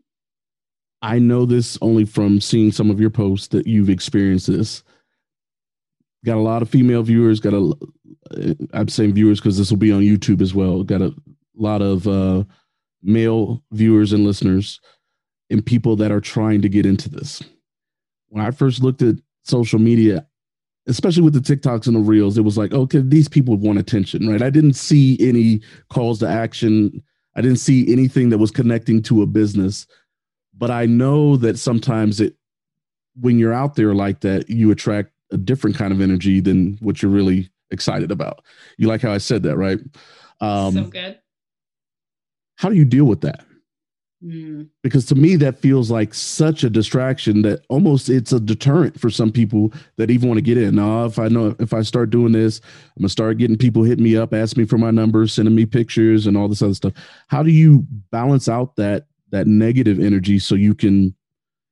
I 1.02 1.18
know 1.18 1.44
this 1.44 1.78
only 1.82 2.04
from 2.04 2.40
seeing 2.40 2.72
some 2.72 2.90
of 2.90 3.00
your 3.00 3.10
posts 3.10 3.48
that 3.48 3.66
you've 3.66 3.90
experienced 3.90 4.46
this. 4.46 4.82
Got 6.24 6.36
a 6.36 6.40
lot 6.40 6.62
of 6.62 6.70
female 6.70 7.02
viewers. 7.02 7.40
Got 7.40 7.54
a, 7.54 7.74
I'm 8.72 8.88
saying 8.88 9.14
viewers 9.14 9.40
because 9.40 9.58
this 9.58 9.70
will 9.70 9.78
be 9.78 9.92
on 9.92 10.02
YouTube 10.02 10.40
as 10.40 10.54
well. 10.54 10.82
Got 10.82 11.02
a 11.02 11.14
lot 11.56 11.82
of 11.82 12.06
uh, 12.06 12.44
male 13.02 13.62
viewers 13.72 14.12
and 14.12 14.24
listeners, 14.24 14.80
and 15.50 15.64
people 15.64 15.96
that 15.96 16.12
are 16.12 16.20
trying 16.20 16.62
to 16.62 16.68
get 16.68 16.86
into 16.86 17.08
this. 17.08 17.42
When 18.28 18.44
I 18.44 18.50
first 18.50 18.82
looked 18.82 19.02
at 19.02 19.16
social 19.42 19.78
media, 19.78 20.26
especially 20.88 21.22
with 21.22 21.34
the 21.34 21.40
TikToks 21.56 21.86
and 21.86 21.94
the 21.94 22.00
reels, 22.00 22.38
it 22.38 22.42
was 22.42 22.56
like, 22.56 22.72
okay, 22.72 23.00
these 23.00 23.28
people 23.28 23.56
want 23.56 23.78
attention, 23.78 24.28
right? 24.28 24.42
I 24.42 24.50
didn't 24.50 24.72
see 24.74 25.16
any 25.20 25.60
calls 25.90 26.18
to 26.20 26.28
action. 26.28 27.02
I 27.36 27.42
didn't 27.42 27.58
see 27.58 27.90
anything 27.92 28.30
that 28.30 28.38
was 28.38 28.50
connecting 28.50 29.02
to 29.02 29.22
a 29.22 29.26
business. 29.26 29.86
But 30.56 30.70
I 30.70 30.86
know 30.86 31.36
that 31.36 31.58
sometimes 31.58 32.20
it, 32.20 32.34
when 33.20 33.38
you're 33.38 33.52
out 33.52 33.76
there 33.76 33.94
like 33.94 34.20
that, 34.20 34.48
you 34.48 34.70
attract 34.70 35.12
a 35.30 35.36
different 35.36 35.76
kind 35.76 35.92
of 35.92 36.00
energy 36.00 36.40
than 36.40 36.78
what 36.80 37.02
you're 37.02 37.12
really 37.12 37.50
excited 37.70 38.10
about. 38.10 38.44
You 38.78 38.88
like 38.88 39.02
how 39.02 39.12
I 39.12 39.18
said 39.18 39.42
that, 39.42 39.56
right? 39.56 39.78
Um, 40.40 40.72
so 40.72 40.84
good. 40.84 41.18
How 42.56 42.70
do 42.70 42.76
you 42.76 42.84
deal 42.84 43.04
with 43.04 43.20
that? 43.20 43.44
Mm. 44.24 44.68
Because 44.82 45.06
to 45.06 45.14
me, 45.14 45.36
that 45.36 45.60
feels 45.60 45.90
like 45.90 46.12
such 46.12 46.64
a 46.64 46.70
distraction 46.70 47.42
that 47.42 47.64
almost 47.68 48.08
it's 48.08 48.32
a 48.32 48.40
deterrent 48.40 48.98
for 48.98 49.10
some 49.10 49.30
people 49.30 49.72
that 49.96 50.10
even 50.10 50.28
want 50.28 50.38
to 50.38 50.42
get 50.42 50.58
in. 50.58 50.74
Now, 50.74 51.04
if 51.04 51.18
I 51.18 51.28
know 51.28 51.54
if 51.60 51.72
I 51.72 51.82
start 51.82 52.10
doing 52.10 52.32
this, 52.32 52.60
I'm 52.96 53.02
gonna 53.02 53.10
start 53.10 53.38
getting 53.38 53.56
people 53.56 53.84
hitting 53.84 54.02
me 54.04 54.16
up, 54.16 54.34
asking 54.34 54.62
me 54.62 54.66
for 54.66 54.78
my 54.78 54.90
number, 54.90 55.26
sending 55.28 55.54
me 55.54 55.66
pictures, 55.66 56.26
and 56.26 56.36
all 56.36 56.48
this 56.48 56.62
other 56.62 56.74
stuff. 56.74 56.94
How 57.28 57.44
do 57.44 57.50
you 57.50 57.86
balance 58.10 58.48
out 58.48 58.74
that 58.76 59.06
that 59.30 59.46
negative 59.46 60.00
energy 60.00 60.40
so 60.40 60.56
you 60.56 60.74
can, 60.74 61.14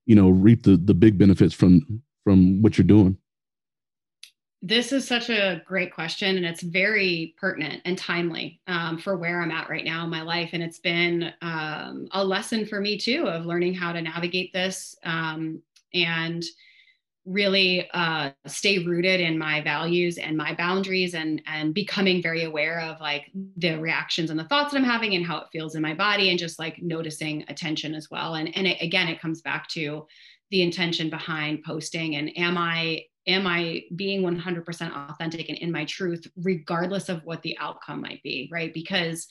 you 0.04 0.14
know, 0.14 0.30
reap 0.30 0.62
the 0.62 0.76
the 0.76 0.94
big 0.94 1.18
benefits 1.18 1.54
from 1.54 2.00
from 2.22 2.62
what 2.62 2.78
you're 2.78 2.86
doing? 2.86 3.18
This 4.62 4.90
is 4.90 5.06
such 5.06 5.28
a 5.28 5.62
great 5.66 5.92
question, 5.92 6.36
and 6.36 6.46
it's 6.46 6.62
very 6.62 7.34
pertinent 7.38 7.82
and 7.84 7.96
timely 7.96 8.60
um, 8.66 8.98
for 8.98 9.16
where 9.16 9.40
I'm 9.40 9.50
at 9.50 9.68
right 9.68 9.84
now 9.84 10.02
in 10.04 10.10
my 10.10 10.22
life. 10.22 10.50
And 10.54 10.62
it's 10.62 10.78
been 10.78 11.32
um, 11.42 12.08
a 12.12 12.24
lesson 12.24 12.66
for 12.66 12.80
me 12.80 12.98
too 12.98 13.28
of 13.28 13.44
learning 13.44 13.74
how 13.74 13.92
to 13.92 14.00
navigate 14.00 14.52
this 14.52 14.96
um, 15.04 15.62
and 15.92 16.42
really 17.26 17.88
uh, 17.92 18.30
stay 18.46 18.84
rooted 18.84 19.20
in 19.20 19.36
my 19.36 19.60
values 19.60 20.16
and 20.16 20.36
my 20.36 20.54
boundaries, 20.54 21.14
and 21.14 21.42
and 21.46 21.74
becoming 21.74 22.22
very 22.22 22.44
aware 22.44 22.80
of 22.80 23.00
like 23.00 23.30
the 23.58 23.74
reactions 23.78 24.30
and 24.30 24.38
the 24.38 24.44
thoughts 24.44 24.72
that 24.72 24.78
I'm 24.78 24.84
having 24.84 25.14
and 25.14 25.26
how 25.26 25.38
it 25.38 25.48
feels 25.52 25.74
in 25.74 25.82
my 25.82 25.94
body, 25.94 26.30
and 26.30 26.38
just 26.38 26.58
like 26.58 26.80
noticing 26.80 27.44
attention 27.48 27.94
as 27.94 28.10
well. 28.10 28.34
And 28.34 28.56
and 28.56 28.66
it, 28.66 28.80
again, 28.80 29.08
it 29.08 29.20
comes 29.20 29.42
back 29.42 29.68
to 29.70 30.06
the 30.50 30.62
intention 30.62 31.10
behind 31.10 31.62
posting 31.64 32.16
and 32.16 32.30
am 32.38 32.56
I 32.56 33.02
am 33.26 33.46
I 33.46 33.82
being 33.94 34.22
100% 34.22 35.10
authentic 35.10 35.48
and 35.48 35.58
in 35.58 35.72
my 35.72 35.84
truth, 35.84 36.26
regardless 36.36 37.08
of 37.08 37.24
what 37.24 37.42
the 37.42 37.56
outcome 37.58 38.00
might 38.00 38.22
be, 38.22 38.48
right? 38.52 38.72
Because 38.72 39.26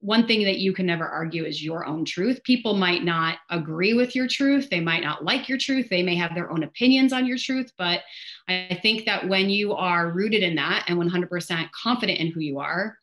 one 0.00 0.26
thing 0.26 0.44
that 0.44 0.58
you 0.58 0.72
can 0.72 0.86
never 0.86 1.08
argue 1.08 1.44
is 1.44 1.64
your 1.64 1.86
own 1.86 2.04
truth. 2.04 2.42
People 2.44 2.74
might 2.74 3.02
not 3.02 3.38
agree 3.50 3.94
with 3.94 4.14
your 4.14 4.28
truth. 4.28 4.68
They 4.68 4.80
might 4.80 5.02
not 5.02 5.24
like 5.24 5.48
your 5.48 5.58
truth. 5.58 5.88
They 5.88 6.02
may 6.02 6.16
have 6.16 6.34
their 6.34 6.50
own 6.50 6.64
opinions 6.64 7.12
on 7.12 7.26
your 7.26 7.38
truth. 7.38 7.72
But 7.78 8.02
I 8.46 8.78
think 8.82 9.06
that 9.06 9.26
when 9.26 9.48
you 9.48 9.72
are 9.72 10.12
rooted 10.12 10.42
in 10.42 10.54
that 10.56 10.84
and 10.88 10.98
100% 10.98 11.70
confident 11.70 12.20
in 12.20 12.30
who 12.30 12.40
you 12.40 12.58
are, 12.58 12.98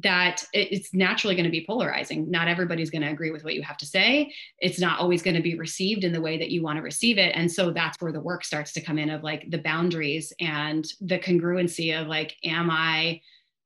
that 0.00 0.44
it's 0.52 0.94
naturally 0.94 1.34
going 1.34 1.44
to 1.44 1.50
be 1.50 1.66
polarizing. 1.66 2.30
Not 2.30 2.46
everybody's 2.46 2.90
going 2.90 3.02
to 3.02 3.10
agree 3.10 3.32
with 3.32 3.42
what 3.42 3.54
you 3.54 3.62
have 3.62 3.76
to 3.78 3.86
say. 3.86 4.32
It's 4.58 4.78
not 4.78 5.00
always 5.00 5.22
going 5.22 5.34
to 5.34 5.42
be 5.42 5.58
received 5.58 6.04
in 6.04 6.12
the 6.12 6.20
way 6.20 6.38
that 6.38 6.50
you 6.50 6.62
want 6.62 6.76
to 6.76 6.82
receive 6.82 7.18
it. 7.18 7.32
And 7.34 7.50
so 7.50 7.72
that's 7.72 8.00
where 8.00 8.12
the 8.12 8.20
work 8.20 8.44
starts 8.44 8.72
to 8.74 8.80
come 8.80 8.98
in 8.98 9.10
of 9.10 9.24
like 9.24 9.50
the 9.50 9.58
boundaries 9.58 10.32
and 10.38 10.86
the 11.00 11.18
congruency 11.18 12.00
of 12.00 12.06
like, 12.06 12.36
am 12.44 12.70
I 12.70 13.20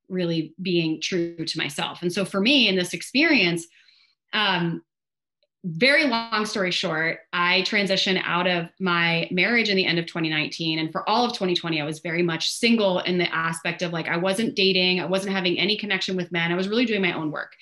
really 0.08 0.54
being 0.62 1.00
true 1.02 1.44
to 1.44 1.58
myself? 1.58 2.00
And 2.00 2.12
so 2.12 2.24
for 2.24 2.40
me 2.40 2.66
in 2.66 2.76
this 2.76 2.94
experience, 2.94 3.66
um, 4.32 4.82
very 5.64 6.06
long 6.06 6.44
story 6.44 6.72
short, 6.72 7.20
I 7.32 7.62
transitioned 7.62 8.20
out 8.24 8.48
of 8.48 8.68
my 8.80 9.28
marriage 9.30 9.68
in 9.68 9.76
the 9.76 9.86
end 9.86 9.98
of 9.98 10.06
2019. 10.06 10.80
And 10.80 10.90
for 10.90 11.08
all 11.08 11.24
of 11.24 11.32
2020, 11.32 11.80
I 11.80 11.84
was 11.84 12.00
very 12.00 12.22
much 12.22 12.50
single 12.50 12.98
in 13.00 13.18
the 13.18 13.32
aspect 13.32 13.82
of 13.82 13.92
like, 13.92 14.08
I 14.08 14.16
wasn't 14.16 14.56
dating, 14.56 15.00
I 15.00 15.04
wasn't 15.04 15.34
having 15.34 15.58
any 15.58 15.76
connection 15.76 16.16
with 16.16 16.32
men. 16.32 16.50
I 16.50 16.56
was 16.56 16.68
really 16.68 16.84
doing 16.84 17.00
my 17.00 17.12
own 17.12 17.30
work. 17.30 17.52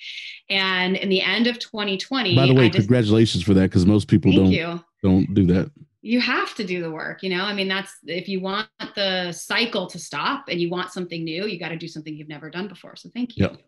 And 0.49 0.97
in 0.97 1.09
the 1.09 1.21
end 1.21 1.45
of 1.45 1.59
2020, 1.59 2.35
by 2.35 2.47
the 2.47 2.55
way, 2.55 2.69
just, 2.69 2.87
congratulations 2.87 3.43
for 3.43 3.53
that 3.53 3.69
because 3.69 3.85
most 3.85 4.07
people 4.07 4.31
don't, 4.31 4.51
you. 4.51 4.83
don't 5.03 5.31
do 5.33 5.45
that. 5.47 5.71
You 6.01 6.19
have 6.21 6.55
to 6.55 6.63
do 6.63 6.81
the 6.81 6.89
work, 6.89 7.21
you 7.21 7.29
know. 7.29 7.43
I 7.43 7.53
mean, 7.53 7.67
that's 7.67 7.93
if 8.07 8.27
you 8.27 8.39
want 8.39 8.67
the 8.95 9.31
cycle 9.31 9.85
to 9.85 9.99
stop 9.99 10.45
and 10.49 10.59
you 10.59 10.71
want 10.71 10.91
something 10.91 11.23
new, 11.23 11.45
you 11.45 11.59
got 11.59 11.69
to 11.69 11.77
do 11.77 11.87
something 11.87 12.15
you've 12.15 12.27
never 12.27 12.49
done 12.49 12.67
before. 12.67 12.95
So 12.95 13.09
thank 13.13 13.37
you. 13.37 13.45
Yep 13.45 13.61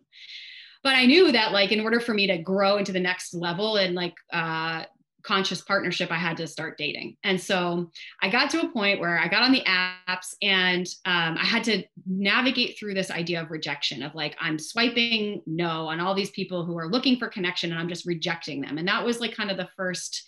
but 0.83 0.95
I 0.95 1.05
knew 1.05 1.31
that 1.31 1.51
like 1.51 1.71
in 1.71 1.79
order 1.79 1.99
for 1.99 2.13
me 2.13 2.27
to 2.27 2.37
grow 2.37 2.77
into 2.77 2.91
the 2.91 2.99
next 2.99 3.33
level 3.33 3.77
and 3.77 3.95
like 3.95 4.15
uh, 4.31 4.83
conscious 5.23 5.61
partnership, 5.61 6.11
I 6.11 6.17
had 6.17 6.37
to 6.37 6.47
start 6.47 6.77
dating. 6.77 7.15
And 7.23 7.39
so 7.39 7.89
I 8.21 8.29
got 8.29 8.49
to 8.51 8.61
a 8.61 8.69
point 8.69 8.99
where 8.99 9.17
I 9.17 9.27
got 9.29 9.43
on 9.43 9.53
the 9.53 9.63
apps 9.63 10.35
and 10.41 10.85
um, 11.05 11.37
I 11.37 11.45
had 11.45 11.63
to 11.65 11.83
navigate 12.05 12.77
through 12.77 12.93
this 12.93 13.09
idea 13.09 13.41
of 13.41 13.49
rejection 13.49 14.03
of 14.03 14.13
like, 14.13 14.35
I'm 14.39 14.59
swiping 14.59 15.41
no 15.45 15.87
on 15.87 16.01
all 16.01 16.13
these 16.13 16.31
people 16.31 16.65
who 16.65 16.77
are 16.77 16.89
looking 16.89 17.17
for 17.17 17.29
connection 17.29 17.71
and 17.71 17.79
I'm 17.79 17.89
just 17.89 18.05
rejecting 18.05 18.61
them. 18.61 18.77
And 18.77 18.87
that 18.87 19.05
was 19.05 19.21
like 19.21 19.35
kind 19.35 19.49
of 19.49 19.57
the 19.57 19.69
first 19.77 20.25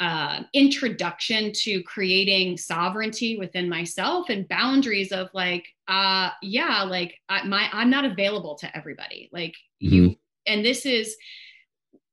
uh, 0.00 0.42
introduction 0.52 1.52
to 1.52 1.82
creating 1.84 2.56
sovereignty 2.56 3.38
within 3.38 3.68
myself 3.68 4.28
and 4.28 4.48
boundaries 4.48 5.12
of 5.12 5.28
like 5.34 5.66
uh 5.86 6.30
yeah 6.42 6.82
like 6.82 7.14
I, 7.28 7.44
my 7.44 7.68
i'm 7.72 7.90
not 7.90 8.04
available 8.04 8.56
to 8.56 8.76
everybody 8.76 9.30
like 9.32 9.54
mm-hmm. 9.82 9.94
you 9.94 10.16
and 10.46 10.64
this 10.64 10.84
is 10.84 11.16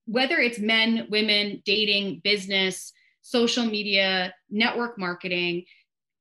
whether 0.05 0.39
it's 0.39 0.59
men, 0.59 1.07
women, 1.09 1.61
dating, 1.65 2.21
business, 2.23 2.91
social 3.21 3.65
media, 3.65 4.33
network 4.49 4.97
marketing, 4.97 5.65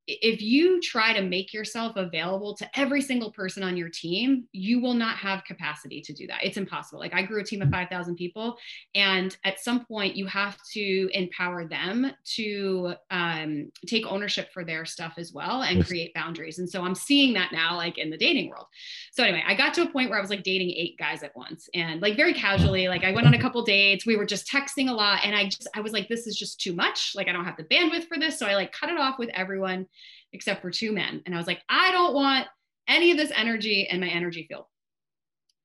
if 0.06 0.42
you 0.42 0.80
try 0.80 1.12
to 1.12 1.22
make 1.22 1.52
yourself 1.52 1.96
available 1.96 2.54
to 2.56 2.68
every 2.78 3.00
single 3.00 3.30
person 3.30 3.62
on 3.62 3.76
your 3.76 3.88
team, 3.88 4.44
you 4.52 4.80
will 4.80 4.94
not 4.94 5.16
have 5.16 5.44
capacity 5.44 6.00
to 6.00 6.12
do 6.12 6.26
that. 6.26 6.44
It's 6.44 6.56
impossible. 6.56 7.00
Like 7.00 7.14
I 7.14 7.22
grew 7.22 7.40
a 7.40 7.44
team 7.44 7.62
of 7.62 7.70
5,000 7.70 8.16
people, 8.16 8.56
and 8.94 9.36
at 9.44 9.60
some 9.60 9.84
point, 9.84 10.16
you 10.16 10.26
have 10.26 10.56
to 10.72 11.10
empower 11.12 11.66
them 11.66 12.10
to 12.36 12.94
um, 13.10 13.70
take 13.86 14.06
ownership 14.06 14.50
for 14.52 14.64
their 14.64 14.84
stuff 14.84 15.14
as 15.16 15.32
well 15.32 15.62
and 15.62 15.78
yes. 15.78 15.88
create 15.88 16.14
boundaries. 16.14 16.58
And 16.58 16.68
so 16.68 16.82
I'm 16.82 16.94
seeing 16.94 17.34
that 17.34 17.52
now, 17.52 17.76
like 17.76 17.98
in 17.98 18.10
the 18.10 18.18
dating 18.18 18.50
world. 18.50 18.66
So 19.12 19.22
anyway, 19.22 19.44
I 19.46 19.54
got 19.54 19.74
to 19.74 19.82
a 19.82 19.90
point 19.90 20.10
where 20.10 20.18
I 20.18 20.22
was 20.22 20.30
like 20.30 20.42
dating 20.42 20.70
eight 20.70 20.98
guys 20.98 21.22
at 21.22 21.36
once, 21.36 21.68
and 21.74 22.00
like 22.00 22.16
very 22.16 22.34
casually, 22.34 22.88
like 22.88 23.04
I 23.04 23.12
went 23.12 23.26
on 23.26 23.34
a 23.34 23.40
couple 23.40 23.62
dates. 23.62 24.06
We 24.06 24.16
were 24.16 24.26
just 24.26 24.50
texting 24.50 24.88
a 24.88 24.92
lot, 24.92 25.20
and 25.24 25.36
I 25.36 25.44
just 25.44 25.68
I 25.74 25.80
was 25.80 25.92
like, 25.92 26.08
this 26.08 26.26
is 26.26 26.36
just 26.36 26.60
too 26.60 26.72
much. 26.72 27.12
Like 27.14 27.28
I 27.28 27.32
don't 27.32 27.44
have 27.44 27.56
the 27.56 27.64
bandwidth 27.64 28.08
for 28.08 28.18
this, 28.18 28.38
so 28.38 28.46
I 28.46 28.54
like 28.54 28.72
cut 28.72 28.90
it 28.90 28.98
off 28.98 29.18
with 29.18 29.28
everyone 29.34 29.86
except 30.32 30.62
for 30.62 30.70
two 30.70 30.92
men. 30.92 31.22
And 31.26 31.34
I 31.34 31.38
was 31.38 31.46
like, 31.46 31.60
I 31.68 31.90
don't 31.92 32.14
want 32.14 32.46
any 32.88 33.10
of 33.10 33.16
this 33.16 33.32
energy 33.34 33.86
in 33.90 34.00
my 34.00 34.08
energy 34.08 34.46
field. 34.48 34.64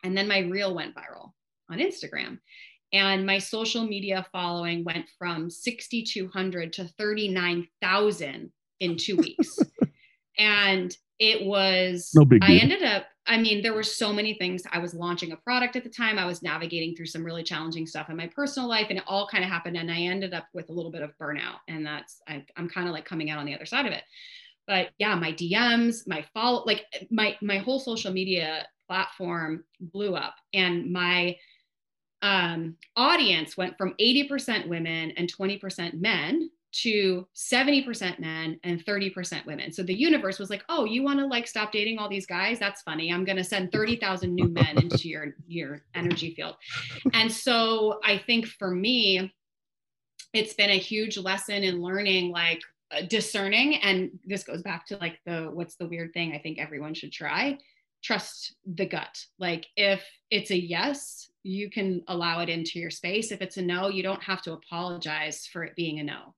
And 0.04 0.18
then 0.18 0.28
my 0.28 0.40
reel 0.40 0.74
went 0.74 0.96
viral 0.96 1.32
on 1.70 1.80
Instagram. 1.80 2.40
And 2.94 3.26
my 3.26 3.40
social 3.40 3.84
media 3.84 4.26
following 4.32 4.84
went 4.84 5.06
from 5.18 5.50
6,200 5.50 6.74
to 6.74 6.88
39,000 6.98 8.52
in 8.80 8.98
two 8.98 9.18
weeks. 9.18 9.58
and 10.38 10.96
it 11.18 11.46
was, 11.46 12.12
no 12.14 12.26
big 12.26 12.42
deal. 12.42 12.52
I 12.52 12.60
ended 12.62 12.84
up, 12.84 13.06
I 13.26 13.38
mean, 13.38 13.64
there 13.64 13.74
were 13.74 13.84
so 13.84 14.14
many 14.14 14.36
things. 14.36 14.64
I 14.72 14.80
was 14.80 14.94
launching 14.94 15.32
a 15.32 15.38
product 15.38 15.76
at 15.76 15.84
the 15.84 15.90
time. 15.90 16.20
I 16.20 16.26
was 16.26 16.44
navigating 16.44 16.96
through 16.96 17.08
some 17.08 17.24
really 17.24 17.42
challenging 17.42 17.88
stuff 17.88 18.10
in 18.10 18.18
my 18.18 18.28
personal 18.28 18.70
life, 18.70 18.88
and 18.90 19.00
it 19.00 19.06
all 19.08 19.28
kind 19.28 19.44
of 19.44 19.50
happened. 19.50 19.78
And 19.78 19.90
I 19.90 19.98
ended 20.02 20.34
up 20.34 20.46
with 20.54 20.70
a 20.70 20.74
little 20.74 20.92
bit 20.92 21.02
of 21.02 21.12
burnout. 21.20 21.58
And 21.68 21.86
that's, 21.86 22.22
I, 22.28 22.46
I'm 22.56 22.70
kind 22.70 22.88
of 22.88 22.94
like 22.94 23.06
coming 23.06 23.32
out 23.32 23.40
on 23.40 23.46
the 23.46 23.56
other 23.56 23.66
side 23.66 23.88
of 23.88 23.94
it 23.94 24.04
but 24.68 24.90
yeah 24.98 25.16
my 25.16 25.32
dms 25.32 26.08
my 26.08 26.24
follow 26.34 26.64
like 26.66 26.86
my 27.12 27.36
my 27.42 27.58
whole 27.58 27.80
social 27.80 28.12
media 28.12 28.66
platform 28.88 29.64
blew 29.80 30.16
up 30.16 30.36
and 30.54 30.92
my 30.92 31.36
um, 32.22 32.76
audience 32.96 33.56
went 33.56 33.78
from 33.78 33.94
80% 34.02 34.68
women 34.68 35.12
and 35.12 35.32
20% 35.32 35.94
men 36.02 36.50
to 36.72 37.26
70% 37.36 38.20
men 38.20 38.60
and 38.64 38.84
30% 38.84 39.46
women. 39.46 39.72
So 39.72 39.84
the 39.84 39.94
universe 39.94 40.40
was 40.40 40.50
like, 40.50 40.66
"Oh, 40.68 40.84
you 40.84 41.04
want 41.04 41.20
to 41.20 41.26
like 41.26 41.48
stop 41.48 41.72
dating 41.72 42.00
all 42.00 42.10
these 42.10 42.26
guys? 42.26 42.60
That's 42.60 42.82
funny. 42.82 43.14
I'm 43.14 43.24
going 43.24 43.38
to 43.38 43.44
send 43.44 43.72
30,000 43.72 44.34
new 44.34 44.50
men 44.50 44.78
into 44.82 45.08
your 45.08 45.36
your 45.48 45.84
energy 45.94 46.34
field." 46.34 46.56
And 47.14 47.32
so 47.32 48.00
I 48.04 48.18
think 48.18 48.48
for 48.48 48.72
me 48.72 49.32
it's 50.34 50.54
been 50.54 50.70
a 50.70 50.78
huge 50.78 51.18
lesson 51.18 51.64
in 51.64 51.82
learning 51.82 52.30
like 52.30 52.62
discerning 53.08 53.76
and 53.78 54.12
this 54.26 54.44
goes 54.44 54.62
back 54.62 54.86
to 54.88 54.98
like 54.98 55.20
the 55.26 55.50
what's 55.54 55.76
the 55.76 55.88
weird 55.88 56.14
thing 56.14 56.34
i 56.34 56.40
think 56.40 56.60
everyone 56.60 56.94
should 56.94 57.12
try? 57.12 57.58
Trust 58.04 58.56
the 58.66 58.86
gut. 58.86 59.18
Like 59.40 59.66
if 59.76 60.04
it's 60.30 60.52
a 60.52 60.60
yes 60.60 61.30
you 61.44 61.70
can 61.70 62.02
allow 62.08 62.40
it 62.40 62.50
into 62.50 62.80
your 62.80 62.90
space. 62.90 63.32
If 63.32 63.42
it's 63.42 63.58
a 63.58 63.62
no 63.62 63.90
you 63.90 64.04
don't 64.04 64.24
have 64.24 64.42
to 64.44 64.54
apologize 64.54 65.48
for 65.52 65.64
it 65.64 65.76
being 65.76 66.00
a 66.00 66.04
no. 66.04 66.36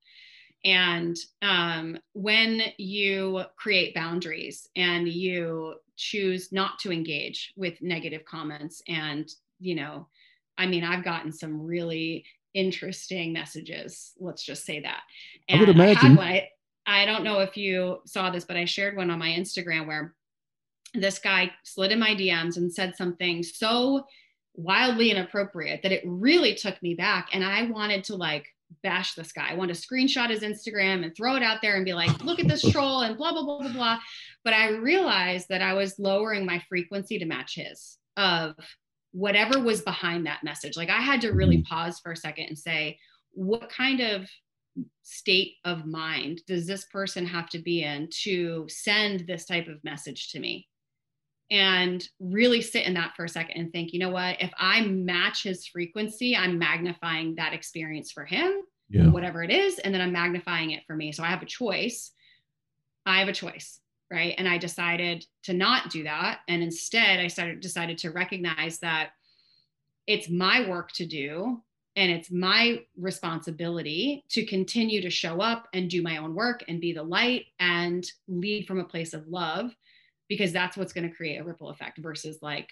And 0.66 1.16
um, 1.42 1.98
when 2.14 2.62
you 2.78 3.44
create 3.58 3.94
boundaries 3.94 4.68
and 4.76 5.08
you 5.08 5.76
choose 5.98 6.52
not 6.52 6.80
to 6.80 6.92
engage 6.92 7.54
with 7.58 7.82
negative 7.82 8.24
comments 8.24 8.82
and 8.88 9.30
you 9.60 9.76
know 9.76 10.08
i 10.58 10.66
mean 10.66 10.84
i've 10.84 11.04
gotten 11.04 11.34
some 11.34 11.62
really 11.62 12.24
interesting 12.54 13.34
messages. 13.34 14.14
Let's 14.20 14.44
just 14.44 14.66
say 14.66 14.82
that. 14.82 15.02
And 15.48 15.58
I 15.58 15.60
would 15.62 15.70
imagine. 15.70 16.18
I, 16.18 16.50
I, 16.86 17.04
I 17.04 17.06
don't 17.06 17.24
know 17.24 17.40
if 17.40 17.58
you 17.58 18.00
saw 18.06 18.30
this, 18.30 18.46
but 18.46 18.58
I 18.58 18.66
shared 18.66 18.96
one 18.96 19.12
on 19.12 19.20
my 19.20 19.30
Instagram 19.30 19.88
where 19.88 20.16
this 20.94 21.20
guy 21.20 21.52
slid 21.64 21.92
in 21.92 22.00
my 22.00 22.16
DMs 22.16 22.58
and 22.58 22.74
said 22.74 22.96
something 22.96 23.44
so 23.44 24.06
wildly 24.56 25.12
inappropriate 25.12 25.84
that 25.84 25.92
it 25.92 26.04
really 26.06 26.56
took 26.56 26.82
me 26.82 26.96
back. 26.96 27.30
And 27.34 27.44
I 27.44 27.64
wanted 27.64 28.04
to 28.06 28.16
like 28.16 28.48
bash 28.84 29.14
this 29.14 29.32
guy. 29.32 29.50
I 29.50 29.56
wanted 29.56 29.76
to 29.76 29.88
screenshot 29.88 30.30
his 30.30 30.42
Instagram 30.42 31.04
and 31.04 31.16
throw 31.16 31.36
it 31.36 31.44
out 31.44 31.62
there 31.62 31.76
and 31.76 31.86
be 31.86 31.94
like, 31.94 32.24
look 32.24 32.40
at 32.40 32.48
this 32.48 32.62
troll 32.72 33.02
and 33.02 33.18
blah, 33.18 33.32
blah, 33.32 33.44
blah, 33.44 33.60
blah, 33.60 33.74
blah. 33.74 34.00
But 34.44 34.54
I 34.54 34.70
realized 34.70 35.48
that 35.50 35.62
I 35.62 35.74
was 35.74 36.00
lowering 36.00 36.46
my 36.46 36.62
frequency 36.68 37.20
to 37.20 37.26
match 37.26 37.56
his 37.56 37.98
of 38.16 38.56
whatever 39.12 39.60
was 39.60 39.82
behind 39.82 40.26
that 40.26 40.44
message. 40.44 40.78
Like 40.78 40.90
I 40.90 41.02
had 41.02 41.22
to 41.22 41.32
really 41.32 41.58
mm-hmm. 41.58 41.74
pause 41.74 42.00
for 42.00 42.12
a 42.12 42.18
second 42.18 42.46
and 42.46 42.58
say, 42.58 43.00
what 43.32 43.70
kind 43.70 44.00
of 44.02 44.30
state 45.04 45.54
of 45.66 45.86
mind 45.86 46.42
does 46.48 46.68
this 46.68 46.86
person 46.86 47.26
have 47.26 47.50
to 47.50 47.60
be 47.60 47.84
in 47.84 48.10
to 48.24 48.66
send 48.70 49.22
this 49.22 49.46
type 49.46 49.68
of 49.68 49.84
message 49.84 50.32
to 50.32 50.40
me? 50.40 50.68
And 51.50 52.06
really 52.20 52.62
sit 52.62 52.86
in 52.86 52.94
that 52.96 53.16
for 53.16 53.24
a 53.24 53.30
second 53.30 53.58
and 53.58 53.72
think, 53.72 53.94
you 53.94 54.00
know 54.00 54.10
what? 54.10 54.42
If 54.42 54.52
I 54.58 54.82
match 54.82 55.44
his 55.44 55.66
frequency, 55.66 56.36
I'm 56.36 56.60
magnifying 56.60 57.36
that 57.36 57.54
experience 57.54 58.12
for 58.12 58.26
him, 58.26 58.52
yeah. 58.90 59.08
whatever 59.08 59.44
it 59.44 59.50
is, 59.50 59.80
and 59.80 59.94
then 59.94 60.02
I'm 60.02 60.12
magnifying 60.12 60.72
it 60.72 60.84
for 60.86 60.94
me. 60.94 61.14
So 61.14 61.24
I 61.24 61.28
have 61.28 61.42
a 61.42 61.46
choice. 61.46 62.12
I 63.06 63.20
have 63.20 63.30
a 63.30 63.34
choice 63.34 63.80
right? 64.12 64.36
And 64.38 64.48
i 64.48 64.58
decided 64.58 65.26
to 65.44 65.54
not 65.54 65.90
do 65.90 66.04
that. 66.04 66.40
And 66.48 66.64
instead 66.64 67.20
i 67.20 67.28
started 67.28 67.60
decided 67.60 67.98
to 68.00 68.12
recognize 68.12 68.80
that 68.80 69.12
it's 70.06 70.30
my 70.30 70.68
work 70.68 70.92
to 70.94 71.06
do 71.06 71.62
and 71.98 72.12
it's 72.12 72.30
my 72.32 72.80
responsibility 72.96 74.24
to 74.30 74.46
continue 74.46 75.02
to 75.02 75.10
show 75.10 75.42
up 75.42 75.68
and 75.74 75.90
do 75.90 76.02
my 76.02 76.18
own 76.18 76.36
work 76.36 76.64
and 76.68 76.80
be 76.80 76.94
the 76.94 77.04
light 77.04 77.48
and 77.60 78.10
lead 78.28 78.68
from 78.68 78.80
a 78.80 78.86
place 78.86 79.14
of 79.14 79.28
love 79.28 79.76
because 80.30 80.54
that's 80.54 80.78
what's 80.78 80.94
going 80.94 81.10
to 81.10 81.16
create 81.16 81.38
a 81.38 81.44
ripple 81.44 81.70
effect 81.70 81.98
versus 81.98 82.38
like 82.42 82.70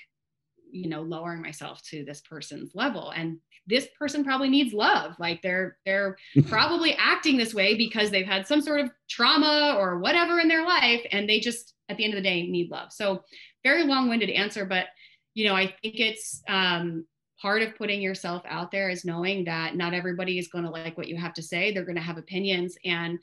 you 0.75 0.89
know 0.89 1.01
lowering 1.01 1.41
myself 1.41 1.81
to 1.89 2.03
this 2.05 2.21
person's 2.21 2.75
level. 2.75 3.11
And 3.11 3.39
this 3.67 3.87
person 3.97 4.23
probably 4.23 4.49
needs 4.49 4.73
love. 4.73 5.15
Like 5.19 5.41
they're 5.41 5.77
they're 5.85 6.17
probably 6.47 6.93
acting 6.93 7.37
this 7.37 7.53
way 7.53 7.75
because 7.75 8.11
they've 8.11 8.25
had 8.25 8.47
some 8.47 8.61
sort 8.61 8.81
of 8.81 8.91
trauma 9.09 9.75
or 9.77 9.99
whatever 9.99 10.39
in 10.39 10.47
their 10.47 10.65
life 10.65 11.05
and 11.11 11.27
they 11.27 11.39
just 11.39 11.73
at 11.89 11.97
the 11.97 12.03
end 12.03 12.13
of 12.13 12.17
the 12.17 12.29
day 12.29 12.47
need 12.47 12.69
love. 12.69 12.91
So 12.91 13.23
very 13.63 13.83
long-winded 13.83 14.29
answer 14.29 14.63
but 14.63 14.85
you 15.33 15.43
know 15.43 15.55
i 15.55 15.65
think 15.81 15.99
it's 15.99 16.43
um, 16.47 17.03
part 17.41 17.61
of 17.61 17.75
putting 17.75 18.01
yourself 18.01 18.43
out 18.47 18.71
there 18.71 18.89
is 18.89 19.05
knowing 19.05 19.45
that 19.45 19.75
not 19.75 19.93
everybody 19.93 20.39
is 20.39 20.47
going 20.47 20.63
to 20.63 20.69
like 20.69 20.97
what 20.97 21.07
you 21.07 21.17
have 21.17 21.33
to 21.33 21.43
say. 21.43 21.71
They're 21.71 21.85
going 21.85 21.95
to 21.95 22.01
have 22.01 22.17
opinions 22.17 22.75
and 22.83 23.19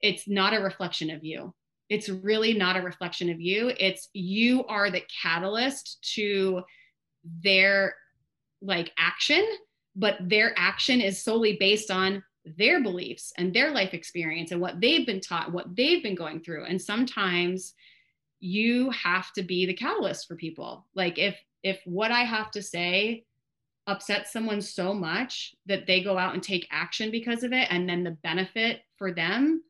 it's 0.00 0.28
not 0.28 0.54
a 0.54 0.60
reflection 0.62 1.10
of 1.10 1.24
you. 1.24 1.52
It's 1.88 2.08
really 2.08 2.54
not 2.54 2.76
a 2.76 2.82
reflection 2.82 3.30
of 3.30 3.40
you. 3.40 3.72
It's 3.78 4.08
you 4.12 4.64
are 4.66 4.90
the 4.90 5.02
catalyst 5.22 5.98
to 6.14 6.62
their 7.42 7.94
like 8.62 8.92
action 8.98 9.44
but 9.96 10.16
their 10.20 10.52
action 10.56 11.00
is 11.00 11.22
solely 11.22 11.56
based 11.58 11.90
on 11.90 12.22
their 12.44 12.82
beliefs 12.82 13.32
and 13.36 13.52
their 13.52 13.72
life 13.72 13.94
experience 13.94 14.52
and 14.52 14.60
what 14.60 14.80
they've 14.80 15.06
been 15.06 15.20
taught 15.20 15.52
what 15.52 15.74
they've 15.74 16.02
been 16.02 16.14
going 16.14 16.40
through. 16.40 16.64
And 16.64 16.80
sometimes 16.80 17.74
you 18.38 18.90
have 18.90 19.32
to 19.32 19.42
be 19.42 19.66
the 19.66 19.74
catalyst 19.74 20.28
for 20.28 20.36
people. 20.36 20.86
Like 20.94 21.18
if 21.18 21.36
if 21.62 21.80
what 21.84 22.12
i 22.12 22.20
have 22.20 22.50
to 22.50 22.62
say 22.62 23.24
upsets 23.88 24.32
someone 24.32 24.60
so 24.60 24.94
much 24.94 25.54
that 25.66 25.86
they 25.86 26.02
go 26.02 26.18
out 26.18 26.34
and 26.34 26.42
take 26.42 26.68
action 26.70 27.10
because 27.10 27.42
of 27.42 27.52
it 27.52 27.66
and 27.70 27.88
then 27.88 28.04
the 28.04 28.16
benefit 28.22 28.82
for 28.98 29.12
them 29.12 29.62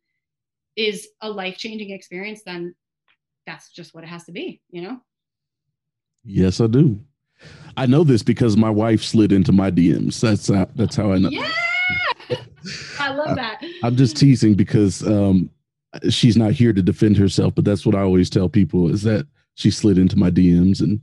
is 0.74 1.08
a 1.22 1.30
life-changing 1.30 1.90
experience 1.90 2.42
then 2.44 2.74
that's 3.46 3.70
just 3.70 3.94
what 3.94 4.04
it 4.04 4.08
has 4.08 4.24
to 4.24 4.32
be 4.32 4.60
you 4.70 4.82
know? 4.82 4.98
Yes 6.24 6.60
i 6.60 6.66
do 6.66 7.00
I 7.76 7.86
know 7.86 8.04
this 8.04 8.22
because 8.22 8.56
my 8.56 8.70
wife 8.70 9.02
slid 9.02 9.32
into 9.32 9.52
my 9.52 9.70
DMs. 9.70 10.20
That's 10.20 10.48
how, 10.48 10.66
that's 10.74 10.96
how 10.96 11.12
I 11.12 11.18
know. 11.18 11.28
Yeah, 11.28 11.50
I 12.98 13.12
love 13.12 13.36
that. 13.36 13.62
I, 13.82 13.86
am 13.86 13.96
just 13.96 14.16
teasing 14.16 14.54
because 14.54 15.06
um, 15.06 15.50
she's 16.08 16.36
not 16.36 16.52
here 16.52 16.72
to 16.72 16.82
defend 16.82 17.16
herself, 17.16 17.54
but 17.54 17.64
that's 17.64 17.84
what 17.84 17.94
I 17.94 18.00
always 18.00 18.30
tell 18.30 18.48
people 18.48 18.90
is 18.90 19.02
that 19.02 19.26
she 19.54 19.70
slid 19.70 19.98
into 19.98 20.16
my 20.16 20.30
DMs 20.30 20.80
and 20.80 21.00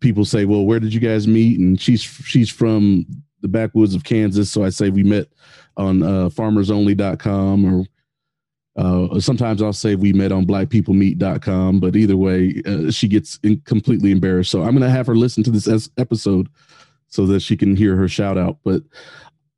people 0.00 0.24
say, 0.24 0.44
"Well, 0.44 0.64
where 0.64 0.80
did 0.80 0.94
you 0.94 1.00
guys 1.00 1.26
meet?" 1.26 1.58
And 1.58 1.80
she's 1.80 2.02
she's 2.02 2.50
from 2.50 3.06
the 3.40 3.48
backwoods 3.48 3.94
of 3.94 4.04
Kansas, 4.04 4.50
so 4.50 4.64
I 4.64 4.70
say 4.70 4.90
we 4.90 5.02
met 5.02 5.28
on 5.76 6.02
uh, 6.02 6.28
farmersonly.com 6.28 7.64
or 7.64 7.86
uh, 8.78 9.18
sometimes 9.18 9.60
I'll 9.60 9.72
say 9.72 9.96
we 9.96 10.12
met 10.12 10.30
on 10.30 10.46
blackpeoplemeet.com, 10.46 11.80
but 11.80 11.96
either 11.96 12.16
way, 12.16 12.62
uh, 12.64 12.92
she 12.92 13.08
gets 13.08 13.40
in, 13.42 13.60
completely 13.62 14.12
embarrassed. 14.12 14.52
So 14.52 14.62
I'm 14.62 14.70
going 14.70 14.82
to 14.82 14.90
have 14.90 15.08
her 15.08 15.16
listen 15.16 15.42
to 15.44 15.50
this 15.50 15.90
episode 15.98 16.48
so 17.08 17.26
that 17.26 17.40
she 17.40 17.56
can 17.56 17.74
hear 17.74 17.96
her 17.96 18.06
shout 18.06 18.38
out. 18.38 18.58
But 18.62 18.82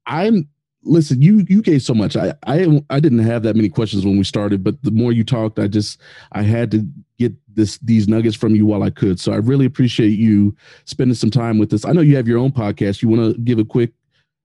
I'm 0.06 0.48
listen, 0.82 1.20
you 1.20 1.44
you 1.48 1.60
gave 1.60 1.82
so 1.82 1.92
much. 1.92 2.16
I 2.16 2.32
I 2.46 2.82
I 2.88 2.98
didn't 2.98 3.18
have 3.18 3.42
that 3.42 3.56
many 3.56 3.68
questions 3.68 4.06
when 4.06 4.16
we 4.16 4.24
started, 4.24 4.64
but 4.64 4.82
the 4.82 4.90
more 4.90 5.12
you 5.12 5.22
talked, 5.22 5.58
I 5.58 5.68
just 5.68 6.00
I 6.32 6.40
had 6.40 6.70
to 6.70 6.88
get 7.18 7.34
this 7.54 7.76
these 7.78 8.08
nuggets 8.08 8.36
from 8.36 8.54
you 8.54 8.64
while 8.64 8.82
I 8.82 8.90
could. 8.90 9.20
So 9.20 9.32
I 9.32 9.36
really 9.36 9.66
appreciate 9.66 10.18
you 10.18 10.56
spending 10.86 11.14
some 11.14 11.30
time 11.30 11.58
with 11.58 11.74
us. 11.74 11.84
I 11.84 11.92
know 11.92 12.00
you 12.00 12.16
have 12.16 12.26
your 12.26 12.38
own 12.38 12.52
podcast. 12.52 13.02
You 13.02 13.10
want 13.10 13.36
to 13.36 13.40
give 13.42 13.58
a 13.58 13.64
quick 13.66 13.92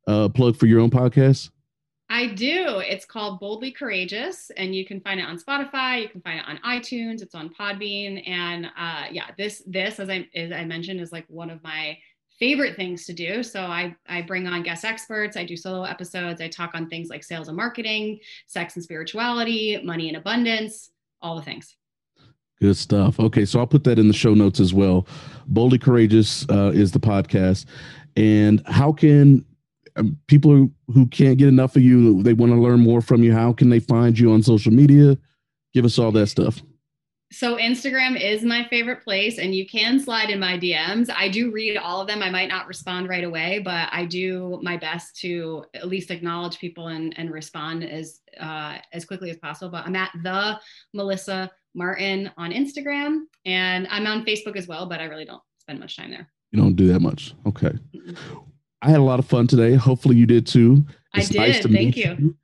uh, 0.07 0.27
plug 0.29 0.57
for 0.57 0.65
your 0.65 0.81
own 0.81 0.89
podcast? 0.89 1.49
I 2.09 2.27
do. 2.27 2.79
It's 2.79 3.05
called 3.05 3.39
Boldly 3.39 3.71
Courageous, 3.71 4.51
and 4.57 4.75
you 4.75 4.85
can 4.85 5.01
find 5.01 5.19
it 5.19 5.23
on 5.23 5.39
Spotify. 5.39 6.03
You 6.03 6.09
can 6.09 6.21
find 6.21 6.39
it 6.39 6.45
on 6.47 6.57
iTunes. 6.59 7.21
It's 7.21 7.33
on 7.33 7.49
Podbean, 7.49 8.27
and 8.27 8.67
uh, 8.77 9.05
yeah, 9.11 9.31
this 9.37 9.63
this 9.65 9.99
as 9.99 10.09
I 10.09 10.27
as 10.35 10.51
I 10.51 10.65
mentioned 10.65 11.01
is 11.01 11.11
like 11.11 11.25
one 11.29 11.49
of 11.49 11.63
my 11.63 11.97
favorite 12.39 12.75
things 12.75 13.05
to 13.05 13.13
do. 13.13 13.41
So 13.43 13.61
I, 13.61 13.95
I 14.07 14.21
bring 14.21 14.47
on 14.47 14.63
guest 14.63 14.83
experts, 14.83 15.37
I 15.37 15.45
do 15.45 15.55
solo 15.55 15.83
episodes, 15.83 16.41
I 16.41 16.49
talk 16.49 16.71
on 16.73 16.89
things 16.89 17.09
like 17.09 17.23
sales 17.23 17.47
and 17.47 17.55
marketing, 17.55 18.19
sex 18.47 18.75
and 18.75 18.83
spirituality, 18.83 19.81
money 19.83 20.09
and 20.09 20.17
abundance, 20.17 20.91
all 21.21 21.35
the 21.35 21.41
things. 21.41 21.75
Good 22.59 22.77
stuff. 22.77 23.19
Okay, 23.19 23.45
so 23.45 23.59
I'll 23.59 23.67
put 23.67 23.83
that 23.85 23.99
in 23.99 24.07
the 24.07 24.13
show 24.13 24.33
notes 24.33 24.59
as 24.59 24.73
well. 24.73 25.07
Boldly 25.47 25.77
Courageous 25.77 26.45
uh, 26.49 26.71
is 26.73 26.91
the 26.91 26.99
podcast. 26.99 27.65
And 28.15 28.61
how 28.67 28.93
can 28.93 29.45
um, 29.95 30.17
people 30.27 30.51
who, 30.51 30.71
who 30.93 31.05
can't 31.07 31.37
get 31.37 31.47
enough 31.47 31.75
of 31.75 31.81
you, 31.81 32.21
they 32.23 32.33
want 32.33 32.51
to 32.51 32.59
learn 32.59 32.79
more 32.79 33.01
from 33.01 33.23
you, 33.23 33.33
how 33.33 33.53
can 33.53 33.69
they 33.69 33.79
find 33.79 34.17
you 34.17 34.31
on 34.31 34.43
social 34.43 34.71
media? 34.71 35.17
Give 35.73 35.85
us 35.85 35.99
all 35.99 36.11
that 36.13 36.27
stuff 36.27 36.61
so 37.35 37.57
Instagram 37.57 38.17
is 38.21 38.43
my 38.43 38.65
favorite 38.69 39.03
place 39.03 39.39
and 39.39 39.53
you 39.53 39.67
can 39.67 39.99
slide 39.99 40.29
in 40.29 40.39
my 40.39 40.57
DMs. 40.57 41.09
I 41.13 41.27
do 41.27 41.51
read 41.51 41.75
all 41.75 41.99
of 41.99 42.07
them. 42.07 42.21
I 42.21 42.29
might 42.29 42.47
not 42.47 42.67
respond 42.67 43.09
right 43.09 43.23
away, 43.25 43.59
but 43.59 43.89
I 43.91 44.05
do 44.05 44.59
my 44.63 44.77
best 44.77 45.19
to 45.21 45.65
at 45.73 45.87
least 45.87 46.11
acknowledge 46.11 46.59
people 46.59 46.87
and, 46.87 47.13
and 47.17 47.31
respond 47.31 47.83
as 47.83 48.21
uh, 48.39 48.77
as 48.93 49.03
quickly 49.03 49.29
as 49.31 49.37
possible. 49.37 49.69
But 49.69 49.85
I'm 49.85 49.95
at 49.95 50.11
the 50.23 50.59
Melissa 50.93 51.51
Martin 51.73 52.31
on 52.37 52.51
Instagram 52.51 53.23
and 53.45 53.87
I'm 53.89 54.07
on 54.07 54.23
Facebook 54.23 54.55
as 54.55 54.67
well, 54.67 54.85
but 54.85 55.01
I 55.01 55.05
really 55.05 55.25
don't 55.25 55.43
spend 55.59 55.79
much 55.79 55.97
time 55.97 56.11
there. 56.11 56.29
You 56.51 56.61
don't 56.61 56.75
do 56.75 56.87
that 56.87 57.01
much. 57.01 57.33
Okay. 57.47 57.73
Mm-hmm. 57.93 58.37
I 58.85 58.91
had 58.91 58.99
a 58.99 59.03
lot 59.03 59.17
of 59.17 59.25
fun 59.25 59.47
today. 59.47 59.73
Hopefully 59.73 60.15
you 60.15 60.27
did 60.27 60.45
too. 60.45 60.85
It's 61.15 61.31
I 61.31 61.33
did. 61.33 61.39
Nice 61.39 61.73
Thank 61.75 61.97
you. 61.97 62.15
you. 62.19 62.35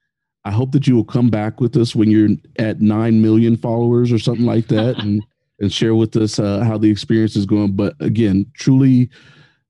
I 0.43 0.49
hope 0.49 0.71
that 0.71 0.87
you 0.87 0.95
will 0.95 1.05
come 1.05 1.29
back 1.29 1.61
with 1.61 1.77
us 1.77 1.95
when 1.95 2.09
you're 2.09 2.29
at 2.57 2.81
nine 2.81 3.21
million 3.21 3.55
followers 3.55 4.11
or 4.11 4.17
something 4.17 4.45
like 4.45 4.67
that, 4.69 4.97
and 4.97 5.23
and 5.59 5.71
share 5.71 5.93
with 5.93 6.15
us 6.15 6.39
uh, 6.39 6.63
how 6.63 6.79
the 6.79 6.89
experience 6.89 7.35
is 7.35 7.45
going. 7.45 7.73
But 7.73 7.93
again, 7.99 8.47
truly 8.55 9.11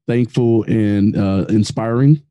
thankful 0.07 0.63
and 0.63 1.17
uh, 1.17 1.45
inspiring 1.49 2.23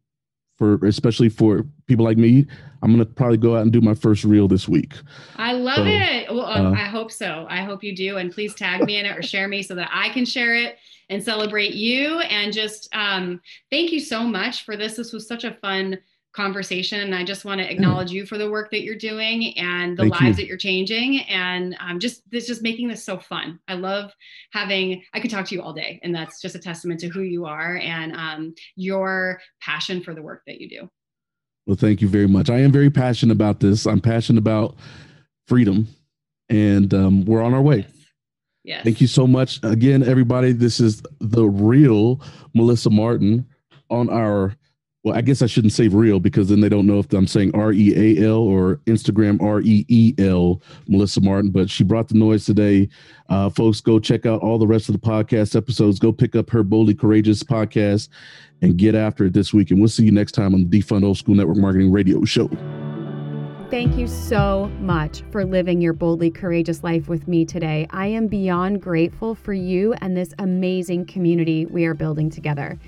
for 0.61 0.74
especially 0.86 1.30
for 1.30 1.64
people 1.86 2.04
like 2.04 2.18
me. 2.18 2.46
I'm 2.82 2.92
gonna 2.92 3.06
probably 3.06 3.38
go 3.38 3.56
out 3.56 3.62
and 3.62 3.72
do 3.72 3.80
my 3.80 3.94
first 3.94 4.24
reel 4.24 4.46
this 4.46 4.68
week. 4.68 4.92
I 5.36 5.52
love 5.54 5.78
so, 5.78 5.84
it. 5.86 6.30
Well, 6.30 6.44
uh, 6.44 6.72
I 6.72 6.84
hope 6.84 7.11
so. 7.11 7.46
I 7.48 7.62
hope 7.62 7.82
you 7.82 7.96
do, 7.96 8.18
and 8.18 8.30
please 8.30 8.54
tag 8.54 8.82
me 8.84 8.98
in 8.98 9.06
it 9.06 9.16
or 9.16 9.22
share 9.22 9.48
me 9.48 9.62
so 9.62 9.74
that 9.74 9.88
I 9.90 10.11
can 10.11 10.26
share 10.26 10.54
it 10.54 10.76
and 11.08 11.24
celebrate 11.24 11.72
you. 11.72 12.20
And 12.20 12.52
just 12.52 12.94
um, 12.94 13.40
thank 13.70 13.90
you 13.90 14.00
so 14.00 14.22
much 14.22 14.66
for 14.66 14.76
this. 14.76 14.96
This 14.96 15.14
was 15.14 15.26
such 15.26 15.44
a 15.44 15.56
fun 15.62 15.98
conversation. 16.33 17.01
And 17.01 17.14
I 17.14 17.24
just 17.24 17.45
want 17.45 17.61
to 17.61 17.70
acknowledge 17.70 18.12
you 18.12 18.24
for 18.24 18.39
the 18.39 18.51
work 18.51 18.70
that 18.70 18.83
you're 18.83 18.97
doing 18.97 19.57
and 19.59 19.97
the 19.97 20.05
Thank 20.05 20.20
lives 20.20 20.39
you. 20.39 20.45
that 20.45 20.47
you're 20.47 20.57
changing. 20.57 21.20
And 21.22 21.76
um, 21.81 21.99
just 21.99 22.28
this 22.31 22.47
just 22.47 22.62
making 22.62 22.89
this 22.89 23.05
so 23.05 23.18
fun. 23.18 23.59
I 23.66 23.74
love 23.74 24.12
having, 24.53 25.03
I 25.12 25.20
could 25.20 25.31
talk 25.31 25.47
to 25.47 25.55
you 25.55 25.62
all 25.62 25.72
day. 25.72 25.99
And 26.03 26.14
that's 26.14 26.41
just 26.41 26.55
a 26.55 26.61
testament 26.61 27.01
to 27.01 27.09
who 27.09 27.22
you 27.22 27.47
are 27.47 27.76
and 27.78 28.14
um, 28.14 28.55
your 28.76 29.41
passion 29.61 30.03
for 30.03 30.14
the 30.14 30.22
work 30.22 30.43
that 30.47 30.61
you 30.61 30.68
do. 30.68 30.89
Well, 31.66 31.76
thank 31.76 32.01
you 32.01 32.09
very 32.09 32.28
much. 32.28 32.49
I 32.49 32.59
am 32.61 32.72
very 32.72 32.91
passionate 32.91 33.33
about 33.33 33.61
this. 33.61 33.87
I'm 33.87 34.01
passionate 34.01 34.39
about 34.39 34.76
freedom 35.47 35.89
and 36.49 36.93
um, 36.95 37.24
we're 37.24 37.43
on 37.43 37.55
our 37.55 37.62
way. 37.62 37.78
Yes. 37.78 37.89
yes. 38.64 38.85
Thank 38.85 39.01
you 39.01 39.07
so 39.07 39.26
much. 39.26 39.61
Again, 39.62 40.03
everybody, 40.03 40.53
this 40.53 40.81
is 40.81 41.03
the 41.18 41.45
real 41.45 42.20
Melissa 42.55 42.91
Martin 42.91 43.47
on 43.89 44.09
our 44.09 44.55
well, 45.03 45.16
I 45.16 45.22
guess 45.22 45.40
I 45.40 45.46
shouldn't 45.46 45.72
say 45.72 45.88
real 45.88 46.20
because 46.20 46.51
then 46.51 46.61
they 46.61 46.68
don't 46.68 46.86
know 46.86 46.98
if 46.98 47.11
I'm 47.12 47.26
saying 47.26 47.53
R 47.55 47.72
E 47.72 48.18
A 48.18 48.26
L 48.28 48.38
or 48.38 48.76
Instagram 48.86 49.40
R 49.40 49.62
E 49.62 49.86
E 49.88 50.14
L, 50.18 50.61
Melissa 50.88 51.22
Martin. 51.22 51.51
But 51.51 51.70
she 51.70 51.84
brought 51.84 52.09
the 52.09 52.18
noise 52.18 52.44
today. 52.44 52.88
Uh, 53.30 53.48
folks, 53.48 53.80
go 53.80 53.98
check 53.98 54.26
out 54.26 54.42
all 54.42 54.59
the 54.59 54.66
rest 54.66 54.90
of 54.90 54.92
the 54.92 55.01
podcast 55.01 55.57
episodes. 55.57 55.98
Go 55.98 56.12
pick 56.12 56.36
up 56.36 56.51
her 56.51 56.62
Boldly 56.62 56.94
Courageous 56.94 57.42
podcast 57.42 58.11
and 58.61 58.76
get 58.76 58.94
after 58.94 59.26
it 59.26 59.32
this 59.32 59.55
week. 59.55 59.70
And 59.70 59.80
we'll 59.80 59.88
see 59.88 60.05
you 60.05 60.12
next 60.12 60.32
time 60.32 60.53
on 60.53 60.68
the 60.68 60.80
Defund 60.80 61.05
Old 61.05 61.16
School 61.16 61.34
Network 61.34 61.57
Marketing 61.57 61.90
Radio 61.90 62.22
Show. 62.24 62.51
Thank 63.70 63.96
you 63.96 64.09
so 64.09 64.70
much 64.80 65.22
for 65.30 65.44
living 65.44 65.80
your 65.80 65.92
boldly 65.92 66.30
courageous 66.30 66.82
life 66.82 67.09
with 67.09 67.28
me 67.28 67.44
today. 67.44 67.86
I 67.90 68.09
am 68.09 68.26
beyond 68.26 68.82
grateful 68.82 69.36
for 69.36 69.53
you 69.55 69.94
and 70.01 70.16
this 70.16 70.34
amazing 70.40 71.07
community 71.07 71.66
we 71.66 71.84
are 71.86 71.94
building 71.94 72.30
together. 72.30 72.80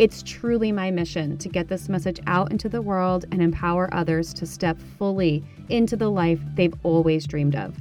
It's 0.00 0.22
truly 0.22 0.72
my 0.72 0.90
mission 0.90 1.36
to 1.36 1.48
get 1.50 1.68
this 1.68 1.90
message 1.90 2.20
out 2.26 2.50
into 2.50 2.70
the 2.70 2.80
world 2.80 3.26
and 3.30 3.42
empower 3.42 3.92
others 3.92 4.32
to 4.32 4.46
step 4.46 4.78
fully 4.98 5.44
into 5.68 5.94
the 5.94 6.10
life 6.10 6.40
they've 6.54 6.72
always 6.84 7.26
dreamed 7.26 7.54
of. 7.54 7.76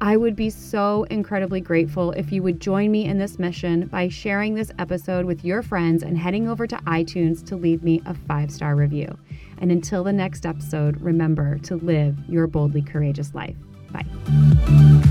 I 0.00 0.16
would 0.16 0.34
be 0.34 0.50
so 0.50 1.04
incredibly 1.04 1.60
grateful 1.60 2.10
if 2.10 2.32
you 2.32 2.42
would 2.42 2.58
join 2.58 2.90
me 2.90 3.04
in 3.04 3.16
this 3.16 3.38
mission 3.38 3.86
by 3.86 4.08
sharing 4.08 4.56
this 4.56 4.72
episode 4.80 5.24
with 5.24 5.44
your 5.44 5.62
friends 5.62 6.02
and 6.02 6.18
heading 6.18 6.48
over 6.48 6.66
to 6.66 6.76
iTunes 6.78 7.46
to 7.46 7.54
leave 7.54 7.84
me 7.84 8.02
a 8.06 8.14
five 8.14 8.50
star 8.50 8.74
review. 8.74 9.16
And 9.58 9.70
until 9.70 10.02
the 10.02 10.12
next 10.12 10.44
episode, 10.44 11.00
remember 11.00 11.58
to 11.58 11.76
live 11.76 12.16
your 12.28 12.48
boldly 12.48 12.82
courageous 12.82 13.36
life. 13.36 13.54
Bye. 13.92 15.01